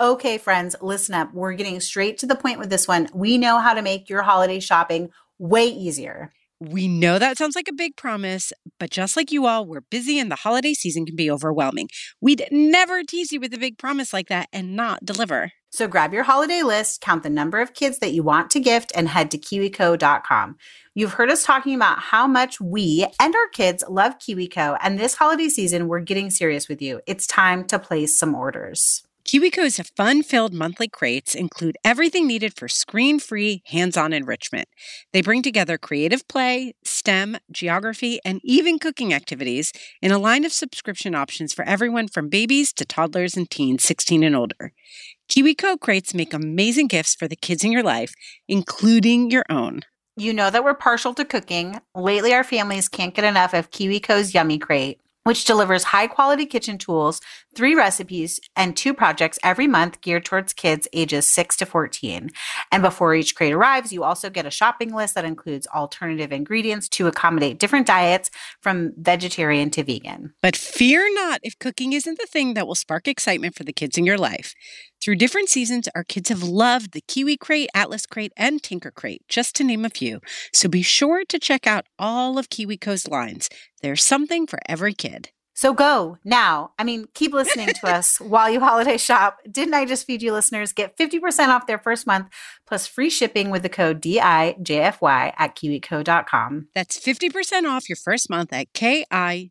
Okay, 0.00 0.38
friends, 0.38 0.74
listen 0.80 1.14
up. 1.14 1.34
We're 1.34 1.52
getting 1.52 1.78
straight 1.78 2.16
to 2.18 2.26
the 2.26 2.34
point 2.34 2.58
with 2.58 2.70
this 2.70 2.88
one. 2.88 3.10
We 3.12 3.36
know 3.36 3.58
how 3.58 3.74
to 3.74 3.82
make 3.82 4.08
your 4.08 4.22
holiday 4.22 4.58
shopping 4.58 5.10
way 5.38 5.66
easier. 5.66 6.32
We 6.58 6.88
know 6.88 7.18
that 7.18 7.36
sounds 7.36 7.54
like 7.54 7.68
a 7.68 7.74
big 7.74 7.96
promise, 7.96 8.50
but 8.78 8.88
just 8.90 9.14
like 9.14 9.30
you 9.30 9.44
all, 9.44 9.66
we're 9.66 9.82
busy 9.82 10.18
and 10.18 10.30
the 10.30 10.36
holiday 10.36 10.72
season 10.72 11.04
can 11.04 11.16
be 11.16 11.30
overwhelming. 11.30 11.90
We'd 12.18 12.48
never 12.50 13.02
tease 13.02 13.30
you 13.30 13.40
with 13.40 13.52
a 13.52 13.58
big 13.58 13.76
promise 13.76 14.14
like 14.14 14.28
that 14.28 14.48
and 14.54 14.74
not 14.74 15.04
deliver. 15.04 15.52
So 15.70 15.86
grab 15.86 16.14
your 16.14 16.24
holiday 16.24 16.62
list, 16.62 17.02
count 17.02 17.22
the 17.22 17.28
number 17.28 17.60
of 17.60 17.74
kids 17.74 17.98
that 17.98 18.14
you 18.14 18.22
want 18.22 18.50
to 18.52 18.60
gift, 18.60 18.92
and 18.94 19.06
head 19.06 19.30
to 19.32 19.38
kiwico.com. 19.38 20.56
You've 20.94 21.12
heard 21.12 21.30
us 21.30 21.44
talking 21.44 21.74
about 21.74 21.98
how 21.98 22.26
much 22.26 22.58
we 22.58 23.06
and 23.20 23.34
our 23.34 23.48
kids 23.48 23.84
love 23.86 24.18
KiwiCo, 24.18 24.78
and 24.82 24.98
this 24.98 25.14
holiday 25.14 25.48
season, 25.48 25.88
we're 25.88 26.00
getting 26.00 26.30
serious 26.30 26.70
with 26.70 26.80
you. 26.80 27.02
It's 27.06 27.26
time 27.26 27.66
to 27.66 27.78
place 27.78 28.18
some 28.18 28.34
orders. 28.34 29.02
KiwiCo's 29.30 29.78
fun 29.96 30.24
filled 30.24 30.52
monthly 30.52 30.88
crates 30.88 31.36
include 31.36 31.78
everything 31.84 32.26
needed 32.26 32.52
for 32.56 32.66
screen 32.66 33.20
free, 33.20 33.62
hands 33.66 33.96
on 33.96 34.12
enrichment. 34.12 34.68
They 35.12 35.22
bring 35.22 35.40
together 35.40 35.78
creative 35.78 36.26
play, 36.26 36.74
STEM, 36.84 37.36
geography, 37.52 38.18
and 38.24 38.40
even 38.42 38.80
cooking 38.80 39.14
activities 39.14 39.72
in 40.02 40.10
a 40.10 40.18
line 40.18 40.44
of 40.44 40.52
subscription 40.52 41.14
options 41.14 41.52
for 41.52 41.64
everyone 41.64 42.08
from 42.08 42.28
babies 42.28 42.72
to 42.72 42.84
toddlers 42.84 43.36
and 43.36 43.48
teens 43.48 43.84
16 43.84 44.24
and 44.24 44.34
older. 44.34 44.72
KiwiCo 45.30 45.78
crates 45.78 46.12
make 46.12 46.34
amazing 46.34 46.88
gifts 46.88 47.14
for 47.14 47.28
the 47.28 47.36
kids 47.36 47.62
in 47.62 47.70
your 47.70 47.84
life, 47.84 48.12
including 48.48 49.30
your 49.30 49.44
own. 49.48 49.82
You 50.16 50.32
know 50.32 50.50
that 50.50 50.64
we're 50.64 50.74
partial 50.74 51.14
to 51.14 51.24
cooking. 51.24 51.80
Lately, 51.94 52.34
our 52.34 52.42
families 52.42 52.88
can't 52.88 53.14
get 53.14 53.24
enough 53.24 53.54
of 53.54 53.70
KiwiCo's 53.70 54.34
Yummy 54.34 54.58
Crate 54.58 55.00
which 55.24 55.44
delivers 55.44 55.84
high 55.84 56.06
quality 56.06 56.46
kitchen 56.46 56.78
tools, 56.78 57.20
three 57.54 57.74
recipes, 57.74 58.40
and 58.56 58.76
two 58.76 58.94
projects 58.94 59.38
every 59.42 59.66
month 59.66 60.00
geared 60.00 60.24
towards 60.24 60.52
kids 60.52 60.88
ages 60.92 61.26
6 61.26 61.56
to 61.58 61.66
14. 61.66 62.30
And 62.72 62.82
before 62.82 63.14
each 63.14 63.34
crate 63.34 63.52
arrives, 63.52 63.92
you 63.92 64.02
also 64.02 64.30
get 64.30 64.46
a 64.46 64.50
shopping 64.50 64.94
list 64.94 65.14
that 65.14 65.24
includes 65.24 65.66
alternative 65.68 66.32
ingredients 66.32 66.88
to 66.90 67.06
accommodate 67.06 67.58
different 67.58 67.86
diets 67.86 68.30
from 68.60 68.92
vegetarian 68.96 69.70
to 69.70 69.84
vegan. 69.84 70.32
But 70.42 70.56
fear 70.56 71.12
not 71.14 71.40
if 71.42 71.58
cooking 71.58 71.92
isn't 71.92 72.18
the 72.18 72.26
thing 72.26 72.54
that 72.54 72.66
will 72.66 72.74
spark 72.74 73.06
excitement 73.06 73.54
for 73.54 73.64
the 73.64 73.72
kids 73.72 73.98
in 73.98 74.06
your 74.06 74.18
life. 74.18 74.54
Through 75.00 75.16
different 75.16 75.48
seasons, 75.48 75.88
our 75.94 76.04
kids 76.04 76.28
have 76.28 76.42
loved 76.42 76.92
the 76.92 77.00
Kiwi 77.00 77.38
Crate, 77.38 77.70
Atlas 77.74 78.04
Crate, 78.04 78.34
and 78.36 78.62
Tinker 78.62 78.90
Crate, 78.90 79.22
just 79.28 79.56
to 79.56 79.64
name 79.64 79.86
a 79.86 79.90
few. 79.90 80.20
So 80.52 80.68
be 80.68 80.82
sure 80.82 81.24
to 81.24 81.38
check 81.38 81.66
out 81.66 81.86
all 81.98 82.36
of 82.36 82.50
KiwiCo's 82.50 83.08
lines. 83.08 83.48
There's 83.80 84.04
something 84.04 84.46
for 84.46 84.58
every 84.68 84.92
kid. 84.92 85.30
So 85.60 85.74
go 85.74 86.16
now. 86.24 86.72
I 86.78 86.84
mean, 86.84 87.04
keep 87.12 87.34
listening 87.34 87.68
to 87.68 87.86
us 87.86 88.18
while 88.20 88.48
you 88.48 88.60
holiday 88.60 88.96
shop. 88.96 89.40
Didn't 89.50 89.74
I 89.74 89.84
just 89.84 90.06
feed 90.06 90.22
you 90.22 90.32
listeners? 90.32 90.72
Get 90.72 90.96
50% 90.96 91.48
off 91.48 91.66
their 91.66 91.78
first 91.78 92.06
month 92.06 92.28
plus 92.66 92.86
free 92.86 93.10
shipping 93.10 93.50
with 93.50 93.60
the 93.62 93.68
code 93.68 94.00
DIJFY 94.00 95.34
at 95.36 95.54
kiwico.com. 95.54 96.68
That's 96.74 96.98
50% 96.98 97.64
off 97.68 97.90
your 97.90 97.96
first 97.96 98.30
month 98.30 98.54
at 98.54 98.72
K-I-W-I-C-O.com. 98.72 99.50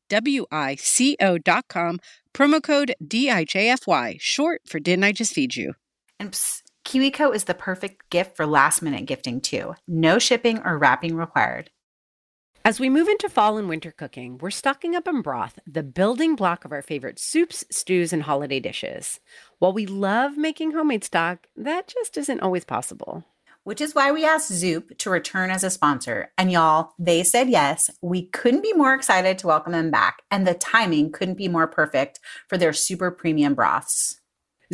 Promo 2.34 2.64
code 2.64 2.96
DIJFY, 3.04 4.18
short 4.20 4.62
for 4.66 4.80
Didn't 4.80 5.04
I 5.04 5.12
Just 5.12 5.34
Feed 5.36 5.56
You? 5.56 5.76
And 6.20 6.32
psst, 6.32 6.64
KiwiCo 6.86 7.36
is 7.36 7.44
the 7.44 7.54
perfect 7.54 8.10
gift 8.10 8.36
for 8.36 8.48
last 8.48 8.82
minute 8.82 9.06
gifting 9.06 9.42
too. 9.42 9.76
No 9.88 10.18
shipping 10.18 10.58
or 10.66 10.80
wrapping 10.80 11.16
required. 11.16 11.70
As 12.66 12.78
we 12.78 12.90
move 12.90 13.08
into 13.08 13.30
fall 13.30 13.58
and 13.58 13.70
winter 13.70 13.92
cooking, 13.92 14.38
we're 14.38 14.52
stocking 14.52 14.94
up 14.94 15.08
on 15.08 15.22
broth, 15.22 15.60
the 15.66 15.82
building 15.82 16.36
block 16.36 16.66
of 16.66 16.74
our 16.74 16.82
favorite 16.82 17.18
soups, 17.18 17.64
stews, 17.72 18.12
and 18.12 18.24
holiday 18.24 18.60
dishes. 18.60 19.22
While 19.60 19.72
we 19.72 19.86
love 19.86 20.38
making 20.38 20.72
homemade 20.72 21.06
stock, 21.06 21.48
that 21.56 21.88
just 21.88 22.18
isn't 22.18 22.42
always 22.42 22.66
possible. 22.66 23.24
Which 23.64 23.80
is 23.80 23.96
why 23.96 24.12
we 24.12 24.26
asked 24.26 24.52
Zoup 24.52 24.98
to 24.98 25.10
return 25.10 25.52
as 25.52 25.64
a 25.64 25.70
sponsor. 25.70 26.34
And 26.38 26.52
y'all, 26.52 26.92
they 27.00 27.24
said 27.24 27.50
yes. 27.50 27.90
We 28.02 28.24
couldn't 28.24 28.62
be 28.62 28.74
more 28.74 28.94
excited 28.94 29.38
to 29.40 29.48
welcome 29.48 29.72
them 29.72 29.90
back, 29.90 30.22
and 30.30 30.46
the 30.46 30.54
timing 30.54 31.14
couldn't 31.14 31.38
be 31.38 31.48
more 31.48 31.68
perfect 31.68 32.20
for 32.50 32.58
their 32.58 32.74
super 32.74 33.10
premium 33.10 33.54
broths. 33.54 34.20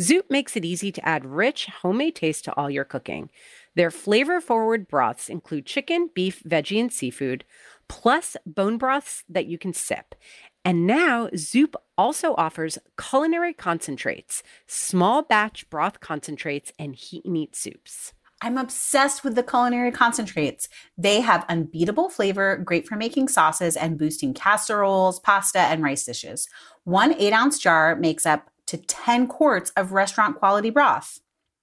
Zoup 0.00 0.24
makes 0.28 0.56
it 0.56 0.64
easy 0.64 0.92
to 0.92 1.08
add 1.08 1.24
rich, 1.24 1.66
homemade 1.82 2.16
taste 2.16 2.44
to 2.44 2.54
all 2.54 2.68
your 2.68 2.84
cooking. 2.84 3.30
Their 3.74 3.90
flavor 3.90 4.40
forward 4.40 4.88
broths 4.88 5.28
include 5.28 5.66
chicken, 5.66 6.10
beef, 6.14 6.42
veggie, 6.44 6.80
and 6.80 6.92
seafood 6.92 7.44
plus 7.88 8.36
bone 8.46 8.78
broths 8.78 9.24
that 9.28 9.46
you 9.46 9.58
can 9.58 9.72
sip. 9.72 10.14
And 10.64 10.86
now 10.86 11.28
Zoup 11.28 11.74
also 11.96 12.34
offers 12.36 12.78
culinary 13.00 13.52
concentrates, 13.54 14.42
small 14.66 15.22
batch 15.22 15.68
broth 15.70 16.00
concentrates, 16.00 16.72
and 16.78 16.96
heat 16.96 17.24
and 17.24 17.36
eat 17.36 17.54
soups. 17.54 18.12
I'm 18.42 18.58
obsessed 18.58 19.24
with 19.24 19.34
the 19.34 19.42
culinary 19.42 19.90
concentrates. 19.90 20.68
They 20.98 21.20
have 21.20 21.46
unbeatable 21.48 22.10
flavor, 22.10 22.58
great 22.58 22.86
for 22.86 22.96
making 22.96 23.28
sauces 23.28 23.76
and 23.76 23.98
boosting 23.98 24.34
casseroles, 24.34 25.20
pasta, 25.20 25.60
and 25.60 25.82
rice 25.82 26.04
dishes. 26.04 26.48
One 26.84 27.14
eight 27.14 27.32
ounce 27.32 27.58
jar 27.58 27.96
makes 27.96 28.26
up 28.26 28.50
to 28.66 28.76
10 28.76 29.28
quarts 29.28 29.70
of 29.70 29.92
restaurant 29.92 30.38
quality 30.38 30.70
broth. 30.70 31.20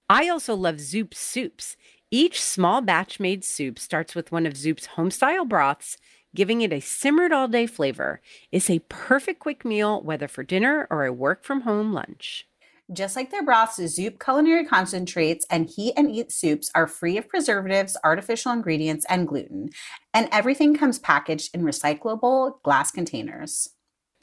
I 0.08 0.28
also 0.28 0.54
love 0.54 0.76
Zoup 0.76 1.14
soups. 1.14 1.76
Each 2.10 2.42
small 2.42 2.80
batch 2.80 3.20
made 3.20 3.44
soup 3.44 3.78
starts 3.78 4.14
with 4.14 4.32
one 4.32 4.46
of 4.46 4.54
Zoup's 4.54 4.88
homestyle 4.96 5.48
broths 5.48 5.96
giving 6.34 6.60
it 6.60 6.72
a 6.72 6.80
simmered 6.80 7.32
all 7.32 7.48
day 7.48 7.66
flavor. 7.66 8.20
It's 8.50 8.70
a 8.70 8.80
perfect 8.88 9.40
quick 9.40 9.64
meal, 9.64 10.02
whether 10.02 10.28
for 10.28 10.42
dinner 10.42 10.86
or 10.90 11.04
a 11.04 11.12
work 11.12 11.44
from 11.44 11.62
home 11.62 11.92
lunch. 11.92 12.46
Just 12.92 13.16
like 13.16 13.30
their 13.30 13.42
broths, 13.42 13.78
Zoup 13.78 14.22
culinary 14.22 14.66
concentrates 14.66 15.46
and 15.50 15.70
heat 15.70 15.94
and 15.96 16.10
eat 16.10 16.30
soups 16.30 16.70
are 16.74 16.86
free 16.86 17.16
of 17.16 17.28
preservatives, 17.28 17.96
artificial 18.04 18.52
ingredients, 18.52 19.06
and 19.08 19.26
gluten. 19.26 19.70
And 20.12 20.28
everything 20.30 20.76
comes 20.76 20.98
packaged 20.98 21.54
in 21.54 21.62
recyclable 21.62 22.62
glass 22.62 22.90
containers. 22.90 23.70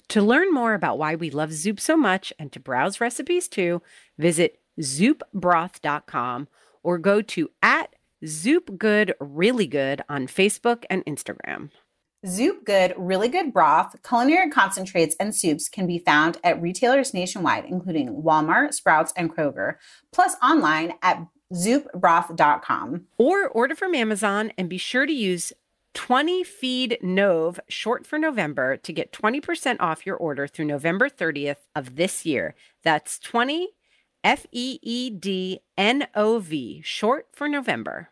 To 0.10 0.22
learn 0.22 0.54
more 0.54 0.76
about 0.76 1.00
why 1.00 1.16
we 1.16 1.32
love 1.32 1.50
Zoup 1.50 1.80
so 1.80 1.98
much 1.98 2.32
and 2.38 2.52
to 2.52 2.60
browse 2.60 3.02
recipes 3.02 3.48
too, 3.48 3.82
visit 4.20 4.60
zoupbroth.com 4.80 6.48
or 6.84 6.98
go 6.98 7.22
to 7.22 7.50
at 7.64 7.96
Zoup 8.24 8.78
Good 8.78 9.16
Really 9.20 9.68
Good 9.68 10.04
on 10.08 10.28
Facebook 10.28 10.84
and 10.90 11.04
Instagram. 11.06 11.72
Zoup 12.26 12.66
Good, 12.66 12.94
really 12.98 13.28
good 13.28 13.52
broth, 13.52 13.96
culinary 14.08 14.50
concentrates, 14.52 15.16
and 15.20 15.36
soups 15.36 15.68
can 15.68 15.88
be 15.88 15.98
found 15.98 16.38
at 16.44 16.62
retailers 16.62 17.14
nationwide, 17.14 17.66
including 17.66 18.22
Walmart, 18.22 18.74
Sprouts, 18.74 19.12
and 19.18 19.34
Kroger, 19.34 19.76
plus 20.12 20.36
online 20.44 20.94
at 21.02 21.26
zoupbroth.com. 21.54 23.08
Or 23.18 23.48
order 23.48 23.76
from 23.76 23.96
Amazon 23.96 24.52
and 24.58 24.70
be 24.70 24.78
sure 24.78 25.06
to 25.06 25.14
use 25.14 25.52
20 25.94 26.44
Feed 26.44 26.98
Nov, 27.02 27.60
short 27.68 28.06
for 28.06 28.18
November, 28.18 28.78
to 28.78 28.94
get 28.94 29.12
20% 29.12 29.78
off 29.80 30.06
your 30.06 30.16
order 30.16 30.48
through 30.48 30.66
November 30.66 31.10
30th 31.10 31.68
of 31.76 31.96
this 31.96 32.26
year. 32.26 32.56
That's 32.84 33.20
20 33.20 33.70
F 34.24 34.46
E 34.52 34.80
E 34.82 35.10
D 35.10 35.62
N 35.78 36.08
O 36.16 36.40
V, 36.40 36.82
short 36.84 37.28
for 37.34 37.50
November. 37.50 38.10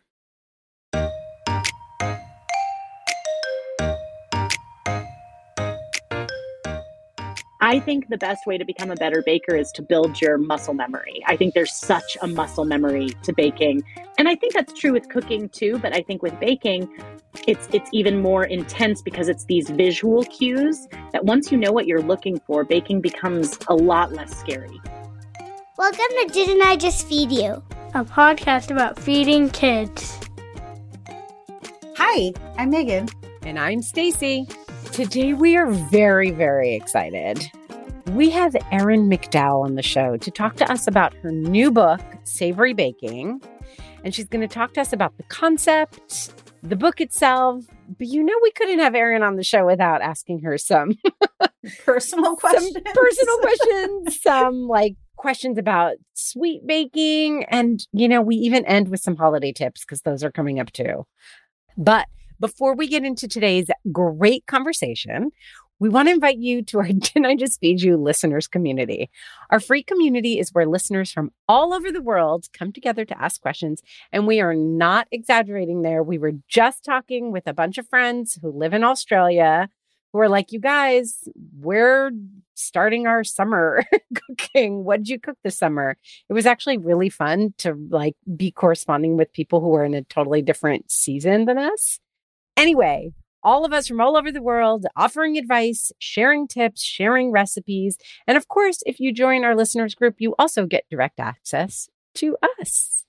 I 7.70 7.78
think 7.78 8.08
the 8.08 8.18
best 8.18 8.48
way 8.48 8.58
to 8.58 8.64
become 8.64 8.90
a 8.90 8.96
better 8.96 9.22
baker 9.24 9.54
is 9.54 9.70
to 9.76 9.82
build 9.82 10.20
your 10.20 10.38
muscle 10.38 10.74
memory. 10.74 11.22
I 11.28 11.36
think 11.36 11.54
there's 11.54 11.72
such 11.72 12.16
a 12.20 12.26
muscle 12.26 12.64
memory 12.64 13.10
to 13.22 13.32
baking. 13.32 13.84
And 14.18 14.28
I 14.28 14.34
think 14.34 14.54
that's 14.54 14.72
true 14.72 14.92
with 14.92 15.08
cooking 15.08 15.48
too, 15.50 15.78
but 15.78 15.94
I 15.94 16.02
think 16.02 16.20
with 16.20 16.36
baking, 16.40 16.92
it's 17.46 17.68
it's 17.72 17.88
even 17.92 18.22
more 18.22 18.42
intense 18.42 19.02
because 19.02 19.28
it's 19.28 19.44
these 19.44 19.70
visual 19.70 20.24
cues 20.24 20.88
that 21.12 21.26
once 21.26 21.52
you 21.52 21.58
know 21.58 21.70
what 21.70 21.86
you're 21.86 22.02
looking 22.02 22.40
for, 22.40 22.64
baking 22.64 23.02
becomes 23.02 23.56
a 23.68 23.74
lot 23.76 24.12
less 24.12 24.36
scary. 24.36 24.80
Welcome 25.78 26.06
to 26.22 26.28
Didn't 26.32 26.62
I 26.62 26.74
Just 26.74 27.06
Feed 27.06 27.30
You? 27.30 27.62
A 27.94 28.04
podcast 28.04 28.72
about 28.72 28.98
feeding 28.98 29.48
kids. 29.48 30.18
Hi, 31.96 32.32
I'm 32.58 32.70
Megan. 32.70 33.08
And 33.42 33.60
I'm 33.60 33.80
Stacy. 33.80 34.48
Today 34.90 35.34
we 35.34 35.56
are 35.56 35.70
very, 35.70 36.32
very 36.32 36.74
excited. 36.74 37.48
We 38.14 38.28
have 38.30 38.56
Erin 38.72 39.08
McDowell 39.08 39.64
on 39.64 39.76
the 39.76 39.82
show 39.82 40.16
to 40.16 40.30
talk 40.30 40.56
to 40.56 40.70
us 40.70 40.88
about 40.88 41.14
her 41.14 41.30
new 41.30 41.70
book, 41.70 42.00
Savory 42.24 42.72
Baking. 42.72 43.40
And 44.02 44.14
she's 44.14 44.26
going 44.26 44.46
to 44.46 44.52
talk 44.52 44.74
to 44.74 44.80
us 44.80 44.92
about 44.92 45.16
the 45.16 45.22
concept, 45.24 46.32
the 46.62 46.74
book 46.74 47.00
itself. 47.00 47.64
But 47.98 48.08
you 48.08 48.24
know, 48.24 48.34
we 48.42 48.50
couldn't 48.52 48.80
have 48.80 48.94
Erin 48.94 49.22
on 49.22 49.36
the 49.36 49.44
show 49.44 49.64
without 49.64 50.02
asking 50.02 50.42
her 50.42 50.58
some 50.58 50.96
personal 51.84 52.34
questions, 52.36 52.72
some 52.72 52.94
personal 52.94 53.38
questions, 53.42 54.22
some 54.22 54.62
like 54.66 54.96
questions 55.16 55.56
about 55.56 55.94
sweet 56.14 56.66
baking. 56.66 57.44
And, 57.44 57.86
you 57.92 58.08
know, 58.08 58.22
we 58.22 58.36
even 58.36 58.64
end 58.64 58.88
with 58.88 59.00
some 59.00 59.16
holiday 59.16 59.52
tips 59.52 59.84
because 59.84 60.02
those 60.02 60.24
are 60.24 60.32
coming 60.32 60.58
up 60.58 60.72
too. 60.72 61.06
But 61.76 62.06
before 62.40 62.74
we 62.74 62.88
get 62.88 63.04
into 63.04 63.28
today's 63.28 63.68
great 63.92 64.46
conversation, 64.46 65.30
we 65.80 65.88
want 65.88 66.08
to 66.08 66.14
invite 66.14 66.38
you 66.38 66.62
to 66.62 66.78
our 66.78 66.86
Didn't 66.92 67.26
I 67.26 67.34
Just 67.34 67.58
Feed 67.58 67.80
You 67.80 67.96
listeners 67.96 68.46
community. 68.46 69.10
Our 69.50 69.58
free 69.58 69.82
community 69.82 70.38
is 70.38 70.50
where 70.52 70.66
listeners 70.66 71.10
from 71.10 71.32
all 71.48 71.72
over 71.72 71.90
the 71.90 72.02
world 72.02 72.46
come 72.52 72.70
together 72.70 73.04
to 73.06 73.20
ask 73.20 73.40
questions. 73.40 73.82
And 74.12 74.26
we 74.26 74.40
are 74.40 74.54
not 74.54 75.08
exaggerating 75.10 75.82
there. 75.82 76.02
We 76.02 76.18
were 76.18 76.32
just 76.46 76.84
talking 76.84 77.32
with 77.32 77.46
a 77.46 77.54
bunch 77.54 77.78
of 77.78 77.88
friends 77.88 78.38
who 78.40 78.52
live 78.52 78.74
in 78.74 78.84
Australia 78.84 79.68
who 80.12 80.18
are 80.18 80.28
like, 80.28 80.52
you 80.52 80.60
guys, 80.60 81.28
we're 81.58 82.10
starting 82.54 83.06
our 83.06 83.24
summer 83.24 83.84
cooking. 84.14 84.84
What 84.84 84.98
did 84.98 85.08
you 85.08 85.20
cook 85.20 85.38
this 85.44 85.56
summer? 85.56 85.96
It 86.28 86.32
was 86.32 86.46
actually 86.46 86.78
really 86.78 87.08
fun 87.08 87.54
to 87.58 87.74
like 87.90 88.16
be 88.36 88.50
corresponding 88.50 89.16
with 89.16 89.32
people 89.32 89.60
who 89.60 89.74
are 89.76 89.84
in 89.84 89.94
a 89.94 90.02
totally 90.02 90.42
different 90.42 90.90
season 90.90 91.44
than 91.44 91.58
us. 91.58 92.00
Anyway, 92.56 93.12
all 93.42 93.64
of 93.64 93.72
us 93.72 93.88
from 93.88 94.00
all 94.00 94.16
over 94.16 94.30
the 94.30 94.42
world 94.42 94.86
offering 94.96 95.36
advice, 95.36 95.92
sharing 95.98 96.46
tips, 96.46 96.82
sharing 96.82 97.30
recipes. 97.30 97.98
And 98.26 98.36
of 98.36 98.48
course, 98.48 98.82
if 98.86 99.00
you 99.00 99.12
join 99.12 99.44
our 99.44 99.56
listeners 99.56 99.94
group, 99.94 100.16
you 100.18 100.34
also 100.38 100.66
get 100.66 100.88
direct 100.90 101.20
access 101.20 101.88
to 102.14 102.36
us. 102.60 103.04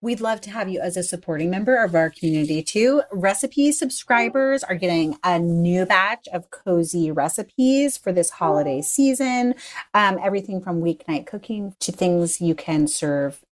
We'd 0.00 0.20
love 0.20 0.40
to 0.42 0.50
have 0.50 0.68
you 0.68 0.80
as 0.80 0.96
a 0.96 1.02
supporting 1.02 1.50
member 1.50 1.82
of 1.82 1.96
our 1.96 2.08
community 2.08 2.62
too. 2.62 3.02
Recipe 3.10 3.72
subscribers 3.72 4.62
are 4.62 4.76
getting 4.76 5.18
a 5.24 5.40
new 5.40 5.86
batch 5.86 6.28
of 6.32 6.50
cozy 6.50 7.10
recipes 7.10 7.96
for 7.96 8.12
this 8.12 8.30
holiday 8.30 8.80
season. 8.80 9.56
Um, 9.94 10.20
everything 10.22 10.60
from 10.60 10.82
weeknight 10.82 11.26
cooking 11.26 11.74
to 11.80 11.90
things 11.90 12.40
you 12.40 12.54
can 12.54 12.86
serve 12.86 13.44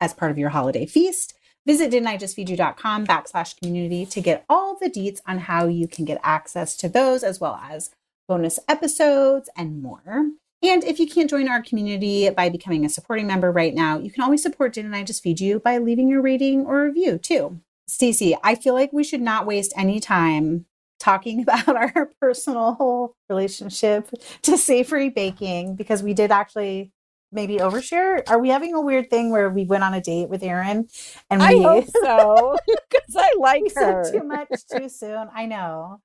as 0.00 0.14
part 0.14 0.30
of 0.30 0.38
your 0.38 0.48
holiday 0.48 0.86
feast. 0.86 1.34
Visit 1.66 1.92
didn'tijustfeedyou.com 1.92 3.06
backslash 3.06 3.58
community 3.60 4.06
to 4.06 4.20
get 4.20 4.44
all 4.48 4.76
the 4.78 4.90
deets 4.90 5.20
on 5.26 5.40
how 5.40 5.66
you 5.66 5.86
can 5.86 6.04
get 6.04 6.20
access 6.22 6.74
to 6.76 6.88
those 6.88 7.22
as 7.22 7.38
well 7.38 7.60
as 7.62 7.90
bonus 8.28 8.58
episodes 8.68 9.50
and 9.56 9.82
more. 9.82 10.30
And 10.62 10.84
if 10.84 10.98
you 10.98 11.06
can't 11.06 11.28
join 11.28 11.48
our 11.48 11.62
community 11.62 12.28
by 12.30 12.48
becoming 12.48 12.84
a 12.84 12.88
supporting 12.88 13.26
member 13.26 13.50
right 13.50 13.74
now, 13.74 13.98
you 13.98 14.10
can 14.10 14.22
always 14.22 14.42
support 14.42 14.72
Didn't 14.72 14.94
I 14.94 15.02
Just 15.02 15.22
Feed 15.22 15.40
You 15.40 15.58
by 15.58 15.78
leaving 15.78 16.08
your 16.08 16.22
rating 16.22 16.66
or 16.66 16.84
review 16.84 17.18
too. 17.18 17.60
Stacy, 17.88 18.36
I 18.44 18.54
feel 18.54 18.74
like 18.74 18.92
we 18.92 19.02
should 19.02 19.22
not 19.22 19.46
waste 19.46 19.72
any 19.76 20.00
time 20.00 20.66
talking 20.98 21.42
about 21.42 21.68
our 21.68 22.10
personal 22.20 23.14
relationship 23.28 24.10
to 24.42 24.56
savory 24.56 25.08
baking 25.08 25.76
because 25.76 26.02
we 26.02 26.14
did 26.14 26.30
actually 26.30 26.92
maybe 27.32 27.58
overshare. 27.58 28.22
Are 28.28 28.38
we 28.38 28.48
having 28.48 28.74
a 28.74 28.80
weird 28.80 29.10
thing 29.10 29.30
where 29.30 29.50
we 29.50 29.64
went 29.64 29.84
on 29.84 29.94
a 29.94 30.00
date 30.00 30.28
with 30.28 30.42
Erin 30.42 30.88
and 31.30 31.40
we 31.40 31.46
I 31.46 31.62
hope 31.62 31.88
so 32.02 32.56
because 32.66 33.16
I 33.16 33.34
like 33.38 33.62
her 33.74 34.10
too 34.10 34.24
much 34.24 34.48
too 34.70 34.88
soon? 34.88 35.28
I 35.34 35.46
know. 35.46 36.00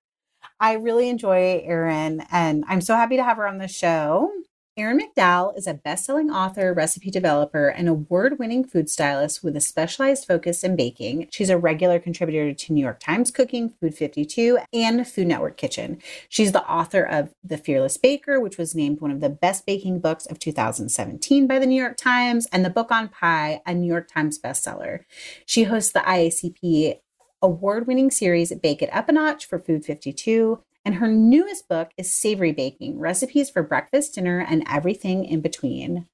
I 0.60 0.74
really 0.74 1.10
enjoy 1.10 1.62
Erin 1.66 2.24
and 2.32 2.64
I'm 2.68 2.82
so 2.82 2.96
happy 2.96 3.18
to 3.18 3.24
have 3.24 3.38
her 3.38 3.48
on 3.48 3.58
the 3.58 3.68
show. 3.68 4.32
Erin 4.78 5.00
McDowell 5.00 5.58
is 5.58 5.68
a 5.68 5.74
best-selling 5.74 6.30
author, 6.30 6.74
recipe 6.74 7.10
developer, 7.10 7.70
and 7.70 7.88
award-winning 7.88 8.66
food 8.66 8.90
stylist 8.90 9.42
with 9.42 9.56
a 9.56 9.62
specialized 9.62 10.26
focus 10.26 10.66
in 10.66 10.76
baking. 10.76 11.30
She's 11.32 11.50
a 11.50 11.58
regular 11.58 11.98
contributor 11.98 12.54
to 12.54 12.74
New 12.74 12.82
York 12.82 13.00
Times 13.00 13.32
Cooking, 13.32 13.70
Food 13.80 13.96
52, 13.96 14.60
and 14.74 15.08
Food 15.08 15.28
Network 15.28 15.56
Kitchen. 15.56 16.02
She's 16.28 16.52
the 16.52 16.70
author 16.70 17.04
of 17.04 17.34
The 17.42 17.58
Fearless 17.58 17.96
Baker, 17.96 18.42
which 18.42 18.58
was 18.58 18.76
named 18.76 19.00
one 19.00 19.12
of 19.12 19.22
the 19.22 19.30
best 19.30 19.66
baking 19.66 20.02
books 20.02 20.26
of 20.26 20.40
2017 20.40 21.48
by 21.48 21.58
the 21.58 21.68
New 21.68 21.82
York 21.82 21.96
Times, 21.96 22.46
and 22.52 22.66
The 22.66 22.70
Book 22.70 22.92
on 22.92 23.08
Pie, 23.08 23.62
a 23.66 23.74
New 23.74 23.88
York 23.88 24.10
Times 24.12 24.38
bestseller. 24.38 25.06
She 25.46 25.64
hosts 25.64 25.94
the 25.94 26.00
IACP 26.00 27.00
award 27.42 27.88
winning 27.88 28.12
series 28.12 28.54
Bake 28.56 28.82
It 28.82 28.94
Up 28.94 29.08
a 29.08 29.14
Notch 29.14 29.46
for 29.46 29.58
Food 29.58 29.86
52. 29.86 30.62
And 30.86 30.96
her 30.96 31.08
newest 31.08 31.68
book 31.68 31.90
is 31.98 32.16
Savory 32.16 32.52
Baking 32.52 33.00
Recipes 33.00 33.50
for 33.50 33.64
Breakfast, 33.64 34.14
Dinner, 34.14 34.46
and 34.48 34.64
Everything 34.70 35.26
in 35.26 35.42
Between. 35.42 36.08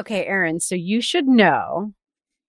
Okay, 0.00 0.26
Erin, 0.26 0.58
so 0.58 0.74
you 0.74 1.00
should 1.00 1.28
know 1.28 1.92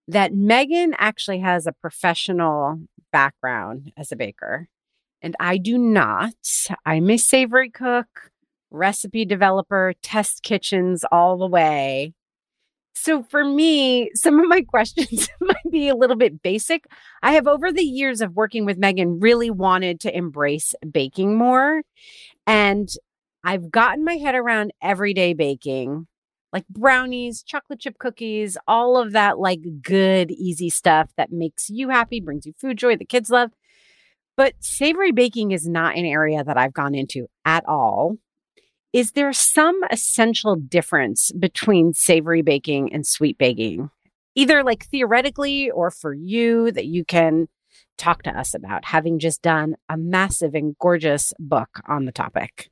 that 0.07 0.33
Megan 0.33 0.95
actually 0.97 1.39
has 1.39 1.67
a 1.67 1.71
professional 1.71 2.81
background 3.11 3.91
as 3.95 4.11
a 4.11 4.15
baker, 4.15 4.67
and 5.21 5.35
I 5.39 5.57
do 5.57 5.77
not. 5.77 6.33
I'm 6.87 7.07
a 7.11 7.17
savory 7.17 7.69
cook, 7.69 8.31
recipe 8.71 9.23
developer, 9.23 9.93
test 10.01 10.41
kitchens 10.41 11.05
all 11.11 11.37
the 11.37 11.47
way. 11.47 12.13
So 13.01 13.23
for 13.23 13.45
me, 13.45 14.11
some 14.13 14.39
of 14.39 14.49
my 14.49 14.61
questions 14.67 15.29
might 15.39 15.71
be 15.71 15.87
a 15.87 15.95
little 15.95 16.17
bit 16.17 16.41
basic. 16.41 16.85
I 17.23 17.31
have 17.33 17.47
over 17.47 17.71
the 17.71 17.83
years 17.83 18.19
of 18.19 18.35
working 18.35 18.65
with 18.65 18.77
Megan 18.77 19.19
really 19.21 19.49
wanted 19.49 20.01
to 20.01 20.15
embrace 20.15 20.73
baking 20.91 21.37
more. 21.37 21.81
And 22.45 22.89
I've 23.43 23.71
gotten 23.71 24.03
my 24.03 24.15
head 24.15 24.35
around 24.35 24.73
everyday 24.81 25.33
baking, 25.33 26.07
like 26.51 26.67
brownies, 26.67 27.41
chocolate 27.41 27.79
chip 27.79 27.97
cookies, 27.99 28.57
all 28.67 28.97
of 28.97 29.13
that 29.13 29.39
like 29.39 29.61
good, 29.81 30.29
easy 30.31 30.69
stuff 30.69 31.09
that 31.15 31.31
makes 31.31 31.69
you 31.69 31.87
happy, 31.89 32.19
brings 32.19 32.45
you 32.45 32.53
food 32.59 32.77
joy, 32.77 32.97
the 32.97 33.05
kids 33.05 33.29
love. 33.29 33.51
But 34.35 34.55
savory 34.59 35.13
baking 35.13 35.51
is 35.51 35.67
not 35.67 35.95
an 35.95 36.05
area 36.05 36.43
that 36.43 36.57
I've 36.57 36.73
gone 36.73 36.95
into 36.95 37.27
at 37.45 37.63
all. 37.65 38.17
Is 38.91 39.11
there 39.11 39.31
some 39.33 39.79
essential 39.91 40.55
difference 40.55 41.31
between 41.37 41.93
savory 41.93 42.41
baking 42.41 42.91
and 42.91 43.05
sweet 43.05 43.37
baking? 43.37 43.91
Either 44.33 44.63
like 44.63 44.85
theoretically 44.85 45.69
or 45.69 45.91
for 45.91 46.11
you 46.13 46.71
that 46.71 46.87
you 46.87 47.05
can 47.05 47.47
talk 47.99 48.23
to 48.23 48.31
us 48.31 48.55
about, 48.55 48.85
having 48.85 49.19
just 49.19 49.43
done 49.43 49.75
a 49.89 49.97
massive 49.97 50.55
and 50.55 50.75
gorgeous 50.79 51.33
book 51.37 51.81
on 51.87 52.05
the 52.05 52.11
topic. 52.11 52.69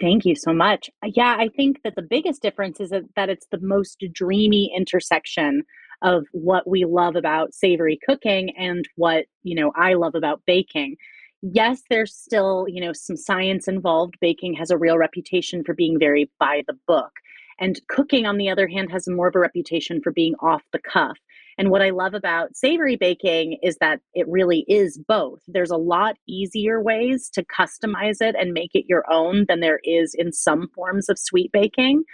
Thank 0.00 0.24
you 0.24 0.36
so 0.36 0.52
much. 0.52 0.90
Yeah, 1.04 1.34
I 1.36 1.48
think 1.48 1.82
that 1.82 1.96
the 1.96 2.02
biggest 2.02 2.40
difference 2.40 2.78
is 2.78 2.90
that, 2.90 3.28
it's 3.28 3.46
the 3.50 3.58
most 3.60 4.04
dreamy 4.12 4.72
intersection 4.76 5.64
of 6.02 6.26
what 6.30 6.68
we 6.68 6.84
love 6.84 7.16
about 7.16 7.52
savory 7.52 7.98
cooking 8.06 8.50
and 8.56 8.88
what, 8.94 9.24
you 9.42 9.56
know, 9.56 9.72
I 9.74 9.94
love 9.94 10.14
about 10.14 10.42
baking 10.46 10.96
yes, 11.42 11.82
there's 11.90 12.14
still, 12.14 12.66
you 12.68 12.80
know, 12.80 12.92
some 12.92 13.16
science 13.16 13.68
involved. 13.68 14.14
Baking 14.20 14.54
has 14.54 14.70
a 14.70 14.78
real 14.78 14.98
reputation 14.98 15.62
for 15.64 15.74
being 15.74 15.98
very 15.98 16.30
by 16.38 16.62
the 16.66 16.76
book. 16.86 17.12
And 17.60 17.80
cooking, 17.88 18.24
on 18.24 18.36
the 18.36 18.48
other 18.48 18.68
hand, 18.68 18.90
has 18.92 19.08
more 19.08 19.28
of 19.28 19.34
a 19.34 19.40
reputation 19.40 20.00
for 20.02 20.12
being 20.12 20.34
off 20.40 20.62
the 20.72 20.78
cuff. 20.78 21.18
And 21.58 21.70
what 21.70 21.82
I 21.82 21.90
love 21.90 22.14
about 22.14 22.56
savory 22.56 22.94
baking 22.94 23.58
is 23.64 23.78
that 23.80 24.00
it 24.14 24.28
really 24.28 24.64
is 24.68 25.00
both. 25.08 25.40
There's 25.48 25.72
a 25.72 25.76
lot 25.76 26.14
easier 26.28 26.80
ways 26.80 27.28
to 27.34 27.44
customize 27.44 28.20
it 28.20 28.36
and 28.38 28.52
make 28.52 28.70
it 28.74 28.84
your 28.88 29.04
own 29.10 29.46
than 29.48 29.58
there 29.58 29.80
is 29.82 30.14
in 30.16 30.32
some 30.32 30.68
forms 30.72 31.08
of 31.08 31.18
sweet 31.18 31.50
baking. 31.50 32.04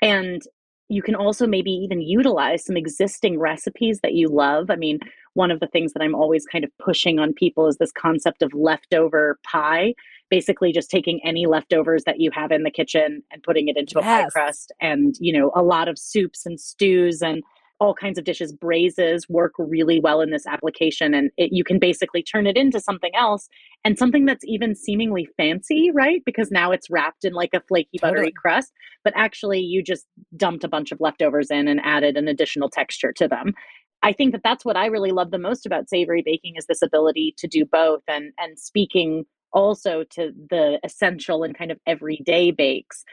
And 0.00 0.42
you 0.88 1.02
can 1.02 1.16
also 1.16 1.48
maybe 1.48 1.72
even 1.72 2.00
utilize 2.00 2.64
some 2.64 2.76
existing 2.76 3.40
recipes 3.40 3.98
that 4.02 4.14
you 4.14 4.28
love. 4.28 4.70
I 4.70 4.76
mean, 4.76 5.00
one 5.34 5.50
of 5.50 5.60
the 5.60 5.66
things 5.66 5.92
that 5.92 6.02
I'm 6.02 6.14
always 6.14 6.44
kind 6.46 6.64
of 6.64 6.70
pushing 6.78 7.18
on 7.18 7.32
people 7.32 7.66
is 7.66 7.78
this 7.78 7.92
concept 7.92 8.42
of 8.42 8.52
leftover 8.54 9.38
pie, 9.44 9.94
basically 10.30 10.72
just 10.72 10.90
taking 10.90 11.20
any 11.24 11.46
leftovers 11.46 12.04
that 12.04 12.20
you 12.20 12.30
have 12.32 12.52
in 12.52 12.62
the 12.62 12.70
kitchen 12.70 13.22
and 13.30 13.42
putting 13.42 13.68
it 13.68 13.76
into 13.76 13.98
a 13.98 14.02
yes. 14.02 14.24
pie 14.24 14.28
crust 14.30 14.72
and, 14.80 15.14
you 15.20 15.32
know, 15.32 15.50
a 15.54 15.62
lot 15.62 15.88
of 15.88 15.98
soups 15.98 16.44
and 16.46 16.60
stews 16.60 17.22
and 17.22 17.42
all 17.82 17.94
kinds 17.94 18.16
of 18.16 18.24
dishes 18.24 18.52
braises 18.52 19.28
work 19.28 19.54
really 19.58 19.98
well 19.98 20.20
in 20.20 20.30
this 20.30 20.46
application 20.46 21.14
and 21.14 21.32
it, 21.36 21.50
you 21.52 21.64
can 21.64 21.80
basically 21.80 22.22
turn 22.22 22.46
it 22.46 22.56
into 22.56 22.78
something 22.78 23.10
else 23.16 23.48
and 23.84 23.98
something 23.98 24.24
that's 24.24 24.44
even 24.44 24.76
seemingly 24.76 25.28
fancy 25.36 25.90
right 25.92 26.22
because 26.24 26.52
now 26.52 26.70
it's 26.70 26.88
wrapped 26.88 27.24
in 27.24 27.32
like 27.32 27.50
a 27.52 27.60
flaky 27.66 27.98
totally. 27.98 28.12
buttery 28.12 28.32
crust 28.32 28.72
but 29.02 29.12
actually 29.16 29.58
you 29.58 29.82
just 29.82 30.06
dumped 30.36 30.62
a 30.62 30.68
bunch 30.68 30.92
of 30.92 31.00
leftovers 31.00 31.50
in 31.50 31.66
and 31.66 31.80
added 31.82 32.16
an 32.16 32.28
additional 32.28 32.70
texture 32.70 33.12
to 33.12 33.26
them 33.26 33.52
I 34.02 34.12
think 34.12 34.32
that 34.32 34.42
that's 34.42 34.64
what 34.64 34.76
I 34.76 34.86
really 34.86 35.12
love 35.12 35.30
the 35.30 35.38
most 35.38 35.64
about 35.66 35.88
savory 35.88 36.22
baking 36.24 36.54
is 36.56 36.66
this 36.66 36.82
ability 36.82 37.34
to 37.38 37.46
do 37.46 37.64
both 37.64 38.02
and 38.08 38.32
and 38.38 38.58
speaking 38.58 39.24
also 39.52 40.04
to 40.10 40.32
the 40.50 40.80
essential 40.84 41.42
and 41.42 41.56
kind 41.56 41.70
of 41.70 41.78
everyday 41.86 42.50
bakes. 42.50 43.04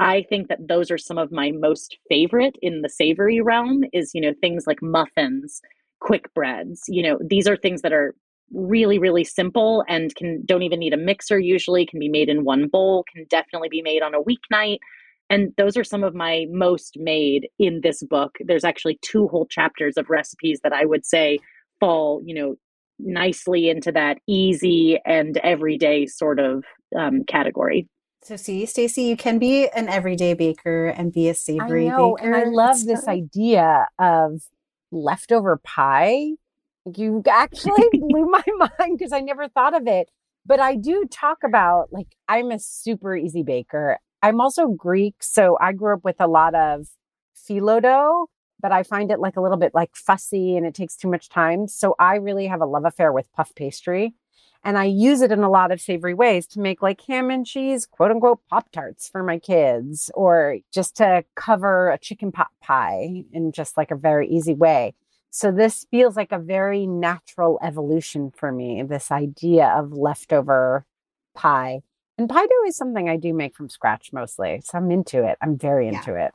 I 0.00 0.24
think 0.28 0.48
that 0.48 0.68
those 0.68 0.90
are 0.90 0.98
some 0.98 1.18
of 1.18 1.32
my 1.32 1.50
most 1.50 1.98
favorite 2.08 2.56
in 2.62 2.82
the 2.82 2.88
savory 2.88 3.40
realm 3.40 3.82
is, 3.92 4.12
you 4.14 4.20
know, 4.20 4.32
things 4.40 4.64
like 4.66 4.80
muffins, 4.80 5.60
quick 6.00 6.32
breads. 6.34 6.82
You 6.86 7.02
know, 7.02 7.18
these 7.28 7.48
are 7.48 7.56
things 7.56 7.82
that 7.82 7.92
are 7.92 8.14
really 8.52 8.98
really 8.98 9.24
simple 9.24 9.84
and 9.88 10.14
can 10.14 10.42
don't 10.46 10.62
even 10.62 10.78
need 10.78 10.94
a 10.94 10.96
mixer 10.96 11.38
usually 11.38 11.84
can 11.84 12.00
be 12.00 12.08
made 12.08 12.30
in 12.30 12.44
one 12.44 12.66
bowl 12.66 13.04
can 13.12 13.26
definitely 13.28 13.68
be 13.68 13.82
made 13.82 14.02
on 14.02 14.14
a 14.14 14.22
weeknight 14.22 14.78
And 15.30 15.52
those 15.56 15.76
are 15.76 15.84
some 15.84 16.04
of 16.04 16.14
my 16.14 16.46
most 16.50 16.96
made 16.98 17.48
in 17.58 17.80
this 17.82 18.02
book. 18.02 18.38
There's 18.40 18.64
actually 18.64 18.98
two 19.02 19.28
whole 19.28 19.46
chapters 19.46 19.96
of 19.96 20.08
recipes 20.08 20.60
that 20.62 20.72
I 20.72 20.84
would 20.84 21.04
say 21.04 21.38
fall, 21.80 22.22
you 22.24 22.34
know, 22.34 22.56
nicely 22.98 23.68
into 23.68 23.92
that 23.92 24.18
easy 24.26 24.98
and 25.04 25.36
everyday 25.38 26.06
sort 26.06 26.40
of 26.40 26.64
um, 26.98 27.24
category. 27.24 27.88
So 28.22 28.36
see, 28.36 28.66
Stacy, 28.66 29.02
you 29.02 29.16
can 29.16 29.38
be 29.38 29.68
an 29.68 29.88
everyday 29.88 30.34
baker 30.34 30.88
and 30.88 31.12
be 31.12 31.28
a 31.28 31.34
savory 31.34 31.88
I 31.88 31.96
know, 31.96 32.16
baker. 32.16 32.34
and 32.34 32.36
I 32.36 32.50
love 32.50 32.84
this 32.84 33.06
idea 33.06 33.86
of 33.98 34.42
leftover 34.90 35.60
pie. 35.62 36.32
You 36.96 37.22
actually 37.28 37.88
blew 37.92 38.26
my 38.26 38.42
mind 38.58 38.98
because 38.98 39.12
I 39.12 39.20
never 39.20 39.48
thought 39.48 39.74
of 39.74 39.86
it. 39.86 40.10
But 40.44 40.60
I 40.60 40.76
do 40.76 41.04
talk 41.10 41.38
about 41.44 41.92
like 41.92 42.08
I'm 42.26 42.50
a 42.50 42.58
super 42.58 43.14
easy 43.16 43.42
baker. 43.42 43.98
I'm 44.22 44.40
also 44.40 44.68
Greek, 44.68 45.16
so 45.20 45.56
I 45.60 45.72
grew 45.72 45.94
up 45.94 46.04
with 46.04 46.16
a 46.20 46.26
lot 46.26 46.54
of 46.54 46.88
phyllo 47.36 47.80
dough, 47.80 48.28
but 48.60 48.72
I 48.72 48.82
find 48.82 49.10
it 49.10 49.20
like 49.20 49.36
a 49.36 49.40
little 49.40 49.56
bit 49.56 49.74
like 49.74 49.94
fussy 49.94 50.56
and 50.56 50.66
it 50.66 50.74
takes 50.74 50.96
too 50.96 51.08
much 51.08 51.28
time. 51.28 51.68
So 51.68 51.94
I 51.98 52.16
really 52.16 52.46
have 52.46 52.60
a 52.60 52.66
love 52.66 52.84
affair 52.84 53.12
with 53.12 53.32
puff 53.32 53.54
pastry. 53.54 54.14
And 54.64 54.76
I 54.76 54.84
use 54.84 55.20
it 55.20 55.30
in 55.30 55.44
a 55.44 55.50
lot 55.50 55.70
of 55.70 55.80
savory 55.80 56.14
ways 56.14 56.46
to 56.48 56.60
make 56.60 56.82
like 56.82 57.00
ham 57.02 57.30
and 57.30 57.46
cheese, 57.46 57.86
quote 57.86 58.10
unquote, 58.10 58.40
Pop 58.50 58.70
Tarts 58.72 59.08
for 59.08 59.22
my 59.22 59.38
kids, 59.38 60.10
or 60.14 60.58
just 60.74 60.96
to 60.96 61.24
cover 61.36 61.90
a 61.90 61.98
chicken 61.98 62.32
pot 62.32 62.48
pie 62.60 63.24
in 63.32 63.52
just 63.52 63.76
like 63.76 63.92
a 63.92 63.96
very 63.96 64.28
easy 64.28 64.54
way. 64.54 64.94
So 65.30 65.52
this 65.52 65.86
feels 65.90 66.16
like 66.16 66.32
a 66.32 66.38
very 66.38 66.86
natural 66.86 67.60
evolution 67.62 68.32
for 68.34 68.50
me, 68.50 68.82
this 68.82 69.12
idea 69.12 69.68
of 69.68 69.92
leftover 69.92 70.84
pie. 71.34 71.82
And 72.18 72.28
pie 72.28 72.44
dough 72.46 72.66
is 72.66 72.76
something 72.76 73.08
I 73.08 73.16
do 73.16 73.32
make 73.32 73.56
from 73.56 73.68
scratch 73.68 74.10
mostly. 74.12 74.60
So 74.64 74.76
I'm 74.76 74.90
into 74.90 75.24
it. 75.24 75.38
I'm 75.40 75.56
very 75.56 75.86
Yeah. 75.86 75.98
into 75.98 76.14
it. 76.16 76.32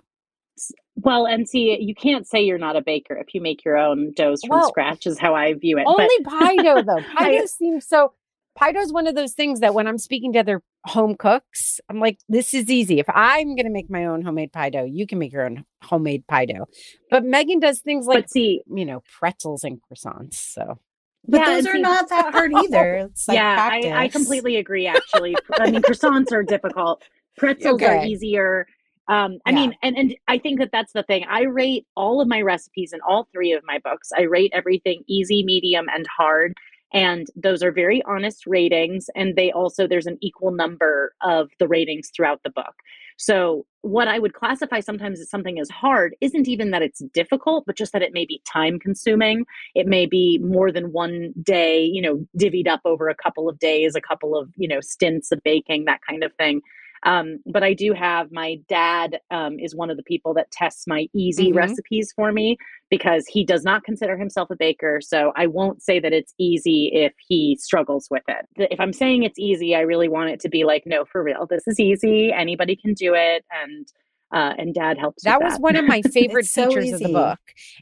Well, 0.96 1.25
and 1.25 1.50
see, 1.50 1.78
you 1.82 1.96
can't 1.96 2.28
say 2.28 2.42
you're 2.42 2.60
not 2.60 2.75
a 2.75 2.82
baker 2.82 3.16
if 3.16 3.34
you 3.34 3.42
make 3.42 3.66
your 3.66 3.78
own 3.78 4.13
doughs 4.16 4.42
from 4.44 4.58
Well, 4.58 4.70
scratch, 4.70 5.08
is 5.08 5.20
how 5.20 5.34
I 5.36 5.54
view 5.54 5.78
it. 5.78 5.86
Only 5.88 6.08
But 6.24 6.32
pie 6.32 6.58
dough 6.58 6.84
though. 6.84 7.02
Pie 7.18 7.38
dough 7.38 7.46
seems 7.48 7.88
so 7.88 8.13
pie 8.56 8.72
dough 8.72 8.82
is 8.82 8.94
one 8.94 9.08
of 9.08 9.16
those 9.16 9.34
things 9.34 9.60
that 9.62 9.74
when 9.74 9.88
I'm 9.88 9.98
speaking 9.98 10.32
to 10.34 10.40
other 10.40 10.62
home 10.86 11.16
cooks, 11.16 11.82
I'm 11.90 12.00
like, 12.00 12.20
this 12.30 12.54
is 12.54 12.70
easy. 12.70 13.00
If 13.00 13.08
I'm 13.10 13.56
gonna 13.56 13.72
make 13.72 13.90
my 13.90 14.06
own 14.06 14.22
homemade 14.22 14.54
pie 14.54 14.70
dough, 14.70 14.86
you 14.86 15.08
can 15.08 15.18
make 15.18 15.34
your 15.34 15.46
own 15.46 15.66
homemade 15.82 16.28
pie 16.28 16.46
dough. 16.46 16.68
But 17.10 17.25
Megan 17.25 17.60
does 17.60 17.80
things 17.82 18.06
like 18.06 18.25
but 18.25 18.30
see, 18.30 18.62
you 18.68 18.86
know, 18.86 19.02
pretzels 19.20 19.63
and 19.63 19.80
croissants. 19.82 20.36
So 20.36 20.80
But 21.27 21.39
Yeah, 21.39 21.56
those 21.56 21.65
are 21.68 21.77
not 21.77 22.10
that 22.10 22.34
hard 22.34 22.51
either. 22.53 22.96
It's 23.12 23.27
like 23.27 23.36
yeah, 23.36 23.70
I, 23.72 24.06
I 24.06 24.08
completely 24.10 24.58
agree. 24.58 24.88
Actually, 24.88 25.36
I 25.60 25.70
mean, 25.70 25.82
croissants 25.82 26.32
are 26.32 26.44
difficult. 26.44 27.03
Pretzels 27.38 27.82
are 27.82 28.06
easier. 28.06 28.68
Um, 29.08 29.39
I 29.46 29.51
Yeah. 29.51 29.56
mean, 29.56 29.75
and 29.82 29.98
and 29.98 30.15
I 30.27 30.38
think 30.38 30.60
that 30.60 30.70
that's 30.72 30.94
the 30.94 31.03
thing. 31.03 31.25
I 31.30 31.44
rate 31.44 31.86
all 31.96 32.22
of 32.22 32.27
my 32.27 32.42
recipes 32.42 32.94
in 32.94 33.00
all 33.08 33.27
three 33.32 33.51
of 33.53 33.63
my 33.65 33.80
books. 33.80 34.10
I 34.15 34.22
rate 34.24 34.51
everything 34.53 35.03
easy, 35.08 35.44
medium, 35.44 35.88
and 35.94 36.06
hard. 36.08 36.53
And 36.94 37.27
those 37.36 37.63
are 37.63 37.72
very 37.72 38.03
honest 38.03 38.46
ratings. 38.46 39.10
And 39.15 39.36
they 39.36 39.51
also, 39.51 39.88
there's 39.88 40.06
an 40.06 40.18
equal 40.22 40.51
number 40.51 41.13
of 41.22 41.50
the 41.60 41.68
ratings 41.68 42.12
throughout 42.15 42.42
the 42.44 42.51
book. 42.51 42.75
So, 43.17 43.65
what 43.82 44.08
I 44.08 44.17
would 44.17 44.34
classify 44.34 44.79
sometimes 44.79 45.20
as 45.20 45.29
something 45.29 45.60
as 45.60 45.70
hard 45.70 46.15
isn't 46.22 46.48
even 46.48 46.72
that 46.72 46.82
it's 46.82 47.03
difficult, 47.13 47.65
but 47.65 47.75
just 47.75 47.91
that 47.91 48.01
it 48.01 48.13
may 48.13 48.25
be 48.25 48.41
time 48.51 48.79
consuming. 48.79 49.46
It 49.75 49.88
may 49.88 50.05
be 50.05 50.39
more 50.41 50.72
than 50.72 50.93
one 50.93 51.34
day, 51.43 51.84
you 51.84 52.01
know, 52.01 52.25
divvied 52.39 52.67
up 52.67 52.82
over 52.86 53.10
a 53.10 53.15
couple 53.15 53.50
of 53.50 53.60
days, 53.60 53.96
a 53.96 54.01
couple 54.01 54.38
of, 54.38 54.50
you 54.55 54.70
know, 54.70 54.79
stints 54.79 55.32
of 55.34 55.43
baking, 55.43 55.86
that 55.86 56.00
kind 56.08 56.24
of 56.24 56.34
thing. 56.36 56.62
Um, 57.06 57.40
but 57.46 57.64
I 57.64 57.74
do 57.74 57.94
have 57.94 58.32
my 58.32 58.58
dad 58.70 59.20
um, 59.32 59.60
is 59.60 59.76
one 59.76 59.90
of 59.90 59.98
the 59.98 60.04
people 60.04 60.34
that 60.36 60.52
tests 60.52 60.86
my 60.88 61.08
easy 61.14 61.52
Mhm. 61.52 61.56
recipes 61.56 62.12
for 62.16 62.32
me 62.32 62.58
because 62.90 63.28
he 63.28 63.44
does 63.44 63.64
not 63.64 63.84
consider 63.84 64.18
himself 64.18 64.50
a 64.52 64.56
baker. 64.56 65.00
So 65.02 65.32
I 65.36 65.48
won't 65.48 65.82
say 65.82 66.00
that 66.00 66.14
it's 66.14 66.34
easy 66.38 66.92
if 66.94 67.14
he 67.28 67.58
struggles 67.60 68.08
with 68.12 68.24
it. 68.28 68.46
If 68.72 68.80
I'm 68.80 68.94
saying 68.94 69.24
it's 69.24 69.40
easy, 69.40 69.76
I 69.76 69.82
really 69.82 70.08
want 70.10 70.30
it 70.30 70.40
to 70.42 70.50
be 70.50 70.64
like, 70.64 70.84
no, 70.86 71.04
for 71.06 71.24
real, 71.24 71.46
this 71.50 71.68
is 71.68 71.80
easy. 71.80 72.32
Anybody 72.32 72.76
can 72.76 72.94
do 72.94 73.14
it. 73.16 73.44
And 73.52 73.88
uh, 74.32 74.56
and 74.58 74.74
dad 74.74 74.98
helps. 74.98 75.24
with 75.24 75.26
that 75.26 75.44
was 75.44 75.60
one 75.60 75.76
of 75.76 75.86
my 75.86 76.02
favorite 76.12 76.46
It's 76.46 76.52
so 76.52 76.68
features 76.70 76.94
of 76.94 77.00
the 77.02 77.10
book. 77.10 77.40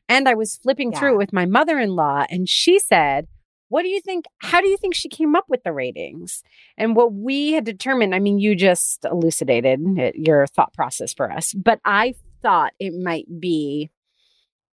And 0.09 0.27
I 0.27 0.33
was 0.33 0.57
flipping 0.57 0.91
through 0.91 1.09
Yeah. 1.11 1.13
it 1.13 1.17
with 1.17 1.31
my 1.31 1.45
mother-in-law 1.45 2.25
and 2.29 2.49
she 2.49 2.77
said, 2.77 3.27
"What 3.71 3.83
do 3.83 3.87
you 3.87 4.01
think 4.01 4.25
how 4.39 4.59
do 4.61 4.67
you 4.67 4.77
think 4.77 4.93
she 4.93 5.07
came 5.09 5.33
up 5.35 5.45
with 5.47 5.63
the 5.63 5.71
ratings?" 5.71 6.43
And 6.77 6.95
what 6.95 7.13
we 7.13 7.53
had 7.53 7.63
determined, 7.63 8.13
I 8.13 8.19
mean, 8.19 8.37
you 8.37 8.53
just 8.53 9.05
elucidated 9.05 9.79
it- 9.97 10.15
your 10.15 10.45
thought 10.45 10.73
process 10.73 11.13
for 11.13 11.31
us, 11.31 11.53
but 11.53 11.79
I 11.85 12.13
thought 12.41 12.73
it 12.79 12.93
might 12.93 13.27
be 13.39 13.89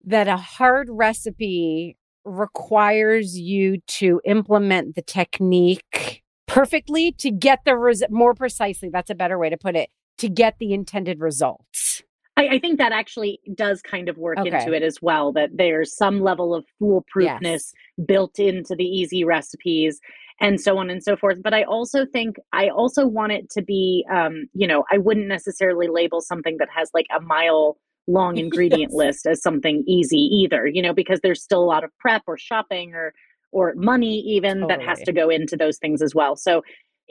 that 0.05 0.27
a 0.27 0.37
hard 0.37 0.87
recipe 0.91 1.97
requires 2.25 3.39
you 3.39 3.79
to 3.99 4.21
implement 4.25 4.95
the 4.95 5.01
technique 5.01 6.23
perfectly 6.45 7.11
to 7.13 7.31
get 7.31 7.59
the 7.65 7.75
res- 7.75 8.03
more 8.09 8.33
precisely 8.33 8.89
that's 8.89 9.09
a 9.09 9.15
better 9.15 9.39
way 9.39 9.49
to 9.49 9.57
put 9.57 9.75
it 9.75 9.89
to 10.19 10.29
get 10.29 10.55
the 10.59 10.73
intended 10.73 11.19
results 11.19 12.03
I, 12.35 12.47
I 12.55 12.59
think 12.59 12.79
that 12.79 12.91
actually 12.91 13.39
does 13.53 13.81
kind 13.81 14.09
of 14.09 14.17
work 14.17 14.39
Okay. 14.39 14.49
into 14.49 14.73
it 14.73 14.81
as 14.83 15.01
well. 15.01 15.31
That 15.33 15.51
there's 15.53 15.95
some 15.95 16.21
level 16.21 16.55
of 16.55 16.65
foolproofness 16.81 17.41
Yes. 17.41 17.73
built 18.05 18.39
into 18.39 18.75
the 18.75 18.83
easy 18.85 19.23
recipes 19.23 19.99
and 20.41 20.59
so 20.59 20.77
on 20.77 20.89
and 20.89 21.03
so 21.03 21.15
forth. 21.15 21.41
But 21.43 21.53
I 21.53 21.63
also 21.63 22.05
think 22.05 22.37
I 22.51 22.69
also 22.69 23.05
want 23.05 23.33
it 23.33 23.49
to 23.51 23.61
be, 23.61 24.05
um, 24.11 24.47
you 24.53 24.67
know, 24.67 24.83
I 24.91 24.97
wouldn't 24.97 25.27
necessarily 25.27 25.87
label 25.87 26.21
something 26.21 26.57
that 26.57 26.69
has 26.75 26.89
like 26.93 27.05
a 27.15 27.21
mile 27.21 27.77
long 28.07 28.37
ingredient 28.39 28.91
Yes. 28.91 28.97
list 28.97 29.25
as 29.27 29.41
something 29.41 29.83
easy 29.87 30.17
either, 30.17 30.65
you 30.65 30.81
know, 30.81 30.93
because 30.93 31.19
there's 31.21 31.43
still 31.43 31.63
a 31.63 31.65
lot 31.65 31.83
of 31.83 31.91
prep 31.99 32.23
or 32.27 32.37
shopping 32.37 32.93
or 32.93 33.13
or 33.51 33.73
money 33.75 34.17
even 34.21 34.65
that 34.65 34.81
has 34.81 34.99
to 35.03 35.13
go 35.13 35.29
into 35.29 35.55
those 35.55 35.77
things 35.77 36.01
as 36.01 36.15
well. 36.15 36.35
So 36.35 36.63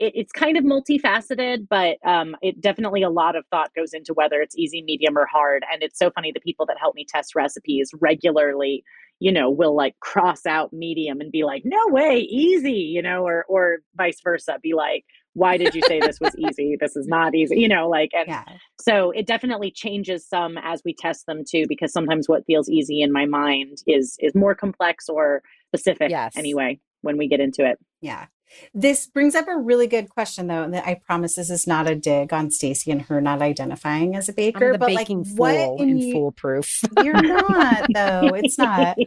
it, 0.03 0.13
it's 0.15 0.31
kind 0.31 0.57
of 0.57 0.63
multifaceted, 0.63 1.67
but 1.69 1.97
um, 2.05 2.35
it 2.41 2.59
definitely 2.59 3.03
a 3.03 3.09
lot 3.09 3.35
of 3.35 3.45
thought 3.47 3.73
goes 3.75 3.93
into 3.93 4.13
whether 4.13 4.41
it's 4.41 4.57
easy, 4.57 4.81
medium, 4.81 5.17
or 5.17 5.25
hard. 5.25 5.63
And 5.71 5.81
it's 5.81 5.97
so 5.97 6.11
funny 6.11 6.31
the 6.31 6.41
people 6.41 6.65
that 6.65 6.77
help 6.79 6.95
me 6.95 7.05
test 7.07 7.35
recipes 7.35 7.89
regularly, 7.99 8.83
you 9.19 9.31
know, 9.31 9.49
will 9.49 9.75
like 9.75 9.97
cross 10.01 10.45
out 10.45 10.73
medium 10.73 11.21
and 11.21 11.31
be 11.31 11.43
like, 11.43 11.63
"No 11.65 11.87
way, 11.87 12.19
easy," 12.19 12.71
you 12.73 13.01
know, 13.01 13.23
or 13.25 13.45
or 13.47 13.77
vice 13.95 14.19
versa, 14.23 14.59
be 14.61 14.73
like, 14.73 15.05
"Why 15.33 15.55
did 15.57 15.73
you 15.73 15.81
say 15.83 15.99
this 16.01 16.19
was 16.19 16.35
easy? 16.37 16.75
This 16.79 16.95
is 16.95 17.07
not 17.07 17.33
easy," 17.33 17.59
you 17.59 17.69
know, 17.69 17.87
like 17.87 18.11
and 18.13 18.27
Yeah. 18.27 18.43
so 18.81 19.11
it 19.11 19.25
definitely 19.25 19.71
changes 19.71 20.27
some 20.27 20.57
as 20.57 20.81
we 20.83 20.93
test 20.93 21.25
them 21.27 21.43
too, 21.49 21.65
because 21.69 21.93
sometimes 21.93 22.27
what 22.27 22.45
feels 22.45 22.69
easy 22.69 23.01
in 23.01 23.11
my 23.13 23.25
mind 23.25 23.77
is 23.87 24.17
is 24.19 24.35
more 24.35 24.55
complex 24.55 25.07
or 25.07 25.41
specific 25.69 26.09
Yes. 26.11 26.33
anyway 26.35 26.79
when 27.01 27.17
we 27.17 27.27
get 27.27 27.39
into 27.39 27.65
it. 27.65 27.77
Yeah. 28.01 28.25
This 28.73 29.07
brings 29.07 29.35
up 29.35 29.47
a 29.47 29.57
really 29.57 29.87
good 29.87 30.09
question 30.09 30.47
though. 30.47 30.69
That 30.69 30.85
I 30.87 30.95
promise 30.95 31.35
this 31.35 31.49
is 31.49 31.67
not 31.67 31.87
a 31.87 31.95
dig 31.95 32.33
on 32.33 32.51
Stacy 32.51 32.91
and 32.91 33.01
her 33.03 33.21
not 33.21 33.41
identifying 33.41 34.15
as 34.15 34.29
a 34.29 34.33
baker. 34.33 34.77
But 34.77 34.87
baking 34.87 35.23
like 35.23 35.37
what 35.37 35.79
and 35.79 36.01
you- 36.01 36.11
foolproof. 36.13 36.81
You're 37.03 37.21
not 37.21 37.87
though. 37.93 38.31
It's 38.35 38.57
not. 38.57 38.97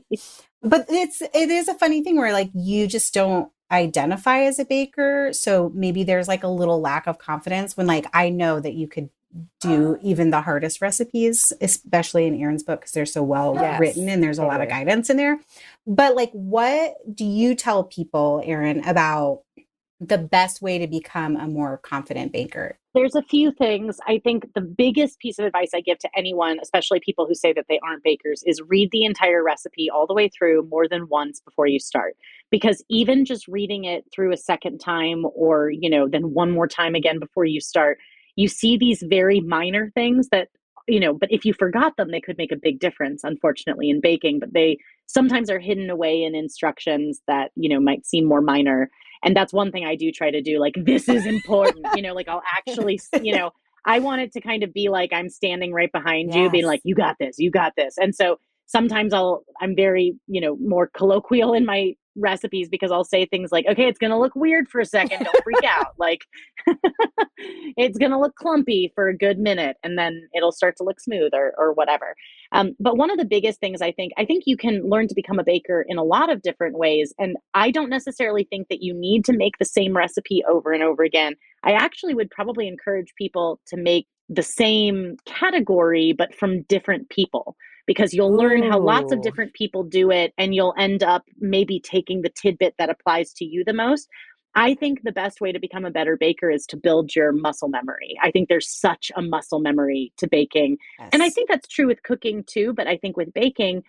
But 0.62 0.86
it's 0.88 1.20
it 1.22 1.50
is 1.50 1.68
a 1.68 1.74
funny 1.74 2.02
thing 2.02 2.16
where 2.16 2.32
like 2.32 2.50
you 2.54 2.86
just 2.86 3.12
don't 3.14 3.50
identify 3.70 4.42
as 4.42 4.58
a 4.58 4.64
baker. 4.64 5.30
So 5.32 5.70
maybe 5.74 6.04
there's 6.04 6.28
like 6.28 6.44
a 6.44 6.48
little 6.48 6.80
lack 6.80 7.06
of 7.06 7.18
confidence 7.18 7.76
when 7.76 7.86
like 7.86 8.06
I 8.14 8.30
know 8.30 8.60
that 8.60 8.74
you 8.74 8.88
could 8.88 9.10
do 9.60 9.98
even 10.02 10.30
the 10.30 10.40
hardest 10.40 10.80
recipes, 10.80 11.52
especially 11.60 12.26
in 12.26 12.40
Erin's 12.40 12.62
book 12.62 12.80
because 12.80 12.92
they're 12.92 13.04
so 13.04 13.22
well 13.22 13.54
Yes, 13.54 13.78
written 13.78 14.08
and 14.08 14.22
there's 14.22 14.38
a 14.38 14.44
lot 14.44 14.62
of 14.62 14.68
guidance 14.68 15.10
in 15.10 15.16
there. 15.18 15.38
But 15.86 16.16
like 16.16 16.30
what 16.32 16.94
do 17.14 17.24
you 17.24 17.54
tell 17.54 17.84
people, 17.84 18.42
Erin, 18.44 18.86
about 18.86 19.42
the 20.00 20.18
best 20.18 20.60
way 20.60 20.78
to 20.78 20.86
become 20.86 21.36
a 21.36 21.46
more 21.46 21.78
confident 21.78 22.32
baker? 22.32 22.78
There's 22.94 23.14
a 23.14 23.22
few 23.22 23.52
things. 23.52 23.98
I 24.06 24.18
think 24.24 24.52
the 24.54 24.62
biggest 24.62 25.18
piece 25.18 25.38
of 25.38 25.44
advice 25.44 25.70
I 25.74 25.80
give 25.80 25.98
to 25.98 26.08
anyone, 26.16 26.58
especially 26.62 26.98
people 27.00 27.26
who 27.26 27.34
say 27.34 27.52
that 27.52 27.66
they 27.68 27.78
aren't 27.82 28.02
bakers, 28.02 28.42
is 28.46 28.62
read 28.62 28.88
the 28.90 29.04
entire 29.04 29.44
recipe 29.44 29.90
all 29.90 30.06
the 30.06 30.14
way 30.14 30.28
through 30.28 30.66
more 30.70 30.88
than 30.88 31.08
once 31.08 31.40
before 31.40 31.66
you 31.66 31.78
start. 31.78 32.16
Because 32.50 32.82
even 32.88 33.24
just 33.24 33.46
reading 33.48 33.84
it 33.84 34.04
through 34.14 34.32
a 34.32 34.36
second 34.38 34.78
time 34.78 35.24
or, 35.34 35.70
you 35.70 35.90
know, 35.90 36.08
then 36.08 36.32
one 36.32 36.50
more 36.50 36.66
time 36.66 36.94
again 36.94 37.18
before 37.18 37.44
you 37.44 37.60
start, 37.60 37.98
you 38.34 38.48
see 38.48 38.78
these 38.78 39.02
very 39.06 39.40
minor 39.40 39.90
things 39.94 40.28
that, 40.30 40.48
you 40.86 41.00
know, 41.00 41.12
but 41.12 41.30
if 41.32 41.44
you 41.44 41.52
forgot 41.52 41.96
them, 41.96 42.10
they 42.10 42.20
could 42.20 42.38
make 42.38 42.52
a 42.52 42.56
big 42.56 42.78
difference, 42.78 43.24
unfortunately, 43.24 43.90
in 43.90 44.00
baking. 44.00 44.38
But 44.40 44.52
they 44.52 44.78
sometimes 45.06 45.50
are 45.50 45.58
hidden 45.58 45.90
away 45.90 46.22
in 46.22 46.34
instructions 46.34 47.20
that, 47.26 47.50
you 47.56 47.68
know, 47.68 47.80
might 47.80 48.06
seem 48.06 48.24
more 48.24 48.40
minor 48.40 48.90
and 49.22 49.36
that's 49.36 49.52
one 49.52 49.70
thing 49.70 49.84
i 49.84 49.94
do 49.94 50.10
try 50.10 50.30
to 50.30 50.40
do 50.40 50.58
like 50.58 50.74
this 50.76 51.08
is 51.08 51.26
important 51.26 51.86
you 51.94 52.02
know 52.02 52.14
like 52.14 52.28
i'll 52.28 52.42
actually 52.56 52.98
you 53.22 53.36
know 53.36 53.50
i 53.84 53.98
want 53.98 54.20
it 54.20 54.32
to 54.32 54.40
kind 54.40 54.62
of 54.62 54.72
be 54.72 54.88
like 54.88 55.12
i'm 55.12 55.28
standing 55.28 55.72
right 55.72 55.92
behind 55.92 56.34
you 56.34 56.50
being 56.50 56.66
like 56.66 56.80
you 56.84 56.94
got 56.94 57.16
this 57.18 57.36
you 57.38 57.50
got 57.50 57.72
this 57.76 57.96
and 57.98 58.14
so 58.14 58.38
sometimes 58.66 59.12
i'll 59.12 59.44
i'm 59.60 59.74
very 59.74 60.14
you 60.26 60.40
know 60.40 60.56
more 60.56 60.90
colloquial 60.94 61.54
in 61.54 61.64
my 61.64 61.94
recipes 62.16 62.68
because 62.68 62.90
I'll 62.90 63.04
say 63.04 63.26
things 63.26 63.52
like, 63.52 63.66
okay, 63.68 63.84
it's 63.84 63.98
going 63.98 64.10
to 64.10 64.18
look 64.18 64.34
weird 64.34 64.68
for 64.68 64.80
a 64.80 64.86
second. 64.86 65.24
Don't 65.24 65.44
freak 65.44 65.64
out. 65.64 65.94
Like, 65.98 66.24
it's 67.76 67.98
going 67.98 68.10
to 68.10 68.18
look 68.18 68.34
clumpy 68.34 68.92
for 68.94 69.08
a 69.08 69.16
good 69.16 69.38
minute 69.38 69.76
and 69.84 69.98
then 69.98 70.28
it'll 70.34 70.52
start 70.52 70.76
to 70.78 70.84
look 70.84 71.00
smooth 71.00 71.32
or, 71.34 71.54
or 71.56 71.72
whatever. 71.72 72.14
Um, 72.52 72.74
but 72.80 72.96
one 72.96 73.10
of 73.10 73.18
the 73.18 73.24
biggest 73.24 73.60
things 73.60 73.82
I 73.82 73.92
think, 73.92 74.12
I 74.16 74.24
think 74.24 74.44
you 74.46 74.56
can 74.56 74.88
learn 74.88 75.08
to 75.08 75.14
become 75.14 75.38
a 75.38 75.44
baker 75.44 75.84
in 75.86 75.98
a 75.98 76.04
lot 76.04 76.32
of 76.32 76.42
different 76.42 76.78
ways. 76.78 77.12
And 77.18 77.36
I 77.54 77.70
don't 77.70 77.90
necessarily 77.90 78.44
think 78.44 78.68
that 78.68 78.82
you 78.82 78.94
need 78.94 79.24
to 79.26 79.32
make 79.32 79.58
the 79.58 79.64
same 79.64 79.96
recipe 79.96 80.42
over 80.48 80.72
and 80.72 80.82
over 80.82 81.02
again. 81.02 81.34
I 81.64 81.72
actually 81.72 82.14
would 82.14 82.30
probably 82.30 82.68
encourage 82.68 83.12
people 83.16 83.60
to 83.68 83.76
make 83.76 84.06
the 84.28 84.42
same 84.42 85.16
category, 85.24 86.12
but 86.12 86.34
from 86.34 86.62
different 86.62 87.08
people 87.10 87.56
because 87.86 88.12
you'll 88.12 88.34
learn 88.34 88.62
how 88.62 88.78
lots 88.78 89.12
of 89.12 89.22
different 89.22 89.54
people 89.54 89.82
do 89.84 90.10
it 90.10 90.32
and 90.36 90.54
you'll 90.54 90.74
end 90.76 91.02
up 91.02 91.24
maybe 91.38 91.80
taking 91.80 92.22
the 92.22 92.28
tidbit 92.30 92.74
that 92.78 92.90
applies 92.90 93.32
to 93.34 93.44
you 93.44 93.64
the 93.64 93.72
most. 93.72 94.08
I 94.54 94.74
think 94.74 95.02
the 95.02 95.12
best 95.12 95.40
way 95.40 95.52
to 95.52 95.60
become 95.60 95.84
a 95.84 95.90
better 95.90 96.16
baker 96.16 96.50
is 96.50 96.64
to 96.66 96.78
build 96.78 97.14
your 97.14 97.30
muscle 97.30 97.68
memory. 97.68 98.16
I 98.22 98.30
think 98.30 98.48
there's 98.48 98.68
such 98.68 99.12
a 99.14 99.20
muscle 99.20 99.60
memory 99.60 100.12
to 100.16 100.26
baking. 100.26 100.78
Yes. 100.98 101.10
And 101.12 101.22
I 101.22 101.28
think 101.28 101.50
that's 101.50 101.68
true 101.68 101.86
with 101.86 102.02
cooking 102.02 102.42
too, 102.46 102.72
but 102.72 102.86
I 102.86 102.96
think 102.96 103.18
with 103.18 103.34
baking, 103.34 103.82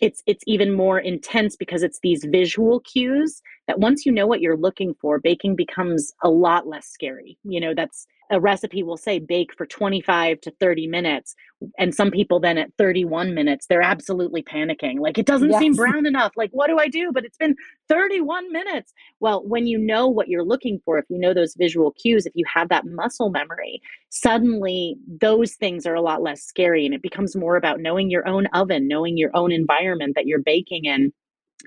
it's 0.00 0.22
it's 0.26 0.44
even 0.46 0.74
more 0.74 0.98
intense 0.98 1.56
because 1.56 1.82
it's 1.82 2.00
these 2.00 2.24
visual 2.24 2.80
cues 2.80 3.42
that 3.66 3.78
once 3.78 4.04
you 4.04 4.12
know 4.12 4.26
what 4.26 4.40
you're 4.40 4.56
looking 4.56 4.94
for 5.00 5.18
baking 5.18 5.56
becomes 5.56 6.12
a 6.22 6.28
lot 6.28 6.66
less 6.66 6.86
scary 6.86 7.38
you 7.44 7.60
know 7.60 7.72
that's 7.74 8.06
a 8.30 8.40
recipe 8.40 8.82
will 8.82 8.96
say 8.96 9.18
bake 9.18 9.50
for 9.56 9.66
25 9.66 10.40
to 10.40 10.50
30 10.58 10.86
minutes 10.86 11.34
and 11.78 11.94
some 11.94 12.10
people 12.10 12.40
then 12.40 12.58
at 12.58 12.72
31 12.78 13.34
minutes 13.34 13.66
they're 13.66 13.82
absolutely 13.82 14.42
panicking 14.42 14.98
like 14.98 15.18
it 15.18 15.26
doesn't 15.26 15.50
yes. 15.50 15.60
seem 15.60 15.74
brown 15.74 16.06
enough 16.06 16.32
like 16.36 16.50
what 16.52 16.68
do 16.68 16.78
i 16.78 16.88
do? 16.88 17.10
But 17.12 17.24
it's 17.24 17.38
been 17.38 17.54
31 17.88 18.52
minutes. 18.52 18.92
Well 19.20 19.42
when 19.46 19.66
you 19.66 19.78
know 19.78 20.06
what 20.08 20.28
you're 20.28 20.44
looking 20.44 20.80
for 20.84 20.98
if 20.98 21.04
you 21.08 21.18
know 21.18 21.34
those 21.34 21.54
visual 21.56 21.92
cues 21.92 22.26
if 22.26 22.32
you 22.34 22.44
have 22.52 22.68
that 22.68 22.86
muscle 22.86 23.30
memory 23.30 23.80
suddenly 24.10 24.96
those 25.20 25.54
things 25.54 25.86
are 25.86 25.94
a 25.94 26.00
lot 26.00 26.22
less 26.22 26.42
scary 26.42 26.84
and 26.84 26.94
it 26.94 27.02
becomes 27.02 27.36
more 27.36 27.56
about 27.56 27.80
knowing 27.80 28.10
your 28.10 28.26
own 28.26 28.46
oven 28.54 28.88
knowing 28.88 29.16
your 29.16 29.30
own 29.34 29.52
environment 29.52 30.14
that 30.14 30.26
you're 30.26 30.42
baking 30.42 30.84
in 30.84 31.12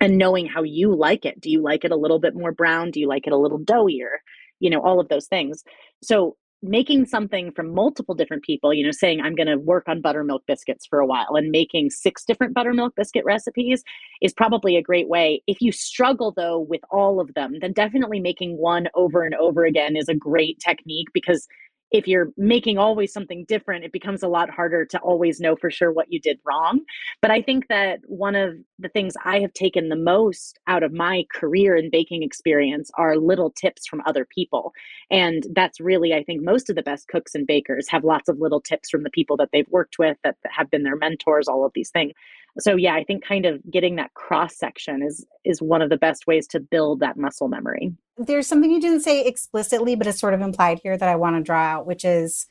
and 0.01 0.18
knowing 0.18 0.46
how 0.46 0.63
you 0.63 0.96
like 0.96 1.25
it. 1.25 1.39
Do 1.42 1.50
you 1.50 1.62
like 1.62 1.84
it 1.84 1.92
a 1.92 1.98
little 1.98 2.20
bit 2.20 2.36
more 2.36 2.51
brown? 2.51 2.92
Do 2.92 3.00
you 3.00 3.08
like 3.08 3.28
it 3.28 3.34
a 3.34 3.38
little 3.38 3.60
doughier? 3.60 4.20
You 4.60 4.70
know 4.70 4.82
all 4.82 5.00
of 5.00 5.10
those 5.10 5.28
things. 5.28 5.63
So 6.04 6.36
making 6.62 7.06
something 7.06 7.51
from 7.51 7.74
multiple 7.74 8.13
different 8.13 8.44
people, 8.44 8.74
you 8.74 8.84
know, 8.84 8.92
saying 8.92 9.22
I'm 9.22 9.36
going 9.36 9.48
to 9.48 9.56
work 9.56 9.88
on 9.88 10.01
buttermilk 10.01 10.46
biscuits 10.46 10.86
for 10.86 11.00
a 11.00 11.06
while 11.06 11.36
and 11.36 11.51
making 11.51 11.89
six 11.89 12.25
different 12.25 12.54
buttermilk 12.54 12.96
biscuit 12.96 13.24
recipes 13.24 13.84
is 14.22 14.34
probably 14.34 14.75
a 14.75 14.82
great 14.82 15.08
way. 15.08 15.42
If 15.48 15.62
you 15.62 15.72
struggle 15.72 16.34
though 16.36 16.60
with 16.60 16.82
all 16.92 17.22
of 17.22 17.34
them, 17.34 17.56
then 17.62 17.72
definitely 17.72 18.20
making 18.20 18.58
one 18.58 18.88
over 18.94 19.24
and 19.24 19.36
over 19.36 19.63
again 19.63 19.96
is 19.96 20.10
a 20.10 20.13
great 20.13 20.60
technique 20.60 21.08
because 21.13 21.48
if 21.91 22.08
you're 22.08 22.31
making 22.38 22.77
always 22.77 23.12
something 23.12 23.46
different, 23.46 23.84
it 23.84 23.91
becomes 23.91 24.22
a 24.22 24.27
lot 24.27 24.50
harder 24.50 24.86
to 24.86 25.00
always 25.00 25.39
know 25.39 25.55
for 25.55 25.72
sure 25.72 25.91
what 25.91 26.12
you 26.12 26.19
did 26.19 26.39
wrong. 26.46 26.81
But 27.22 27.31
I 27.31 27.41
think 27.41 27.67
that 27.67 28.00
one 28.05 28.36
of 28.36 28.55
the 28.77 28.89
things 28.89 29.15
I 29.25 29.39
have 29.39 29.53
taken 29.53 29.89
the 29.89 29.96
most 29.96 30.60
out 30.67 30.84
of 30.84 30.93
my 30.93 31.24
career 31.34 31.75
and 31.75 31.91
baking 31.91 32.24
experience 32.24 32.91
are 32.96 33.17
little 33.17 33.50
tips 33.51 33.88
from 33.88 34.01
other 34.05 34.25
people. 34.25 34.74
And 35.10 35.46
that's 35.53 35.79
really, 35.79 36.13
I 36.13 36.24
think, 36.24 36.43
most 36.43 36.69
of 36.69 36.75
the 36.75 36.84
best 36.84 37.08
cooks 37.08 37.34
and 37.34 37.48
bakers 37.48 37.88
have 37.89 38.03
lots 38.03 38.29
of 38.29 38.39
little 38.39 38.62
tips 38.62 38.89
from 38.89 39.03
the 39.03 39.10
people 39.10 39.38
that 39.38 39.50
they've 39.51 39.69
worked 39.69 39.98
with 39.98 40.17
that 40.24 40.36
have 40.50 40.69
been 40.69 40.84
their 40.84 40.96
mentors, 40.96 41.48
all 41.48 41.65
of 41.65 41.72
these 41.74 41.89
things. 41.89 42.13
So 42.60 42.75
yeah, 42.75 42.96
I 42.96 43.03
think 43.03 43.24
kind 43.24 43.46
of 43.46 43.60
getting 43.72 43.96
that 43.96 44.13
cross 44.15 44.58
section 44.58 45.01
is 45.03 45.25
is 45.46 45.62
one 45.62 45.81
of 45.81 45.89
the 45.89 45.98
best 45.98 46.27
ways 46.27 46.48
to 46.48 46.60
build 46.60 47.00
that 47.00 47.17
muscle 47.17 47.48
memory 47.48 47.93
there's 48.20 48.48
something 48.48 48.72
you 48.72 48.82
didn't 48.82 49.02
say 49.02 49.26
explicitly, 49.26 49.96
but 49.96 50.08
it's 50.08 50.20
sort 50.20 50.34
of 50.34 50.42
implied 50.42 50.80
here 50.84 50.98
that 50.98 51.10
I 51.10 51.16
want 51.16 51.38
to 51.38 51.44
draw 51.44 51.62
out, 51.62 51.88
which 51.88 52.04
is 52.04 52.48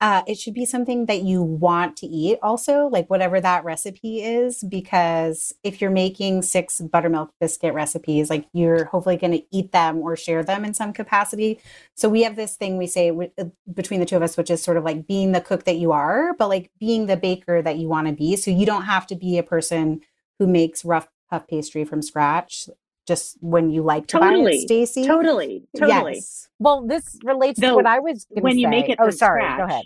uh, 0.00 0.22
it 0.28 0.38
should 0.38 0.54
be 0.54 0.64
something 0.64 1.06
that 1.06 1.22
you 1.22 1.42
want 1.42 1.96
to 1.96 2.06
eat 2.06 2.38
also, 2.40 2.86
like 2.86 3.10
whatever 3.10 3.40
that 3.40 3.64
recipe 3.64 4.22
is, 4.22 4.62
because 4.62 5.52
if 5.64 5.80
you're 5.80 5.90
making 5.90 6.42
six 6.42 6.80
buttermilk 6.80 7.32
biscuit 7.40 7.74
recipes, 7.74 8.30
like 8.30 8.46
you're 8.52 8.84
hopefully 8.84 9.16
going 9.16 9.32
to 9.32 9.42
eat 9.50 9.72
them 9.72 9.98
or 9.98 10.14
share 10.14 10.44
them 10.44 10.64
in 10.64 10.72
some 10.72 10.92
capacity. 10.92 11.58
So 11.94 12.08
we 12.08 12.22
have 12.22 12.36
this 12.36 12.54
thing 12.54 12.76
we 12.76 12.86
say 12.86 13.08
w- 13.08 13.32
uh, 13.38 13.46
between 13.74 13.98
the 13.98 14.06
two 14.06 14.14
of 14.14 14.22
us, 14.22 14.36
which 14.36 14.50
is 14.50 14.62
sort 14.62 14.76
of 14.76 14.84
like 14.84 15.08
being 15.08 15.32
the 15.32 15.40
cook 15.40 15.64
that 15.64 15.78
you 15.78 15.90
are, 15.90 16.32
but 16.38 16.48
like 16.48 16.70
being 16.78 17.06
the 17.06 17.16
baker 17.16 17.60
that 17.60 17.78
you 17.78 17.88
want 17.88 18.06
to 18.06 18.12
be. 18.12 18.36
So 18.36 18.52
you 18.52 18.66
don't 18.66 18.82
have 18.82 19.06
to 19.08 19.16
be 19.16 19.36
a 19.36 19.42
person 19.42 20.00
who 20.38 20.46
makes 20.46 20.84
rough 20.84 21.08
puff 21.28 21.48
pastry 21.48 21.84
from 21.84 22.02
scratch 22.02 22.68
just 23.08 23.38
when 23.40 23.70
you 23.70 23.82
like 23.82 24.06
to 24.08 24.18
totally, 24.18 24.52
buy 24.52 24.56
it, 24.58 24.60
Stacy. 24.60 25.04
Totally, 25.04 25.64
totally. 25.76 26.16
Yes. 26.16 26.48
Well, 26.60 26.86
this 26.86 27.18
relates 27.24 27.58
Though, 27.58 27.70
to 27.70 27.74
what 27.76 27.86
I 27.86 27.98
was 27.98 28.26
when 28.30 28.52
say. 28.52 28.58
you 28.60 28.68
make 28.68 28.88
it. 28.88 28.98
Oh, 29.00 29.10
sorry. 29.10 29.42
Scratch, 29.42 29.58
go 29.58 29.64
ahead. 29.64 29.84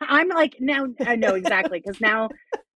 I'm 0.00 0.28
like 0.28 0.56
now. 0.60 0.86
I 1.06 1.16
know 1.16 1.34
exactly 1.34 1.80
because 1.80 2.00
now, 2.00 2.28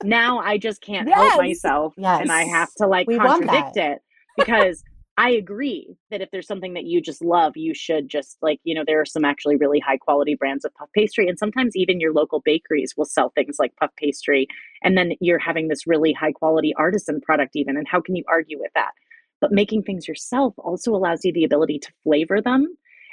now 0.03 0.39
I 0.39 0.57
just 0.57 0.81
can't 0.81 1.09
yes. 1.09 1.17
help 1.17 1.41
myself, 1.41 1.93
yes. 1.97 2.21
and 2.21 2.31
I 2.31 2.43
have 2.43 2.73
to 2.75 2.87
like 2.87 3.07
we 3.07 3.17
contradict 3.17 3.75
it 3.75 3.99
because 4.37 4.83
I 5.17 5.31
agree 5.31 5.97
that 6.11 6.21
if 6.21 6.29
there's 6.29 6.45
something 6.45 6.75
that 6.75 6.83
you 6.83 7.01
just 7.01 7.23
love, 7.23 7.57
you 7.57 7.73
should 7.73 8.07
just 8.07 8.37
like, 8.43 8.59
you 8.63 8.75
know, 8.75 8.83
there 8.85 9.01
are 9.01 9.05
some 9.05 9.25
actually 9.25 9.55
really 9.55 9.79
high 9.79 9.97
quality 9.97 10.35
brands 10.35 10.63
of 10.63 10.75
puff 10.75 10.89
pastry. 10.93 11.27
And 11.27 11.39
sometimes 11.39 11.75
even 11.75 11.99
your 11.99 12.13
local 12.13 12.39
bakeries 12.45 12.93
will 12.95 13.05
sell 13.05 13.29
things 13.29 13.55
like 13.57 13.75
puff 13.77 13.89
pastry. 13.97 14.47
And 14.83 14.95
then 14.95 15.13
you're 15.19 15.39
having 15.39 15.69
this 15.69 15.87
really 15.87 16.13
high 16.13 16.33
quality 16.33 16.71
artisan 16.77 17.19
product, 17.19 17.55
even. 17.55 17.77
And 17.77 17.87
how 17.87 17.99
can 17.99 18.15
you 18.15 18.23
argue 18.27 18.59
with 18.59 18.71
that? 18.75 18.91
But 19.41 19.51
making 19.51 19.83
things 19.83 20.07
yourself 20.07 20.53
also 20.57 20.95
allows 20.95 21.23
you 21.23 21.31
the 21.31 21.43
ability 21.43 21.79
to 21.79 21.91
flavor 22.03 22.41
them. 22.41 22.67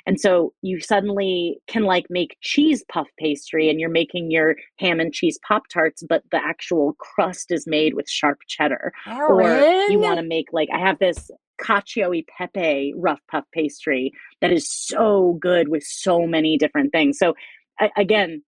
And 0.07 0.21
so 0.21 0.53
you 0.61 0.81
suddenly 0.81 1.59
can 1.67 1.85
like 1.85 2.07
make 2.11 2.37
cheese 2.43 2.85
puff 2.93 3.09
pastry 3.19 3.71
and 3.71 3.81
you're 3.81 3.89
making 3.89 4.31
your 4.31 4.57
ham 4.79 5.01
and 5.01 5.13
cheese 5.13 5.39
pop 5.47 5.63
tarts, 5.73 6.03
but 6.07 6.23
the 6.31 6.37
actual 6.37 6.95
crust 6.99 7.51
is 7.51 7.67
made 7.67 7.95
with 7.95 8.09
sharp 8.09 8.41
cheddar. 8.47 8.93
Or 9.07 9.43
you 9.89 9.99
want 9.99 10.19
to 10.19 10.27
make 10.27 10.49
like 10.53 10.69
I 10.73 10.79
have 10.79 10.99
this 10.99 11.31
cacio 11.61 12.15
e 12.15 12.27
pepe 12.37 12.93
rough 12.97 13.21
puff 13.31 13.45
pastry 13.53 14.13
that 14.41 14.53
is 14.53 14.69
so 14.69 15.39
good 15.41 15.69
with 15.69 15.85
so 15.85 16.27
many 16.27 16.59
different 16.59 16.93
things. 16.93 17.19
So 17.19 17.35
I, 17.81 17.91
again, 17.97 18.43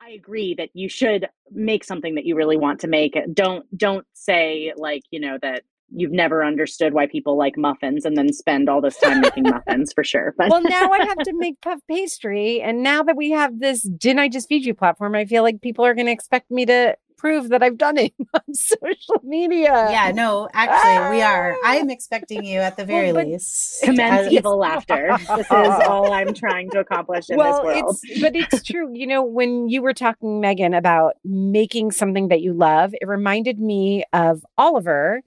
I 0.00 0.10
agree 0.10 0.54
that 0.54 0.70
you 0.74 0.88
should 0.88 1.28
make 1.50 1.84
something 1.84 2.16
that 2.16 2.24
you 2.24 2.34
really 2.34 2.56
want 2.56 2.80
to 2.80 2.88
make. 2.88 3.16
Don't 3.32 3.66
don't 3.76 4.06
say 4.14 4.72
like, 4.76 5.02
you 5.10 5.20
know, 5.20 5.38
that 5.42 5.62
you've 5.94 6.12
never 6.12 6.44
understood 6.44 6.94
why 6.94 7.06
people 7.06 7.36
like 7.36 7.56
muffins 7.56 8.04
and 8.04 8.16
then 8.16 8.32
spend 8.32 8.68
all 8.68 8.80
this 8.80 8.98
time 8.98 9.20
making 9.20 9.44
muffins 9.50 9.92
for 9.92 10.04
sure. 10.04 10.34
But 10.36 10.50
well, 10.50 10.62
now 10.62 10.90
I 10.90 11.04
have 11.04 11.18
to 11.18 11.32
make 11.34 11.60
puff 11.60 11.80
pastry. 11.88 12.60
And 12.60 12.82
now 12.82 13.02
that 13.02 13.16
we 13.16 13.30
have 13.30 13.58
this 13.58 13.82
Didn't 13.82 14.20
I 14.20 14.28
Just 14.28 14.48
Feed 14.48 14.64
You 14.64 14.74
platform, 14.74 15.14
I 15.14 15.24
feel 15.24 15.42
like 15.42 15.60
people 15.60 15.84
are 15.84 15.94
going 15.94 16.06
to 16.06 16.12
expect 16.12 16.50
me 16.50 16.66
to 16.66 16.96
prove 17.22 17.50
that 17.50 17.62
I've 17.62 17.78
done 17.78 17.96
it 17.98 18.12
on 18.34 18.54
social 18.54 19.20
media. 19.22 19.86
Yeah, 19.90 20.10
no, 20.12 20.48
actually, 20.52 20.96
ah! 20.96 21.10
we 21.10 21.22
are. 21.22 21.56
I 21.64 21.76
am 21.76 21.88
expecting 21.88 22.44
you 22.44 22.58
at 22.58 22.76
the 22.76 22.84
very 22.86 23.12
well, 23.12 23.24
least. 23.24 23.82
Commence 23.82 24.32
evil 24.32 24.58
laughter. 24.58 25.16
This 25.36 25.46
is 25.46 25.46
all 25.50 26.12
I'm 26.12 26.34
trying 26.34 26.68
to 26.70 26.80
accomplish 26.80 27.30
in 27.30 27.36
well, 27.36 27.64
this 27.64 27.64
world. 27.64 27.98
It's, 28.02 28.20
but 28.20 28.34
it's 28.34 28.62
true. 28.64 28.90
You 28.92 29.06
know, 29.06 29.22
when 29.22 29.68
you 29.68 29.82
were 29.82 29.94
talking, 29.94 30.40
Megan, 30.40 30.74
about 30.74 31.14
making 31.24 31.92
something 31.92 32.28
that 32.28 32.40
you 32.40 32.52
love, 32.52 32.92
it 33.00 33.06
reminded 33.06 33.60
me 33.60 34.02
of 34.12 34.44
Oliver 34.58 35.22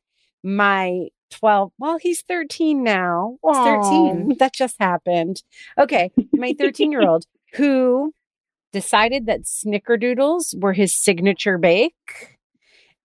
my 0.45 1.07
12 1.31 1.71
well 1.79 1.97
he's 1.97 2.21
13 2.21 2.83
now. 2.83 3.37
He's 3.43 3.57
13 3.57 4.37
that 4.39 4.53
just 4.53 4.75
happened. 4.79 5.41
Okay 5.77 6.11
my 6.33 6.53
13 6.57 6.91
year 6.91 7.07
old 7.07 7.25
who 7.53 8.13
decided 8.71 9.25
that 9.25 9.43
snickerdoodles 9.43 10.59
were 10.61 10.73
his 10.73 10.93
signature 10.93 11.57
bake 11.57 12.37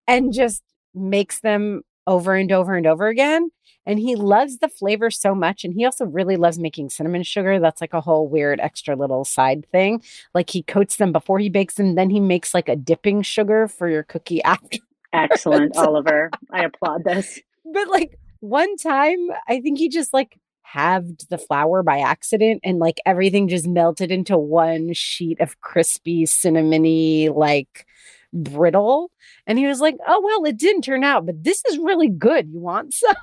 and 0.06 0.32
just 0.32 0.62
makes 0.94 1.40
them 1.40 1.82
over 2.06 2.34
and 2.34 2.50
over 2.50 2.74
and 2.74 2.86
over 2.86 3.06
again. 3.06 3.50
And 3.86 3.98
he 3.98 4.14
loves 4.14 4.58
the 4.58 4.68
flavor 4.68 5.10
so 5.10 5.34
much. 5.34 5.64
And 5.64 5.72
he 5.72 5.84
also 5.84 6.04
really 6.04 6.36
loves 6.36 6.58
making 6.58 6.90
cinnamon 6.90 7.22
sugar. 7.22 7.58
That's 7.58 7.80
like 7.80 7.94
a 7.94 8.00
whole 8.00 8.28
weird 8.28 8.60
extra 8.60 8.96
little 8.96 9.24
side 9.24 9.64
thing. 9.70 10.02
Like 10.34 10.50
he 10.50 10.62
coats 10.62 10.96
them 10.96 11.12
before 11.12 11.38
he 11.38 11.48
bakes 11.48 11.74
them. 11.74 11.94
Then 11.94 12.10
he 12.10 12.20
makes 12.20 12.52
like 12.52 12.68
a 12.68 12.76
dipping 12.76 13.22
sugar 13.22 13.68
for 13.68 13.88
your 13.88 14.02
cookie 14.02 14.42
after 14.44 14.78
Excellent, 15.12 15.76
Oliver. 15.76 16.30
I 16.50 16.64
applaud 16.64 17.04
this. 17.04 17.40
But 17.64 17.88
like 17.88 18.18
one 18.40 18.76
time, 18.76 19.28
I 19.48 19.60
think 19.60 19.78
he 19.78 19.88
just 19.88 20.12
like 20.12 20.38
halved 20.62 21.28
the 21.30 21.38
flour 21.38 21.82
by 21.82 21.98
accident 21.98 22.60
and 22.62 22.78
like 22.78 23.00
everything 23.04 23.48
just 23.48 23.66
melted 23.66 24.12
into 24.12 24.38
one 24.38 24.92
sheet 24.92 25.40
of 25.40 25.60
crispy, 25.60 26.24
cinnamony, 26.24 27.34
like 27.34 27.86
brittle. 28.32 29.10
And 29.46 29.58
he 29.58 29.66
was 29.66 29.80
like, 29.80 29.96
Oh, 30.06 30.20
well, 30.24 30.44
it 30.44 30.56
didn't 30.56 30.82
turn 30.82 31.02
out, 31.02 31.26
but 31.26 31.42
this 31.42 31.62
is 31.68 31.78
really 31.78 32.08
good. 32.08 32.48
You 32.50 32.60
want 32.60 32.94
some? 32.94 33.14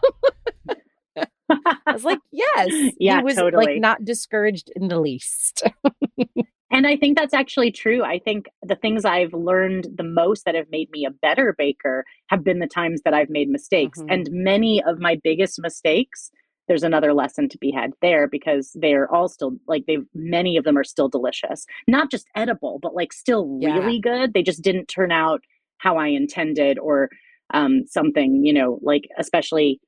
I 1.50 1.94
was 1.94 2.04
like, 2.04 2.20
Yes. 2.32 2.94
Yeah, 3.00 3.20
he 3.20 3.24
was 3.24 3.36
totally. 3.36 3.66
like 3.66 3.82
not 3.82 4.04
discouraged 4.04 4.70
in 4.76 4.90
the 4.90 5.00
least. 5.00 5.64
And 6.72 6.86
I 6.86 6.98
think 6.98 7.18
that's 7.18 7.34
actually 7.34 7.72
true. 7.72 8.04
I 8.04 8.20
think 8.20 8.48
the 8.62 8.76
things 8.76 9.06
I've 9.06 9.34
learned 9.34 9.88
the 9.96 10.04
most 10.04 10.46
that 10.46 10.56
have 10.56 10.70
made 10.70 10.90
me 10.92 11.06
a 11.06 11.12
better 11.12 11.56
baker 11.58 12.04
have 12.28 12.44
been 12.44 12.60
the 12.60 12.68
times 12.68 13.02
that 13.06 13.14
I've 13.14 13.30
made 13.30 13.50
mistakes. 13.50 14.00
Mm-hmm. 14.00 14.12
And 14.12 14.30
many 14.32 14.84
of 14.84 15.00
my 15.00 15.20
biggest 15.24 15.62
mistakes, 15.62 16.30
there's 16.68 16.84
another 16.84 17.14
lesson 17.14 17.48
to 17.50 17.58
be 17.58 17.72
had 17.72 17.94
there 18.02 18.28
because 18.28 18.72
they're 18.76 19.10
all 19.14 19.30
still 19.30 19.54
like 19.68 19.86
they've 19.88 20.06
many 20.14 20.58
of 20.58 20.66
them 20.66 20.78
are 20.78 20.84
still 20.84 21.08
delicious. 21.08 21.66
Not 21.88 22.12
just 22.12 22.28
edible, 22.36 22.80
but 22.82 22.94
like 22.94 23.14
still 23.14 23.58
yeah. 23.62 23.78
really 23.78 24.00
good. 24.00 24.34
They 24.34 24.44
just 24.44 24.62
didn't 24.62 24.88
turn 24.88 25.12
out 25.12 25.42
how 25.78 25.98
I 25.98 26.08
intended 26.08 26.78
or 26.80 27.10
um, 27.54 27.84
something, 27.88 28.44
you 28.44 28.52
know, 28.52 28.80
like 28.82 29.08
especially 29.18 29.80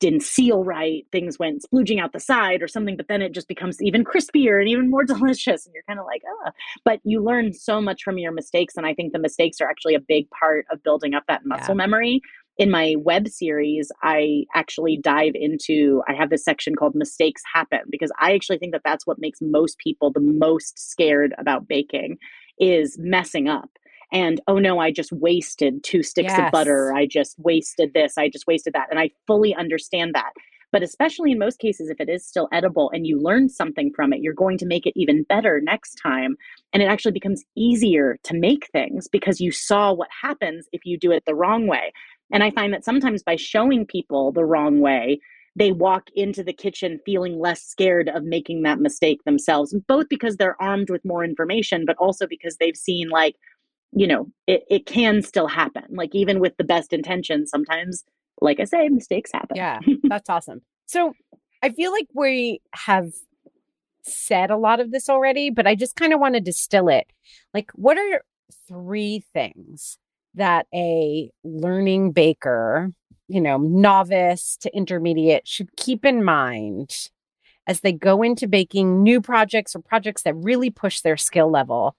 didn't 0.00 0.22
seal 0.22 0.64
right, 0.64 1.06
things 1.12 1.38
went 1.38 1.62
splooging 1.62 2.00
out 2.00 2.12
the 2.12 2.20
side 2.20 2.62
or 2.62 2.68
something, 2.68 2.96
but 2.96 3.08
then 3.08 3.22
it 3.22 3.32
just 3.32 3.48
becomes 3.48 3.80
even 3.80 4.04
crispier 4.04 4.60
and 4.60 4.68
even 4.68 4.90
more 4.90 5.04
delicious. 5.04 5.64
And 5.64 5.74
you're 5.74 5.84
kind 5.86 5.98
of 5.98 6.06
like, 6.06 6.22
oh, 6.28 6.50
but 6.84 7.00
you 7.04 7.22
learn 7.22 7.52
so 7.52 7.80
much 7.80 8.02
from 8.02 8.18
your 8.18 8.32
mistakes. 8.32 8.76
And 8.76 8.86
I 8.86 8.94
think 8.94 9.12
the 9.12 9.18
mistakes 9.18 9.60
are 9.60 9.68
actually 9.68 9.94
a 9.94 10.00
big 10.00 10.28
part 10.30 10.66
of 10.70 10.82
building 10.82 11.14
up 11.14 11.24
that 11.28 11.42
muscle 11.44 11.74
yeah. 11.74 11.74
memory. 11.74 12.20
In 12.58 12.70
my 12.70 12.96
web 12.98 13.28
series, 13.28 13.90
I 14.02 14.44
actually 14.54 14.98
dive 15.02 15.32
into, 15.34 16.02
I 16.06 16.12
have 16.12 16.28
this 16.28 16.44
section 16.44 16.74
called 16.74 16.94
Mistakes 16.94 17.42
Happen 17.52 17.80
because 17.90 18.12
I 18.20 18.34
actually 18.34 18.58
think 18.58 18.72
that 18.72 18.82
that's 18.84 19.06
what 19.06 19.18
makes 19.18 19.38
most 19.40 19.78
people 19.78 20.12
the 20.12 20.20
most 20.20 20.78
scared 20.78 21.34
about 21.38 21.66
baking 21.66 22.18
is 22.58 22.98
messing 23.00 23.48
up 23.48 23.70
and 24.12 24.40
oh 24.46 24.58
no 24.58 24.78
i 24.78 24.90
just 24.90 25.12
wasted 25.12 25.82
two 25.82 26.02
sticks 26.02 26.32
yes. 26.32 26.46
of 26.46 26.52
butter. 26.52 26.92
I 26.94 27.06
just 27.06 27.38
wasted 27.38 27.94
this. 27.94 28.18
I 28.18 28.28
just 28.28 28.46
wasted 28.46 28.74
that. 28.74 28.88
And 28.90 29.00
i 29.00 29.10
fully 29.26 29.54
understand 29.54 30.14
that. 30.14 30.32
But 30.70 30.82
especially 30.82 31.32
in 31.32 31.38
most 31.38 31.58
cases 31.58 31.90
if 31.90 32.00
it 32.00 32.08
is 32.08 32.26
still 32.26 32.48
edible 32.52 32.90
and 32.94 33.06
you 33.06 33.20
learn 33.20 33.48
something 33.48 33.92
from 33.94 34.12
it 34.12 34.20
you're 34.20 34.34
going 34.34 34.58
to 34.58 34.66
make 34.66 34.86
it 34.86 34.92
even 34.96 35.24
better 35.24 35.60
next 35.62 35.94
time. 35.94 36.36
And 36.72 36.82
it 36.82 36.86
actually 36.86 37.12
becomes 37.12 37.44
easier 37.56 38.18
to 38.24 38.34
make 38.34 38.68
things 38.72 39.08
because 39.08 39.40
you 39.40 39.50
saw 39.50 39.92
what 39.92 40.08
happens 40.22 40.68
if 40.72 40.82
you 40.84 40.98
do 40.98 41.10
it 41.10 41.24
the 41.26 41.34
wrong 41.34 41.66
way. 41.66 41.92
And 42.30 42.42
i 42.42 42.50
find 42.50 42.72
that 42.72 42.84
sometimes 42.84 43.22
by 43.22 43.36
showing 43.36 43.86
people 43.86 44.32
the 44.32 44.44
wrong 44.44 44.80
way 44.80 45.18
they 45.54 45.70
walk 45.70 46.04
into 46.14 46.42
the 46.42 46.52
kitchen 46.52 46.98
feeling 47.04 47.38
less 47.38 47.62
scared 47.62 48.08
of 48.08 48.24
making 48.24 48.62
that 48.62 48.80
mistake 48.80 49.22
themselves 49.24 49.74
both 49.86 50.08
because 50.08 50.36
they're 50.36 50.60
armed 50.62 50.88
with 50.88 51.04
more 51.04 51.24
information 51.24 51.84
but 51.86 51.96
also 51.98 52.26
because 52.26 52.56
they've 52.56 52.76
seen 52.76 53.08
like 53.10 53.36
you 53.92 54.06
know 54.06 54.26
it, 54.46 54.62
it 54.68 54.86
can 54.86 55.22
still 55.22 55.46
happen 55.46 55.84
like 55.90 56.14
even 56.14 56.40
with 56.40 56.56
the 56.56 56.64
best 56.64 56.92
intentions 56.92 57.50
sometimes 57.50 58.04
like 58.40 58.60
i 58.60 58.64
say 58.64 58.88
mistakes 58.88 59.30
happen. 59.32 59.56
Yeah 59.56 59.78
that's 60.04 60.28
awesome. 60.28 60.62
So 60.86 61.12
i 61.62 61.70
feel 61.70 61.92
like 61.92 62.08
we 62.14 62.60
have 62.74 63.12
said 64.04 64.50
a 64.50 64.56
lot 64.56 64.80
of 64.80 64.90
this 64.90 65.08
already 65.08 65.48
but 65.50 65.66
i 65.66 65.74
just 65.74 65.96
kind 65.96 66.12
of 66.12 66.20
want 66.20 66.34
to 66.34 66.40
distill 66.40 66.88
it. 66.88 67.06
Like 67.54 67.70
what 67.74 67.98
are 67.98 68.22
three 68.68 69.22
things 69.32 69.98
that 70.34 70.66
a 70.74 71.30
learning 71.44 72.12
baker 72.12 72.90
you 73.28 73.40
know 73.40 73.58
novice 73.58 74.56
to 74.56 74.74
intermediate 74.74 75.46
should 75.46 75.76
keep 75.76 76.04
in 76.04 76.24
mind 76.24 77.10
as 77.66 77.80
they 77.80 77.92
go 77.92 78.22
into 78.22 78.48
baking 78.48 79.02
new 79.02 79.20
projects 79.20 79.76
or 79.76 79.80
projects 79.80 80.22
that 80.22 80.34
really 80.34 80.70
push 80.70 81.00
their 81.00 81.16
skill 81.16 81.50
level? 81.50 81.96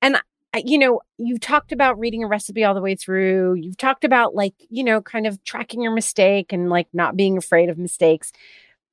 And 0.00 0.20
you 0.64 0.78
know, 0.78 1.00
you've 1.18 1.40
talked 1.40 1.72
about 1.72 1.98
reading 1.98 2.24
a 2.24 2.28
recipe 2.28 2.64
all 2.64 2.74
the 2.74 2.80
way 2.80 2.94
through. 2.94 3.54
You've 3.54 3.76
talked 3.76 4.04
about 4.04 4.34
like, 4.34 4.54
you 4.70 4.84
know, 4.84 5.00
kind 5.00 5.26
of 5.26 5.42
tracking 5.44 5.82
your 5.82 5.92
mistake 5.92 6.52
and 6.52 6.68
like 6.70 6.88
not 6.92 7.16
being 7.16 7.36
afraid 7.36 7.68
of 7.68 7.78
mistakes. 7.78 8.32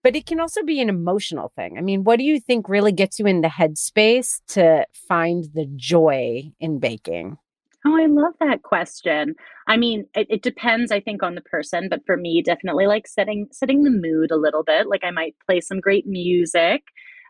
But 0.03 0.15
it 0.15 0.25
can 0.25 0.39
also 0.39 0.63
be 0.63 0.81
an 0.81 0.89
emotional 0.89 1.53
thing. 1.55 1.77
I 1.77 1.81
mean, 1.81 2.03
what 2.03 2.19
do 2.19 2.25
you 2.25 2.39
think 2.39 2.67
really 2.67 2.91
gets 2.91 3.19
you 3.19 3.25
in 3.25 3.41
the 3.41 3.47
headspace 3.47 4.41
to 4.49 4.85
find 4.93 5.45
the 5.53 5.65
joy 5.75 6.51
in 6.59 6.79
baking? 6.79 7.37
Oh, 7.85 7.97
I 7.97 8.05
love 8.05 8.33
that 8.39 8.63
question. 8.63 9.35
I 9.67 9.77
mean, 9.77 10.05
it, 10.13 10.27
it, 10.29 10.41
depends, 10.41 10.91
I 10.91 10.99
think, 10.99 11.21
on 11.21 11.35
the 11.35 11.41
person, 11.41 11.87
but 11.89 12.05
for 12.05 12.15
me, 12.15 12.41
definitely 12.41 12.87
like 12.87 13.07
setting 13.07 13.47
setting 13.51 13.83
the 13.83 13.89
mood 13.89 14.31
a 14.31 14.37
little 14.37 14.63
bit. 14.63 14.87
Like 14.87 15.03
I 15.03 15.11
might 15.11 15.35
play 15.45 15.59
some 15.59 15.79
great 15.79 16.05
music 16.07 16.83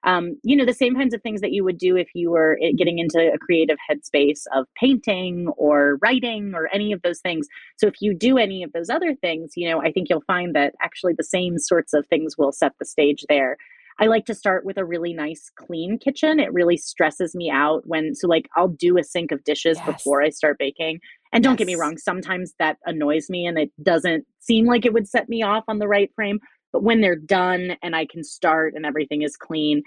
um, 0.03 0.37
you 0.43 0.55
know, 0.55 0.65
the 0.65 0.73
same 0.73 0.95
kinds 0.95 1.13
of 1.13 1.21
things 1.21 1.41
that 1.41 1.51
you 1.51 1.63
would 1.63 1.77
do 1.77 1.95
if 1.95 2.09
you 2.13 2.31
were 2.31 2.57
eh, 2.61 2.71
getting 2.77 2.99
into 2.99 3.31
a 3.33 3.37
creative 3.37 3.77
headspace 3.89 4.41
of 4.53 4.65
painting 4.75 5.47
or 5.57 5.97
writing 6.01 6.53
or 6.53 6.67
any 6.73 6.91
of 6.91 7.01
those 7.03 7.19
things. 7.21 7.47
So 7.77 7.87
if 7.87 7.95
you 8.01 8.13
do 8.13 8.37
any 8.37 8.63
of 8.63 8.73
those 8.73 8.89
other 8.89 9.15
things, 9.15 9.53
you 9.55 9.69
know, 9.69 9.81
I 9.81 9.91
think 9.91 10.09
you'll 10.09 10.23
find 10.27 10.53
that 10.55 10.73
actually 10.81 11.13
the 11.17 11.23
same 11.23 11.57
sorts 11.57 11.93
of 11.93 12.05
things 12.07 12.37
will 12.37 12.51
set 12.51 12.73
the 12.79 12.85
stage 12.85 13.23
there. 13.29 13.57
I 13.99 14.07
like 14.07 14.25
to 14.25 14.35
start 14.35 14.65
with 14.65 14.77
a 14.77 14.85
really 14.85 15.13
nice 15.13 15.51
clean 15.55 15.99
kitchen. 15.99 16.39
It 16.39 16.51
really 16.51 16.77
stresses 16.77 17.35
me 17.35 17.51
out 17.51 17.83
when 17.85 18.15
so 18.15 18.27
like 18.27 18.49
I'll 18.55 18.69
do 18.69 18.97
a 18.97 19.03
sink 19.03 19.31
of 19.31 19.43
dishes 19.43 19.77
yes. 19.77 19.85
before 19.85 20.21
I 20.21 20.29
start 20.29 20.57
baking. 20.57 20.99
And 21.31 21.43
don't 21.43 21.53
yes. 21.53 21.59
get 21.59 21.67
me 21.67 21.75
wrong, 21.75 21.97
sometimes 21.97 22.53
that 22.59 22.77
annoys 22.85 23.29
me 23.29 23.45
and 23.45 23.57
it 23.57 23.71
doesn't 23.81 24.25
seem 24.39 24.65
like 24.65 24.85
it 24.85 24.93
would 24.93 25.07
set 25.07 25.29
me 25.29 25.43
off 25.43 25.63
on 25.67 25.79
the 25.79 25.87
right 25.87 26.11
frame. 26.15 26.39
But 26.73 26.83
when 26.83 26.99
they're 26.99 27.15
done 27.15 27.77
and 27.81 27.95
I 27.95 28.05
can 28.05 28.23
start 28.23 28.73
and 28.75 28.85
everything 28.85 29.21
is 29.21 29.37
clean, 29.37 29.83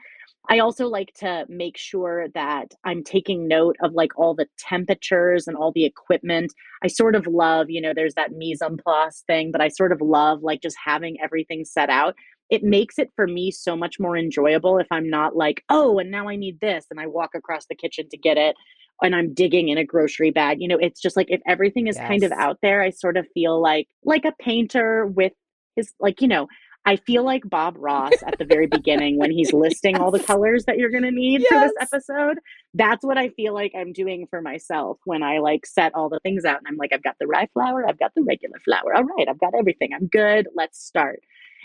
I 0.48 0.60
also 0.60 0.86
like 0.86 1.12
to 1.14 1.44
make 1.48 1.76
sure 1.76 2.28
that 2.34 2.72
I'm 2.84 3.02
taking 3.02 3.48
note 3.48 3.76
of 3.82 3.92
like 3.94 4.16
all 4.16 4.34
the 4.34 4.46
temperatures 4.58 5.48
and 5.48 5.56
all 5.56 5.72
the 5.72 5.84
equipment. 5.84 6.52
I 6.84 6.86
sort 6.86 7.16
of 7.16 7.26
love, 7.26 7.68
you 7.68 7.80
know, 7.80 7.92
there's 7.94 8.14
that 8.14 8.32
mise 8.32 8.62
en 8.62 8.76
place 8.76 9.24
thing, 9.26 9.50
but 9.50 9.60
I 9.60 9.68
sort 9.68 9.92
of 9.92 10.00
love 10.00 10.42
like 10.42 10.62
just 10.62 10.76
having 10.82 11.16
everything 11.22 11.64
set 11.64 11.90
out. 11.90 12.14
It 12.48 12.62
makes 12.62 12.96
it 12.98 13.10
for 13.16 13.26
me 13.26 13.50
so 13.50 13.76
much 13.76 13.98
more 13.98 14.16
enjoyable 14.16 14.78
if 14.78 14.86
I'm 14.92 15.10
not 15.10 15.34
like, 15.34 15.64
oh, 15.68 15.98
and 15.98 16.12
now 16.12 16.28
I 16.28 16.36
need 16.36 16.60
this. 16.60 16.86
And 16.92 17.00
I 17.00 17.08
walk 17.08 17.30
across 17.34 17.66
the 17.66 17.74
kitchen 17.74 18.08
to 18.10 18.16
get 18.16 18.38
it 18.38 18.54
and 19.02 19.16
I'm 19.16 19.34
digging 19.34 19.68
in 19.68 19.78
a 19.78 19.84
grocery 19.84 20.30
bag. 20.30 20.60
You 20.60 20.68
know, 20.68 20.78
it's 20.78 21.00
just 21.00 21.16
like 21.16 21.26
if 21.28 21.40
everything 21.46 21.88
is 21.88 21.96
yes. 21.96 22.06
kind 22.06 22.22
of 22.22 22.30
out 22.32 22.58
there, 22.62 22.82
I 22.82 22.90
sort 22.90 23.16
of 23.16 23.26
feel 23.34 23.60
like 23.60 23.88
like 24.04 24.24
a 24.24 24.32
painter 24.40 25.06
with 25.06 25.32
his 25.74 25.92
like, 26.00 26.22
you 26.22 26.28
know, 26.28 26.46
I 26.86 26.96
feel 26.96 27.24
like 27.24 27.42
Bob 27.50 27.74
Ross 27.78 28.12
at 28.24 28.38
the 28.38 28.44
very 28.44 28.68
beginning 28.68 29.18
when 29.18 29.32
he's 29.32 29.52
listing 29.52 29.96
yes. 29.96 30.00
all 30.00 30.12
the 30.12 30.20
colors 30.20 30.64
that 30.66 30.78
you're 30.78 30.90
going 30.90 31.02
to 31.02 31.10
need 31.10 31.40
yes. 31.42 31.48
for 31.50 31.60
this 31.60 31.72
episode. 31.80 32.38
That's 32.74 33.04
what 33.04 33.18
I 33.18 33.30
feel 33.30 33.52
like 33.52 33.72
I'm 33.76 33.92
doing 33.92 34.28
for 34.30 34.40
myself 34.40 34.98
when 35.04 35.24
I 35.24 35.38
like 35.38 35.66
set 35.66 35.92
all 35.96 36.08
the 36.08 36.20
things 36.20 36.44
out 36.44 36.58
and 36.58 36.68
I'm 36.68 36.76
like, 36.76 36.92
I've 36.92 37.02
got 37.02 37.16
the 37.18 37.26
rye 37.26 37.48
flour, 37.52 37.86
I've 37.88 37.98
got 37.98 38.12
the 38.14 38.22
regular 38.22 38.60
flour. 38.64 38.94
All 38.94 39.02
right, 39.02 39.28
I've 39.28 39.40
got 39.40 39.52
everything. 39.58 39.90
I'm 39.92 40.06
good. 40.06 40.46
Let's 40.54 40.80
start. 40.80 41.20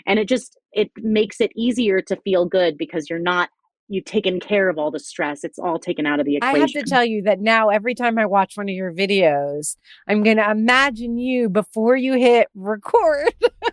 And 0.06 0.18
it 0.18 0.28
just 0.28 0.58
it 0.72 0.90
makes 0.96 1.40
it 1.40 1.52
easier 1.54 2.02
to 2.02 2.16
feel 2.16 2.44
good 2.44 2.76
because 2.76 3.08
you're 3.08 3.20
not 3.20 3.50
you've 3.88 4.04
taken 4.04 4.40
care 4.40 4.68
of 4.68 4.78
all 4.78 4.90
the 4.90 4.98
stress. 4.98 5.44
It's 5.44 5.58
all 5.58 5.78
taken 5.78 6.06
out 6.06 6.18
of 6.18 6.26
the 6.26 6.36
equation. 6.36 6.56
I 6.56 6.60
have 6.60 6.70
to 6.70 6.82
tell 6.82 7.04
you 7.04 7.22
that 7.22 7.40
now 7.40 7.68
every 7.68 7.94
time 7.94 8.18
I 8.18 8.26
watch 8.26 8.56
one 8.56 8.68
of 8.68 8.74
your 8.74 8.92
videos, 8.92 9.76
I'm 10.08 10.22
going 10.22 10.38
to 10.38 10.50
imagine 10.50 11.18
you 11.18 11.48
before 11.48 11.94
you 11.94 12.14
hit 12.14 12.48
record 12.54 13.34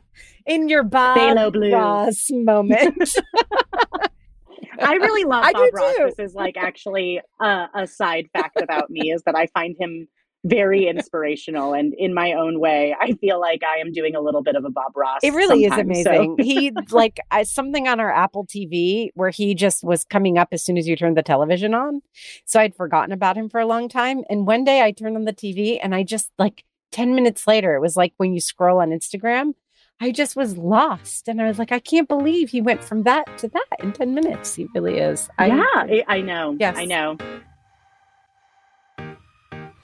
in 0.49 0.67
your 0.67 0.83
Bob 0.83 1.55
Ross 1.55 2.27
moment. 2.31 2.97
I 4.81 4.93
really 4.93 5.23
love 5.25 5.43
I 5.43 5.53
Bob 5.53 5.69
Ross. 5.73 5.95
Too. 5.95 6.05
This 6.05 6.29
is 6.29 6.35
like 6.35 6.57
actually 6.57 7.21
a, 7.39 7.67
a 7.75 7.87
side 7.87 8.29
fact 8.33 8.61
about 8.61 8.89
me 8.89 9.11
is 9.11 9.23
that 9.23 9.35
I 9.35 9.47
find 9.47 9.75
him 9.79 10.07
very 10.45 10.87
inspirational 10.93 11.73
and 11.73 11.93
in 11.97 12.13
my 12.13 12.31
own 12.31 12.61
way 12.61 12.95
i 13.01 13.11
feel 13.19 13.41
like 13.41 13.61
i 13.61 13.77
am 13.77 13.91
doing 13.91 14.15
a 14.15 14.21
little 14.21 14.41
bit 14.41 14.55
of 14.55 14.63
a 14.63 14.69
bob 14.69 14.95
ross 14.95 15.19
it 15.21 15.33
really 15.33 15.65
is 15.65 15.73
amazing 15.73 16.37
so. 16.39 16.43
he 16.45 16.71
like 16.91 17.19
I, 17.29 17.43
something 17.43 17.89
on 17.89 17.99
our 17.99 18.09
apple 18.09 18.45
tv 18.45 19.09
where 19.15 19.31
he 19.31 19.53
just 19.53 19.83
was 19.83 20.05
coming 20.05 20.37
up 20.37 20.47
as 20.53 20.63
soon 20.63 20.77
as 20.77 20.87
you 20.87 20.95
turned 20.95 21.17
the 21.17 21.23
television 21.23 21.73
on 21.73 22.01
so 22.45 22.57
i'd 22.61 22.73
forgotten 22.73 23.11
about 23.11 23.35
him 23.35 23.49
for 23.49 23.59
a 23.59 23.65
long 23.65 23.89
time 23.89 24.23
and 24.29 24.47
one 24.47 24.63
day 24.63 24.81
i 24.81 24.93
turned 24.93 25.17
on 25.17 25.25
the 25.25 25.33
tv 25.33 25.77
and 25.83 25.93
i 25.93 26.03
just 26.03 26.31
like 26.39 26.63
10 26.93 27.15
minutes 27.15 27.45
later 27.45 27.75
it 27.75 27.81
was 27.81 27.97
like 27.97 28.13
when 28.15 28.31
you 28.31 28.39
scroll 28.39 28.79
on 28.79 28.91
instagram 28.91 29.51
I 30.01 30.11
just 30.11 30.35
was 30.35 30.57
lost. 30.57 31.27
And 31.27 31.41
I 31.41 31.47
was 31.47 31.59
like, 31.59 31.71
I 31.71 31.79
can't 31.79 32.07
believe 32.07 32.49
he 32.49 32.61
went 32.61 32.83
from 32.83 33.03
that 33.03 33.37
to 33.39 33.49
that 33.49 33.67
in 33.79 33.91
10 33.91 34.13
minutes. 34.13 34.55
He 34.55 34.67
really 34.73 34.97
is. 34.97 35.29
I, 35.37 35.47
yeah, 35.47 36.03
I 36.07 36.21
know. 36.21 36.55
Yes. 36.57 36.77
I 36.77 36.85
know. 36.85 37.17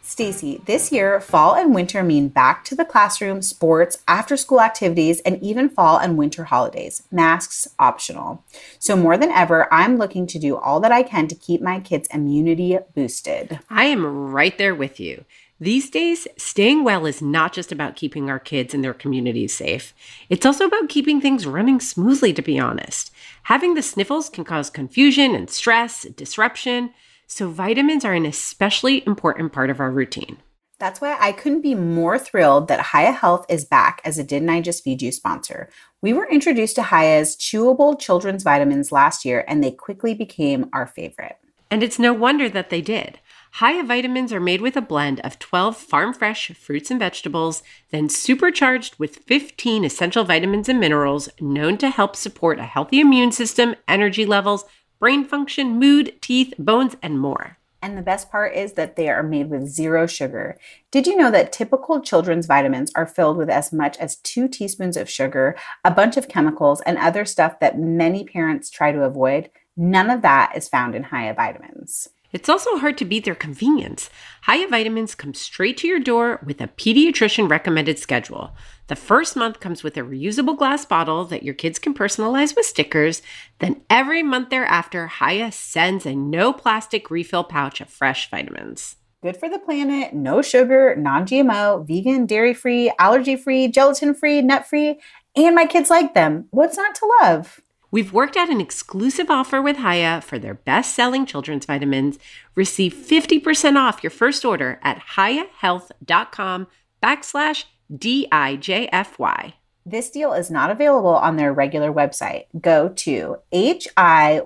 Stacy, 0.02 0.62
this 0.68 0.92
year, 0.92 1.20
fall 1.20 1.56
and 1.56 1.74
winter 1.74 2.04
mean 2.04 2.28
back 2.28 2.64
to 2.66 2.76
the 2.76 2.86
classroom, 2.86 3.42
sports, 3.42 3.98
after 4.08 4.38
school 4.38 4.62
activities, 4.62 5.20
and 5.22 5.42
even 5.42 5.68
fall 5.68 5.98
and 5.98 6.16
winter 6.16 6.44
holidays. 6.44 7.02
Masks 7.12 7.68
optional. 7.80 8.44
So, 8.78 8.96
more 8.96 9.18
than 9.18 9.32
ever, 9.32 9.68
I'm 9.74 9.98
looking 9.98 10.28
to 10.28 10.38
do 10.38 10.58
all 10.58 10.80
that 10.82 10.92
I 10.92 11.02
can 11.02 11.28
to 11.30 11.36
keep 11.36 11.60
my 11.60 11.80
kids' 11.80 12.08
immunity 12.14 12.78
boosted. 12.94 13.60
I 13.68 13.86
am 13.86 14.06
right 14.06 14.56
there 14.60 14.76
with 14.76 15.00
you. 15.00 15.26
These 15.60 15.90
days, 15.90 16.28
staying 16.36 16.84
well 16.84 17.06
is 17.06 17.22
not 17.22 17.54
just 17.54 17.72
about 17.72 17.96
keeping 17.96 18.30
our 18.30 18.40
kids 18.40 18.74
and 18.74 18.84
their 18.84 18.94
communities 18.94 19.56
safe. 19.56 19.94
It's 20.30 20.46
also 20.46 20.66
about 20.66 20.90
keeping 20.90 21.22
things 21.22 21.48
running 21.48 21.80
smoothly, 21.80 22.34
to 22.34 22.42
be 22.42 22.60
honest. 22.60 23.10
Having 23.44 23.76
the 23.76 23.82
sniffles 23.82 24.30
can 24.30 24.44
cause 24.44 24.70
confusion 24.70 25.34
and 25.34 25.50
stress, 25.50 26.04
disruption, 26.04 26.92
so 27.26 27.48
vitamins 27.48 28.04
are 28.04 28.12
an 28.12 28.26
especially 28.26 29.02
important 29.08 29.54
part 29.54 29.70
of 29.70 29.80
our 29.80 29.92
routine. 29.92 30.40
That's 30.78 31.00
why 31.00 31.16
I 31.22 31.32
couldn't 31.32 31.62
be 31.62 31.74
more 31.74 32.20
thrilled 32.20 32.68
that 32.68 32.88
Hiya 32.88 33.14
Health 33.14 33.46
is 33.48 33.64
back 33.64 34.02
as 34.04 34.18
a 34.18 34.26
Didn't 34.26 34.50
I 34.50 34.60
Just 34.60 34.84
Feed 34.84 35.02
You 35.02 35.14
sponsor. 35.14 35.70
We 36.02 36.12
were 36.12 36.28
introduced 36.28 36.76
to 36.76 36.84
Hiya's 36.84 37.38
chewable 37.38 37.98
children's 37.98 38.44
vitamins 38.44 38.92
last 38.92 39.24
year 39.24 39.46
and 39.48 39.64
they 39.64 39.72
quickly 39.72 40.14
became 40.14 40.70
our 40.74 40.86
favorite. 40.86 41.38
And 41.72 41.82
it's 41.82 41.98
no 41.98 42.14
wonder 42.14 42.50
that 42.50 42.70
they 42.70 42.82
did. 42.82 43.20
Hiya 43.62 43.86
vitamins 43.86 44.34
are 44.34 44.42
made 44.42 44.60
with 44.60 44.76
a 44.76 44.82
blend 44.82 45.22
of 45.22 45.40
12 45.40 45.78
farm 45.78 46.14
fresh 46.14 46.52
fruits 46.52 46.92
and 46.92 47.00
vegetables, 47.00 47.64
then 47.90 48.10
supercharged 48.10 49.00
with 49.00 49.24
15 49.28 49.86
essential 49.86 50.26
vitamins 50.26 50.68
and 50.68 50.78
minerals 50.78 51.30
known 51.40 51.78
to 51.78 51.90
help 51.90 52.18
support 52.18 52.60
a 52.60 52.64
healthy 52.64 53.00
immune 53.00 53.32
system, 53.32 53.74
energy 53.88 54.26
levels, 54.26 54.66
brain 55.00 55.24
function, 55.24 55.80
mood, 55.80 56.22
teeth, 56.22 56.54
bones, 56.60 56.98
and 57.02 57.18
more. 57.18 57.58
And 57.82 57.98
the 57.98 58.02
best 58.02 58.30
part 58.30 58.54
is 58.54 58.74
that 58.74 58.98
they 58.98 59.08
are 59.08 59.24
made 59.24 59.50
with 59.50 59.70
zero 59.70 60.06
sugar. 60.06 60.58
Did 60.92 61.08
you 61.08 61.16
know 61.16 61.32
that 61.32 61.54
typical 61.54 62.02
children's 62.02 62.48
vitamins 62.48 62.92
are 62.94 63.08
filled 63.08 63.38
with 63.38 63.50
as 63.50 63.72
much 63.72 63.96
as 64.00 64.18
two 64.18 64.50
teaspoons 64.50 64.98
of 64.98 65.10
sugar, 65.10 65.56
a 65.86 65.92
bunch 65.92 66.18
of 66.18 66.28
chemicals, 66.28 66.82
and 66.82 66.98
other 66.98 67.24
stuff 67.24 67.62
that 67.62 67.80
many 67.80 68.26
parents 68.26 68.70
try 68.70 68.92
to 68.92 69.04
avoid? 69.04 69.50
None 69.78 70.10
of 70.10 70.24
that 70.24 70.58
is 70.58 70.68
found 70.68 70.94
in 70.94 71.06
Hiya 71.06 71.36
vitamins. 71.36 72.10
It's 72.36 72.50
also 72.50 72.76
hard 72.80 72.98
to 72.98 73.06
beat 73.06 73.24
their 73.24 73.34
convenience. 73.34 74.10
Hiya 74.46 74.68
Vitamins 74.68 75.16
come 75.16 75.34
straight 75.34 75.78
to 75.78 75.88
your 75.88 76.02
door 76.02 76.42
with 76.46 76.60
a 76.60 76.68
pediatrician 76.68 77.50
recommended 77.50 77.98
schedule. 77.98 78.54
The 78.88 78.98
first 78.98 79.38
month 79.38 79.62
comes 79.62 79.84
with 79.84 79.96
a 79.96 80.02
reusable 80.02 80.58
glass 80.58 80.84
bottle 80.84 81.24
that 81.24 81.44
your 81.44 81.54
kids 81.54 81.80
can 81.80 81.94
personalize 81.94 82.54
with 82.54 82.66
stickers. 82.66 83.22
Then 83.60 83.84
every 83.90 84.22
month 84.22 84.50
thereafter, 84.50 85.08
Hiya 85.18 85.54
sends 85.54 86.06
a 86.06 86.14
no 86.14 86.52
plastic 86.52 87.10
refill 87.10 87.46
pouch 87.46 87.80
of 87.80 87.90
fresh 87.90 88.30
vitamins. 88.30 88.98
Good 89.24 89.38
for 89.38 89.48
the 89.48 89.58
planet, 89.58 90.14
no 90.14 90.42
sugar, 90.42 90.94
non 90.98 91.26
GMO, 91.26 91.88
vegan, 91.88 92.26
dairy 92.26 92.54
free, 92.54 92.92
allergy 93.00 93.38
free, 93.38 93.70
gelatin 93.70 94.14
free, 94.14 94.42
nut 94.42 94.68
free, 94.68 95.00
and 95.38 95.56
my 95.56 95.66
kids 95.66 95.90
like 95.90 96.14
them. 96.14 96.50
What's 96.52 96.76
not 96.76 96.96
to 96.96 97.12
love? 97.22 97.62
We've 97.96 98.12
worked 98.12 98.36
out 98.36 98.50
an 98.50 98.60
exclusive 98.60 99.32
offer 99.32 99.62
with 99.62 99.78
Hiya 99.78 100.24
for 100.26 100.38
their 100.38 100.56
best 100.56 100.94
selling 100.94 101.26
children's 101.26 101.66
vitamins. 101.66 102.20
Receive 102.54 102.94
50% 102.94 103.78
off 103.78 104.04
your 104.04 104.12
first 104.12 104.44
order 104.44 104.82
at 104.84 105.00
hiyahealth.com 105.16 106.68
backslash 107.02 107.64
D-I-J-F-Y. 107.98 109.54
This 109.86 110.10
deal 110.10 110.34
is 110.34 110.52
not 110.52 110.72
available 110.72 111.16
on 111.16 111.38
their 111.38 111.54
regular 111.54 111.90
website. 111.90 112.48
Go 112.60 112.90
to 112.90 113.38
H-I-Y-A-H-E-A-L-T-H 113.54 114.38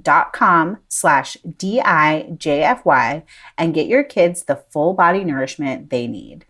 dot 0.00 0.32
com 0.32 0.78
slash 0.88 1.36
D-I-J-F-Y 1.58 3.22
and 3.58 3.74
get 3.74 3.86
your 3.86 4.02
kids 4.02 4.44
the 4.44 4.64
full 4.70 4.94
body 4.94 5.24
nourishment 5.24 5.90
they 5.90 6.06
need. 6.06 6.46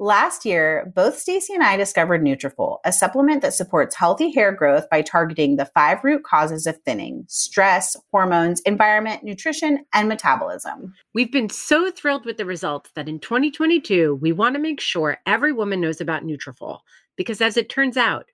Last 0.00 0.44
year, 0.44 0.92
both 0.94 1.18
Stacy 1.18 1.52
and 1.54 1.62
I 1.64 1.76
discovered 1.76 2.22
Nutrafol, 2.22 2.78
a 2.84 2.92
supplement 2.92 3.42
that 3.42 3.52
supports 3.52 3.96
healthy 3.96 4.30
hair 4.30 4.52
growth 4.52 4.88
by 4.88 5.02
targeting 5.02 5.56
the 5.56 5.64
five 5.64 6.04
root 6.04 6.22
causes 6.22 6.68
of 6.68 6.78
thinning: 6.84 7.24
stress, 7.26 7.96
hormones, 8.12 8.60
environment, 8.60 9.24
nutrition, 9.24 9.84
and 9.92 10.08
metabolism. 10.08 10.94
We've 11.14 11.32
been 11.32 11.50
so 11.50 11.90
thrilled 11.90 12.26
with 12.26 12.36
the 12.36 12.44
results 12.44 12.90
that 12.94 13.08
in 13.08 13.18
2022, 13.18 14.14
we 14.22 14.30
want 14.30 14.54
to 14.54 14.60
make 14.60 14.80
sure 14.80 15.18
every 15.26 15.52
woman 15.52 15.80
knows 15.80 16.00
about 16.00 16.22
Nutrafol 16.22 16.78
because 17.16 17.40
as 17.40 17.56
it 17.56 17.68
turns 17.68 17.96
out, 17.96 18.26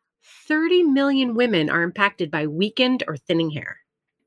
30 0.46 0.82
million 0.82 1.34
women 1.34 1.70
are 1.70 1.82
impacted 1.82 2.30
by 2.30 2.46
weakened 2.46 3.04
or 3.08 3.16
thinning 3.16 3.50
hair. 3.50 3.78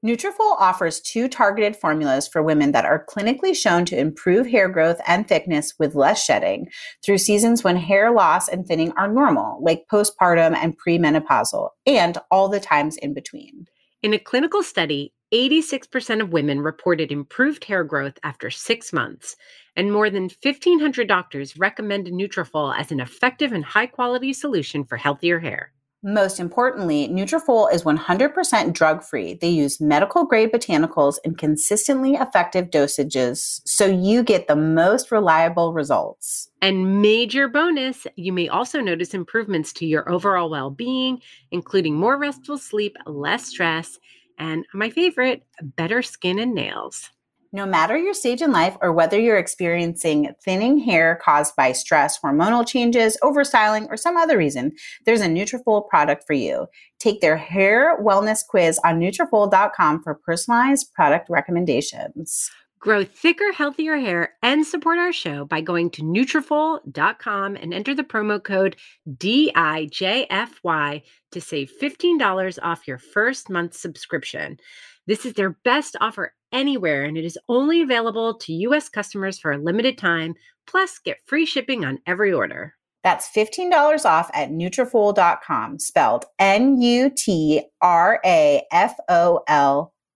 Nutrafol 0.05 0.55
offers 0.59 1.01
two 1.01 1.27
targeted 1.27 1.75
formulas 1.75 2.27
for 2.27 2.43
women 2.43 2.71
that 2.71 2.85
are 2.85 3.03
clinically 3.09 3.55
shown 3.55 3.83
to 3.85 3.97
improve 3.97 4.45
hair 4.45 4.69
growth 4.69 5.01
and 5.07 5.27
thickness 5.27 5.73
with 5.79 5.95
less 5.95 6.23
shedding 6.23 6.67
through 7.03 7.17
seasons 7.17 7.63
when 7.63 7.77
hair 7.77 8.11
loss 8.11 8.47
and 8.47 8.67
thinning 8.67 8.91
are 8.91 9.07
normal, 9.07 9.57
like 9.63 9.87
postpartum 9.91 10.55
and 10.55 10.77
premenopausal, 10.77 11.69
and 11.87 12.19
all 12.29 12.47
the 12.47 12.59
times 12.59 12.95
in 12.97 13.15
between. 13.15 13.65
In 14.03 14.13
a 14.13 14.19
clinical 14.19 14.61
study, 14.61 15.13
86% 15.33 16.21
of 16.21 16.31
women 16.31 16.61
reported 16.61 17.11
improved 17.11 17.65
hair 17.65 17.83
growth 17.83 18.19
after 18.23 18.51
six 18.51 18.93
months, 18.93 19.35
and 19.75 19.91
more 19.91 20.11
than 20.11 20.29
1,500 20.43 21.07
doctors 21.07 21.57
recommended 21.57 22.13
Nutrafol 22.13 22.77
as 22.77 22.91
an 22.91 22.99
effective 22.99 23.51
and 23.51 23.65
high 23.65 23.87
quality 23.87 24.31
solution 24.31 24.85
for 24.85 24.97
healthier 24.97 25.39
hair. 25.39 25.73
Most 26.07 26.39
importantly, 26.39 27.09
Nutrafol 27.09 27.69
is 27.73 27.83
100% 27.83 28.71
drug-free. 28.71 29.39
They 29.41 29.49
use 29.49 29.81
medical-grade 29.81 30.53
botanicals 30.53 31.17
in 31.25 31.35
consistently 31.35 32.13
effective 32.13 32.69
dosages, 32.69 33.59
so 33.65 33.85
you 33.85 34.23
get 34.23 34.47
the 34.47 34.55
most 34.55 35.11
reliable 35.11 35.73
results. 35.73 36.47
And 36.61 37.01
major 37.01 37.49
bonus, 37.49 38.07
you 38.15 38.31
may 38.31 38.47
also 38.47 38.79
notice 38.79 39.13
improvements 39.13 39.73
to 39.73 39.85
your 39.85 40.09
overall 40.09 40.49
well-being, 40.49 41.19
including 41.51 41.95
more 41.95 42.17
restful 42.17 42.57
sleep, 42.57 42.95
less 43.05 43.47
stress, 43.47 43.99
and 44.39 44.65
my 44.73 44.89
favorite, 44.89 45.43
better 45.61 46.01
skin 46.01 46.39
and 46.39 46.55
nails. 46.55 47.09
No 47.53 47.65
matter 47.65 47.97
your 47.97 48.13
stage 48.13 48.41
in 48.41 48.51
life 48.51 48.75
or 48.81 48.91
whether 48.91 49.19
you're 49.19 49.37
experiencing 49.37 50.33
thinning 50.43 50.79
hair 50.79 51.19
caused 51.23 51.55
by 51.55 51.71
stress, 51.71 52.19
hormonal 52.19 52.67
changes, 52.67 53.17
overstyling, 53.23 53.87
or 53.89 53.97
some 53.97 54.17
other 54.17 54.37
reason, 54.37 54.73
there's 55.05 55.21
a 55.21 55.27
Nutrafol 55.27 55.87
product 55.87 56.25
for 56.27 56.33
you. 56.33 56.67
Take 56.99 57.21
their 57.21 57.37
hair 57.37 57.97
wellness 58.01 58.45
quiz 58.45 58.79
on 58.83 58.99
Nutrafol.com 58.99 60.03
for 60.03 60.15
personalized 60.15 60.93
product 60.93 61.29
recommendations. 61.29 62.51
Grow 62.79 63.03
thicker, 63.03 63.51
healthier 63.53 63.97
hair 63.97 64.33
and 64.43 64.65
support 64.65 64.99
our 64.99 65.11
show 65.11 65.45
by 65.45 65.61
going 65.61 65.89
to 65.91 66.03
Nutrafol.com 66.03 67.55
and 67.55 67.73
enter 67.73 67.95
the 67.95 68.03
promo 68.03 68.43
code 68.43 68.75
DIJFY 69.09 71.01
to 71.31 71.41
save 71.41 71.71
$15 71.81 72.59
off 72.61 72.87
your 72.87 72.99
first 72.99 73.49
month 73.49 73.73
subscription. 73.73 74.59
This 75.07 75.25
is 75.25 75.33
their 75.33 75.51
best 75.63 75.95
offer 76.01 76.33
anywhere, 76.51 77.03
and 77.05 77.17
it 77.17 77.25
is 77.25 77.39
only 77.47 77.81
available 77.81 78.33
to 78.35 78.53
U.S. 78.53 78.89
customers 78.89 79.39
for 79.39 79.53
a 79.53 79.57
limited 79.57 79.97
time. 79.97 80.35
Plus, 80.67 80.99
get 80.99 81.17
free 81.25 81.45
shipping 81.45 81.85
on 81.85 81.99
every 82.05 82.33
order. 82.33 82.73
That's 83.03 83.29
$15 83.29 84.05
off 84.05 84.29
at 84.33 84.49
Nutrafol.com, 84.49 85.79
spelled 85.79 86.25
N-U-T-R-A-F-O-L 86.39 87.13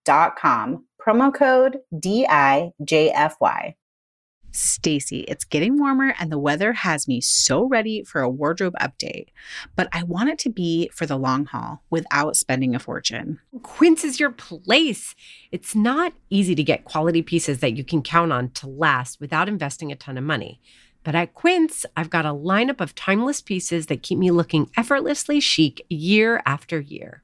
dot 0.04 0.36
com. 0.36 0.86
Promo 1.02 1.34
code 1.34 1.80
D-I-J-F-Y. 1.98 3.76
Stacy, 4.52 5.22
it's 5.22 5.46
getting 5.46 5.80
warmer 5.80 6.14
and 6.20 6.32
the 6.32 6.40
weather 6.40 6.74
has 6.74 7.08
me 7.08 7.22
so 7.22 7.66
ready 7.66 8.04
for 8.04 8.22
a 8.22 8.30
wardrobe 8.30 8.74
update, 8.82 9.28
but 9.76 9.88
I 9.92 10.04
want 10.04 10.30
it 10.30 10.40
to 10.40 10.50
be 10.50 10.90
for 10.94 11.06
the 11.06 11.18
long 11.18 11.46
haul 11.46 11.84
without 11.90 12.36
spending 12.36 12.76
a 12.76 12.80
fortune. 12.80 13.40
Quince 13.64 14.04
is 14.04 14.20
your 14.20 14.32
place. 14.32 15.16
It's 15.52 15.76
not 15.76 16.14
easy 16.30 16.56
to 16.56 16.64
get 16.64 16.86
quality 16.86 17.22
pieces 17.22 17.60
that 17.60 17.78
you 17.78 17.84
can 17.84 18.02
count 18.02 18.32
on 18.32 18.50
to 18.52 18.68
last 18.68 19.20
without 19.20 19.48
investing 19.48 19.92
a 19.92 19.96
ton 19.96 20.18
of 20.18 20.24
money. 20.24 20.62
But 21.04 21.16
at 21.16 21.34
Quince, 21.34 21.86
I've 21.98 22.12
got 22.12 22.26
a 22.26 22.34
lineup 22.34 22.80
of 22.80 22.94
timeless 22.94 23.42
pieces 23.42 23.88
that 23.88 24.04
keep 24.04 24.20
me 24.20 24.30
looking 24.30 24.70
effortlessly 24.78 25.40
chic 25.40 25.84
year 25.90 26.44
after 26.46 26.80
year. 26.80 27.24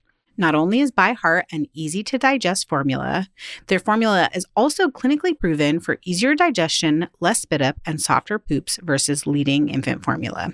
Not 0.37 0.55
only 0.55 0.79
is 0.79 0.91
By 0.91 1.13
Heart 1.13 1.45
an 1.51 1.67
easy 1.73 2.03
to 2.03 2.17
digest 2.17 2.69
formula, 2.69 3.27
their 3.67 3.79
formula 3.79 4.29
is 4.33 4.45
also 4.55 4.87
clinically 4.87 5.37
proven 5.37 5.79
for 5.79 5.99
easier 6.03 6.35
digestion, 6.35 7.09
less 7.19 7.41
spit 7.41 7.61
up, 7.61 7.77
and 7.85 8.01
softer 8.01 8.39
poops 8.39 8.79
versus 8.81 9.27
leading 9.27 9.69
infant 9.69 10.03
formula. 10.03 10.53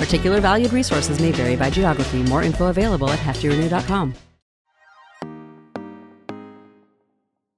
Particular 0.00 0.40
valued 0.40 0.72
resources 0.72 1.20
may 1.20 1.30
vary 1.30 1.56
by 1.56 1.68
geography. 1.68 2.22
More 2.22 2.42
info 2.42 2.68
available 2.68 3.10
at 3.10 3.18
heftyrenew.com. 3.18 4.14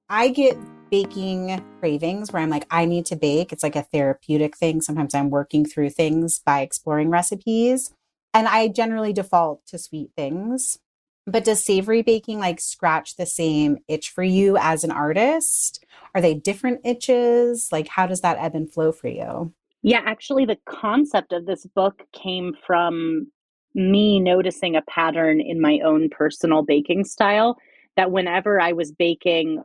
I 0.09 0.27
get 0.29 0.57
baking 0.91 1.63
cravings 1.79 2.31
where 2.31 2.43
I'm 2.43 2.49
like, 2.49 2.67
I 2.69 2.85
need 2.85 3.05
to 3.07 3.15
bake. 3.15 3.51
It's 3.53 3.63
like 3.63 3.77
a 3.77 3.81
therapeutic 3.81 4.57
thing. 4.57 4.81
Sometimes 4.81 5.15
I'm 5.15 5.29
working 5.29 5.65
through 5.65 5.91
things 5.91 6.39
by 6.45 6.61
exploring 6.61 7.09
recipes. 7.09 7.93
And 8.33 8.47
I 8.47 8.67
generally 8.67 9.13
default 9.13 9.65
to 9.67 9.77
sweet 9.77 10.11
things. 10.15 10.77
But 11.25 11.45
does 11.45 11.63
savory 11.63 12.01
baking 12.01 12.39
like 12.39 12.59
scratch 12.59 13.15
the 13.15 13.25
same 13.25 13.77
itch 13.87 14.09
for 14.09 14.23
you 14.23 14.57
as 14.57 14.83
an 14.83 14.91
artist? 14.91 15.83
Are 16.13 16.19
they 16.19 16.33
different 16.33 16.81
itches? 16.83 17.69
Like, 17.71 17.87
how 17.87 18.05
does 18.05 18.19
that 18.19 18.37
ebb 18.37 18.53
and 18.53 18.71
flow 18.71 18.91
for 18.91 19.07
you? 19.07 19.53
Yeah, 19.83 20.01
actually, 20.05 20.45
the 20.45 20.57
concept 20.65 21.33
of 21.33 21.45
this 21.45 21.65
book 21.75 22.03
came 22.13 22.55
from 22.65 23.27
me 23.75 24.19
noticing 24.19 24.75
a 24.75 24.81
pattern 24.83 25.41
in 25.41 25.59
my 25.59 25.79
own 25.83 26.09
personal 26.09 26.63
baking 26.63 27.03
style 27.03 27.57
that 27.97 28.11
whenever 28.11 28.61
I 28.61 28.71
was 28.71 28.91
baking 28.91 29.61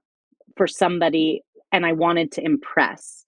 for 0.57 0.67
somebody 0.67 1.43
and 1.73 1.87
I 1.87 1.93
wanted 1.93 2.33
to 2.33 2.45
impress. 2.45 3.25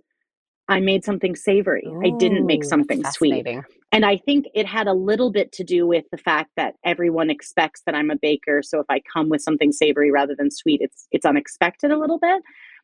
I 0.68 0.81
made 0.81 1.05
something 1.05 1.35
savory. 1.35 1.85
Ooh, 1.87 2.00
I 2.05 2.16
didn't 2.18 2.46
make 2.46 2.64
something 2.64 3.03
sweet. 3.12 3.46
And 3.92 4.05
I 4.05 4.16
think 4.16 4.46
it 4.55 4.66
had 4.66 4.87
a 4.87 4.92
little 4.92 5.33
bit 5.33 5.50
to 5.53 5.64
do 5.64 5.85
with 5.87 6.05
the 6.12 6.16
fact 6.16 6.50
that 6.57 6.74
everyone 6.85 7.29
expects 7.29 7.83
that 7.87 7.94
I'm 7.94 8.11
a 8.11 8.16
baker. 8.16 8.62
So 8.62 8.79
if 8.79 8.87
I 8.88 9.00
come 9.12 9.29
with 9.29 9.42
something 9.42 9.72
savory 9.72 10.12
rather 10.12 10.35
than 10.37 10.50
sweet, 10.50 10.81
it's 10.81 11.09
it's 11.11 11.26
unexpected 11.26 11.90
a 11.90 11.98
little 11.98 12.18
bit. 12.18 12.42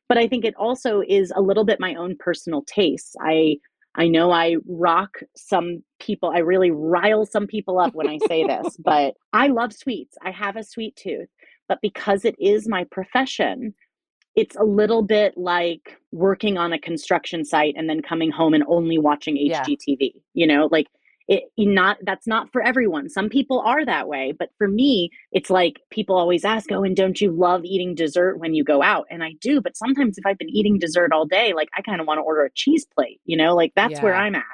But 0.09 0.19
I 0.19 0.27
think 0.27 0.45
it 0.45 0.55
also 0.57 1.03
is 1.07 1.33
a 1.35 1.41
little 1.41 1.65
bit 1.65 1.79
my 1.79 1.95
own 1.95 2.17
personal 2.19 2.63
taste. 2.63 3.17
I 3.21 3.59
I 3.97 4.09
know 4.09 4.31
I 4.31 4.57
rock 4.69 5.19
some 5.35 5.83
people. 5.99 6.31
I 6.31 6.39
really 6.39 6.71
rile 6.71 7.25
some 7.27 7.47
people 7.47 7.79
up 7.79 7.95
when 7.95 8.09
I 8.09 8.19
say 8.29 8.47
this, 8.47 8.77
but 8.85 9.15
I 9.33 9.49
love 9.49 9.73
sweets. 9.73 10.17
I 10.23 10.31
have 10.31 10.57
a 10.57 10.65
sweet 10.65 10.97
tooth. 10.97 11.29
But 11.69 11.79
because 11.83 12.25
it 12.25 12.37
is 12.39 12.69
my 12.69 12.85
profession, 12.91 13.75
it's 14.37 14.55
a 14.57 14.65
little 14.65 15.03
bit 15.03 15.37
like 15.37 15.99
working 16.13 16.59
on 16.59 16.73
a 16.73 16.79
construction 16.79 17.45
site 17.45 17.75
and 17.77 17.89
then 17.89 18.03
coming 18.03 18.31
home 18.31 18.55
and 18.55 18.63
only 18.69 18.99
watching 18.99 19.37
HGTV. 19.37 19.99
Yeah. 19.99 20.11
You 20.35 20.47
know, 20.47 20.69
like 20.71 20.87
it 21.29 21.45
not 21.59 21.99
that's 22.03 22.27
not 22.27 22.53
for 22.53 22.63
everyone. 22.63 23.09
Some 23.09 23.29
people 23.29 23.61
are 23.61 23.85
that 23.85 24.09
way, 24.09 24.33
but 24.39 24.51
for 24.59 24.69
me, 24.69 25.11
it's 25.33 25.51
like 25.51 25.81
people 25.91 26.17
always 26.17 26.45
ask, 26.45 26.71
"Oh, 26.71 26.85
and 26.85 26.95
don't 26.95 27.21
you 27.21 27.33
love 27.33 27.65
eating 27.65 27.95
dessert 27.95 28.39
when 28.39 28.55
you 28.55 28.63
go 28.65 28.83
out?" 28.83 29.07
And 29.11 29.25
I 29.25 29.33
do, 29.41 29.61
but 29.61 29.77
sometimes 29.77 30.19
if 30.19 30.27
I've 30.27 30.39
been 30.39 30.51
eating 30.51 30.79
dessert 30.79 31.13
all 31.13 31.27
day, 31.27 31.53
like 31.53 31.69
I 31.77 31.83
kind 31.83 32.01
of 32.01 32.07
want 32.07 32.19
to 32.19 32.23
order 32.23 32.45
a 32.45 32.51
cheese 32.55 32.87
plate, 32.95 33.21
you 33.25 33.37
know? 33.37 33.55
Like 33.55 33.73
that's 33.75 33.95
yeah. 33.95 34.03
where 34.03 34.15
I'm 34.15 34.35
at. 34.35 34.45